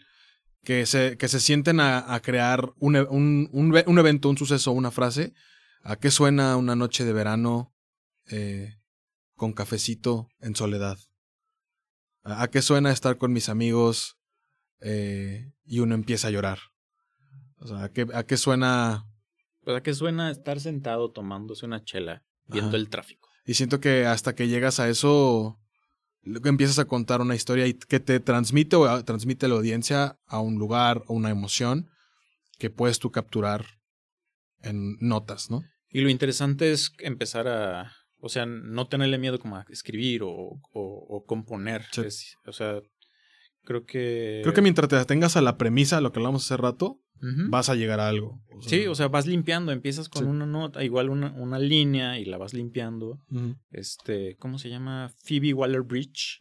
[0.65, 5.33] que se, que se sienten a, crear un, un, un, evento, un suceso, una frase.
[5.83, 7.75] ¿A qué suena una noche de verano
[8.27, 8.75] eh,
[9.35, 10.99] con cafecito en soledad?
[12.23, 14.19] ¿A qué suena estar con mis amigos
[14.81, 16.59] eh, y uno empieza a llorar?
[17.57, 19.08] O sea, ¿a qué, a qué suena?
[19.69, 23.29] Pues a qué suena estar sentado tomándose una chela, viendo el tráfico.
[23.45, 25.61] Y siento que hasta que llegas a eso,
[26.23, 30.41] empiezas a contar una historia y que te transmite o transmite a la audiencia a
[30.41, 31.91] un lugar o una emoción
[32.59, 33.67] que puedes tú capturar
[34.63, 35.61] en notas, ¿no?
[35.91, 40.63] Y lo interesante es empezar a, o sea, no tenerle miedo como a escribir o,
[40.73, 41.85] o, componer.
[42.47, 42.81] o sea,
[43.65, 44.41] creo que...
[44.45, 47.75] Creo que mientras te tengas a la premisa, lo que hablamos hace rato, vas a
[47.75, 48.41] llegar a algo.
[48.61, 52.39] sí, o sea, vas limpiando, empiezas con una nota, igual una, una, línea y la
[52.39, 53.21] vas limpiando.
[53.71, 55.11] Este, ¿cómo se llama?
[55.25, 56.41] Phoebe Waller-Bridge.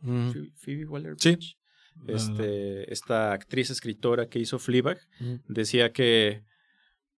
[0.55, 1.57] Phoebe Waller-Bridge.
[2.05, 4.99] Este, esta actriz escritora que hizo Fleabag
[5.47, 6.43] decía que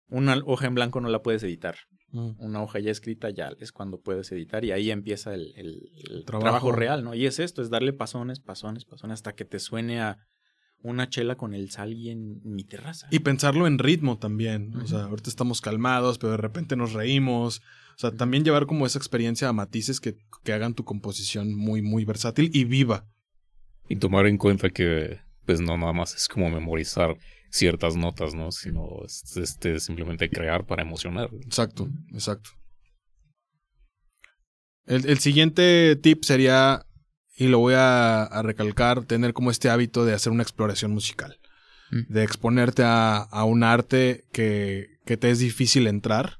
[0.07, 1.77] una hoja en blanco no la puedes editar.
[2.11, 5.53] Una hoja ya escrita ya es cuando puedes editar y ahí empieza el,
[6.25, 6.71] trabajo.
[6.71, 7.13] real, ¿no?
[7.13, 10.17] Y es esto, es darle pasones, pasones, pasones hasta que te suene a
[10.81, 13.07] una chela con el sal en mi terraza.
[13.11, 14.75] Y pensarlo en ritmo también.
[14.75, 17.61] O sea, ahorita estamos calmados, pero de repente nos reímos.
[17.95, 21.81] O sea, también llevar como esa experiencia a matices que, que hagan tu composición muy,
[21.81, 23.07] muy versátil y viva.
[23.89, 27.17] Y tomar en cuenta que, pues no nada más es como memorizar
[27.49, 28.51] ciertas notas, ¿no?
[28.51, 31.29] Sino este, simplemente crear para emocionar.
[31.43, 32.51] Exacto, exacto.
[34.85, 36.86] El, el siguiente tip sería
[37.37, 41.39] y lo voy a, recalcar, tener como este hábito de hacer una exploración musical,
[41.91, 42.11] mm.
[42.11, 46.39] de exponerte a, un arte que, que, te es difícil entrar.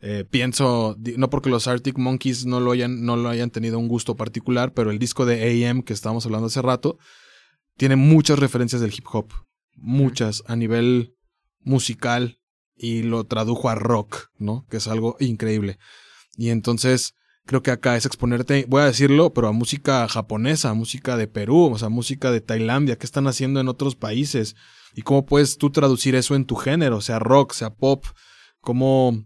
[0.00, 3.88] Eh, pienso, no porque los Arctic Monkeys no lo, hayan, no lo hayan tenido un
[3.88, 6.98] gusto particular, pero el disco de AM que estábamos hablando hace rato
[7.78, 9.32] tiene muchas referencias del hip hop,
[9.74, 11.14] muchas a nivel
[11.60, 12.38] musical
[12.76, 14.66] y lo tradujo a rock, ¿no?
[14.68, 15.78] Que es algo increíble.
[16.36, 17.14] Y entonces
[17.46, 21.70] creo que acá es exponerte, voy a decirlo, pero a música japonesa, música de Perú,
[21.72, 24.56] o sea, música de Tailandia, qué están haciendo en otros países
[24.94, 28.04] y cómo puedes tú traducir eso en tu género, sea rock, sea pop,
[28.60, 29.24] cómo,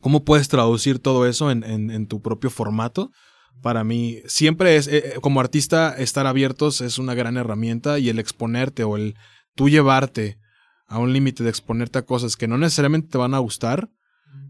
[0.00, 3.10] cómo puedes traducir todo eso en, en, tu propio formato.
[3.60, 8.18] Para mí, siempre es, eh, como artista, estar abiertos es una gran herramienta y el
[8.18, 9.16] exponerte o el
[9.54, 10.38] tú llevarte
[10.86, 13.90] a un límite de exponerte a cosas que no necesariamente te van a gustar,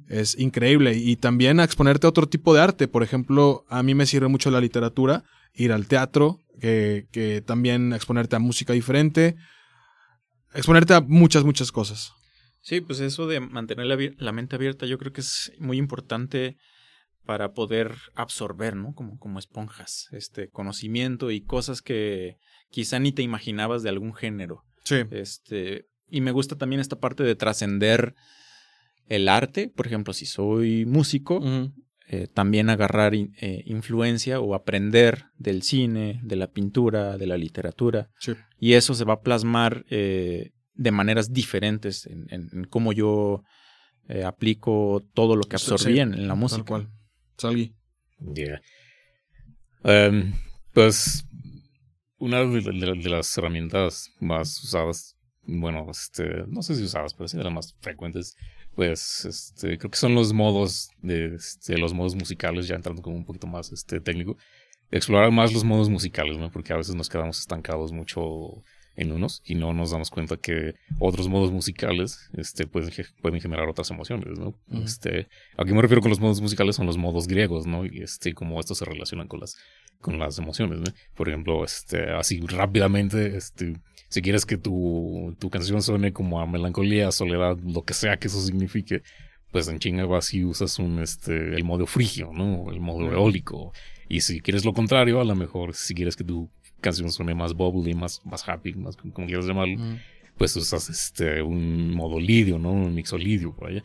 [0.08, 0.94] es increíble.
[0.96, 2.88] Y también a exponerte a otro tipo de arte.
[2.88, 7.92] Por ejemplo, a mí me sirve mucho la literatura, ir al teatro, que, que también
[7.92, 9.36] exponerte a música diferente,
[10.54, 12.12] exponerte a muchas, muchas cosas.
[12.62, 16.56] Sí, pues eso de mantener la, mente abierta yo creo que es muy importante
[17.26, 18.94] para poder absorber, ¿no?
[18.94, 22.36] Como, como esponjas, este conocimiento y cosas que
[22.70, 24.62] quizá ni te imaginabas de algún género.
[24.84, 25.02] Sí.
[25.10, 28.14] Este, y me gusta también esta parte de trascender
[29.14, 31.42] el arte, por ejemplo, si soy músico,
[32.08, 38.10] eh, también agarrar eh, influencia o aprender del cine, de la pintura, de la literatura.
[38.58, 43.42] Y eso se va a plasmar eh, de maneras diferentes en, cómo yo
[44.24, 46.64] aplico todo lo que absorbí en, la música.
[46.64, 46.88] Tal cual.
[47.38, 47.74] Salgui.
[49.84, 50.32] Em,
[50.72, 51.24] pues
[52.18, 57.44] una de, las herramientas más usadas, bueno, este, no sé si usadas, pero sí de
[57.44, 58.36] las más frecuentes,
[58.74, 63.16] pues este, creo que son los modos de este, los modos musicales, ya entrando como
[63.16, 64.36] un poquito más este, técnico,
[64.90, 66.50] explorar más los modos musicales, ¿no?
[66.50, 68.62] Porque a veces nos quedamos estancados mucho
[68.96, 72.90] en unos y no nos damos cuenta que otros modos musicales este, pueden,
[73.20, 74.54] pueden generar otras emociones, ¿no?
[74.84, 77.86] este, a qué me refiero con los modos musicales son los modos griegos, ¿no?
[77.86, 79.56] Y este, cómo estos se relacionan con las,
[80.00, 80.92] con las emociones, ¿no?
[81.14, 83.74] Por ejemplo, este, así rápidamente, este,
[84.12, 88.28] si quieres que tu, tu canción suene como a melancolía, soledad, lo que sea que
[88.28, 89.02] eso signifique,
[89.50, 92.70] pues en chinga vas y usas un, este, el modo frigio, ¿no?
[92.70, 93.72] El modo eólico.
[94.10, 96.50] Y si quieres lo contrario, a lo mejor si quieres que tu
[96.82, 99.78] canción suene más bubbly, más, más happy, más como quieras llamarlo,
[100.36, 102.70] pues usas este, un modo lidio, ¿no?
[102.70, 103.82] Un mixolidio, vaya.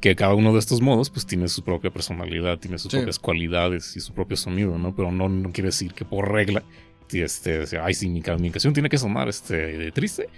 [0.00, 3.94] Que cada uno de estos modos, pues tiene su propia personalidad, tiene sus propias cualidades
[3.98, 4.96] y su propio sonido, ¿no?
[4.96, 6.64] Pero no, no quiere decir que por regla
[7.12, 10.28] este, ay, si mi comunicación tiene que sonar este, triste,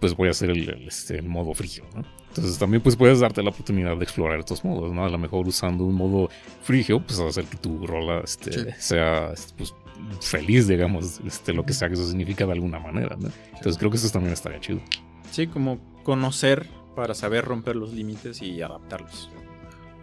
[0.00, 2.04] pues voy a hacer el, este, modo frigio, ¿no?
[2.28, 5.04] Entonces también pues puedes darte la oportunidad de explorar estos modos, ¿no?
[5.04, 6.28] A lo mejor usando un modo
[6.62, 9.74] frigio, pues hacer que tu rola este, sea pues,
[10.20, 13.30] feliz, digamos, este, lo que sea que eso significa de alguna manera, ¿no?
[13.48, 14.80] Entonces creo que eso también estaría chido.
[15.32, 19.30] Sí, como conocer para saber romper los límites y adaptarlos.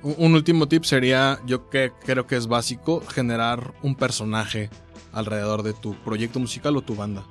[0.06, 4.70] Un último tip sería, yo que creo que es básico, generar un personaje
[5.12, 7.26] alrededor de tu proyecto musical o tu banda.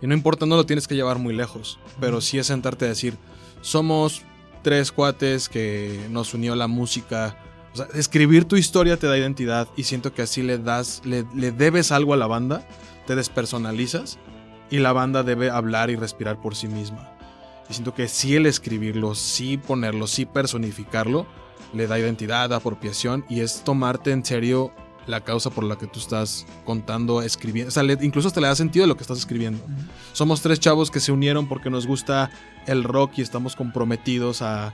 [0.00, 2.88] Y no importa, no lo tienes que llevar muy lejos, pero sí es sentarte a
[2.88, 3.18] decir,
[3.62, 4.22] somos
[4.62, 7.36] tres cuates que nos unió la música.
[7.74, 11.26] O sea, escribir tu historia te da identidad y siento que así le das, le,
[11.34, 12.64] le debes algo a la banda,
[13.08, 14.20] te despersonalizas
[14.70, 17.10] y la banda debe hablar y respirar por sí misma.
[17.68, 21.26] Y siento que sí el escribirlo, sí ponerlo, sí personificarlo,
[21.72, 24.72] le da identidad, apropiación y es tomarte en serio
[25.06, 27.68] la causa por la que tú estás contando, escribiendo.
[27.68, 29.62] O sea, incluso hasta le da sentido lo que estás escribiendo.
[30.12, 32.30] Somos tres chavos que se unieron porque nos gusta
[32.66, 34.72] el rock y estamos comprometidos a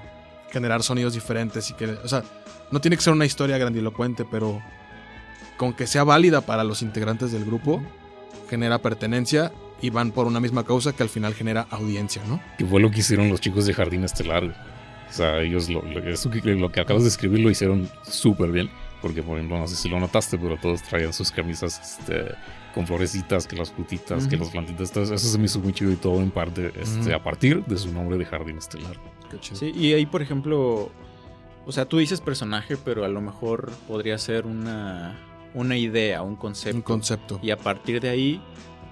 [0.50, 2.22] generar sonidos diferentes y que, o sea,
[2.70, 4.60] no tiene que ser una historia grandilocuente, pero
[5.56, 7.82] con que sea válida para los integrantes del grupo,
[8.48, 12.40] genera pertenencia y van por una misma causa que al final genera audiencia, ¿no?
[12.58, 14.75] Que fue lo que hicieron los chicos de Jardín Estelar.
[15.08, 18.70] O sea, ellos lo, lo que acabas de escribir lo hicieron súper bien.
[19.02, 22.34] Porque, por ejemplo, no sé si lo notaste, pero todos traían sus camisas este,
[22.74, 24.96] con florecitas, que las frutitas, que las plantitas.
[24.96, 27.92] eso se me hizo muy chido y todo en parte este, a partir de su
[27.92, 28.96] nombre de Jardín Estelar.
[29.40, 30.90] Sí, y ahí, por ejemplo,
[31.66, 35.18] o sea, tú dices personaje, pero a lo mejor podría ser una,
[35.52, 36.76] una idea, un concepto.
[36.76, 37.40] Un concepto.
[37.42, 38.42] Y a partir de ahí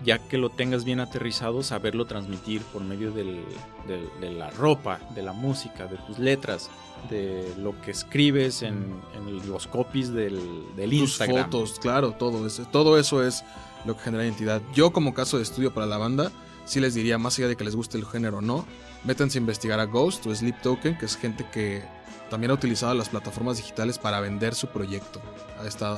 [0.02, 3.44] ya que lo tengas bien aterrizado, saberlo transmitir por medio del,
[3.86, 6.70] de la ropa, de la música, de tus letras,
[7.10, 9.00] de lo que escribes en,
[9.46, 11.44] los copies del, del Tus Instagram.
[11.44, 13.44] fotos, claro, todo eso, todo eso es
[13.84, 14.62] lo que genera identidad.
[14.74, 16.32] Yo como caso de estudio para la banda,
[16.64, 18.64] sí les diría, más allá de que les guste el género o no,
[19.04, 21.82] métanse a investigar a Ghost o Sleep Token, que es gente que
[22.30, 25.20] también ha utilizado las plataformas digitales para vender su proyecto.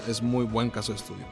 [0.09, 1.24] es muy buen caso de estudio.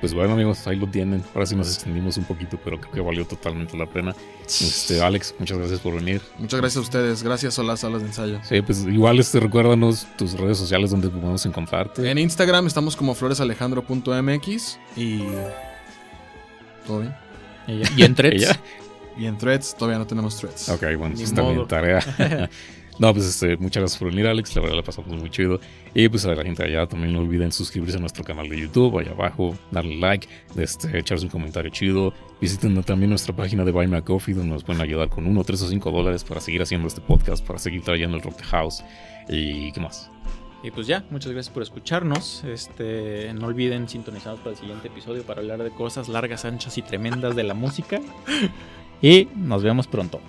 [0.00, 1.24] Pues bueno amigos, ahí lo tienen.
[1.34, 4.14] Ahora sí nos extendimos un poquito, pero creo que valió totalmente la pena.
[4.46, 6.22] Este, Alex, muchas gracias por venir.
[6.38, 8.38] Muchas gracias a ustedes, gracias a las salas de ensayo.
[8.44, 12.08] Sí, pues igual este, recuérdanos tus redes sociales donde podemos encontrarte.
[12.08, 15.22] En Instagram estamos como floresalejandro.mx y...
[16.86, 17.14] ¿Todo bien?
[17.96, 18.58] ¿Y en threads?
[19.18, 20.68] y en threads, todavía no tenemos threads.
[20.68, 22.00] Ok, bueno, pues también tarea.
[22.98, 24.56] No, pues este, muchas gracias por venir, Alex.
[24.56, 25.60] La verdad la pasamos muy chido.
[25.94, 28.98] Y pues a la gente allá también no olviden suscribirse a nuestro canal de YouTube,
[28.98, 32.12] allá abajo, darle like, este, echarse un comentario chido.
[32.40, 35.44] Visiten también nuestra página de Buy Me a Coffee, donde nos pueden ayudar con uno,
[35.44, 38.82] tres o cinco dólares para seguir haciendo este podcast, para seguir trayendo el Rock House.
[39.28, 40.10] Y qué más.
[40.64, 42.42] Y pues ya, muchas gracias por escucharnos.
[42.42, 46.82] Este, no olviden sintonizarnos para el siguiente episodio para hablar de cosas largas, anchas y
[46.82, 48.00] tremendas de la música.
[49.00, 50.20] Y nos vemos pronto.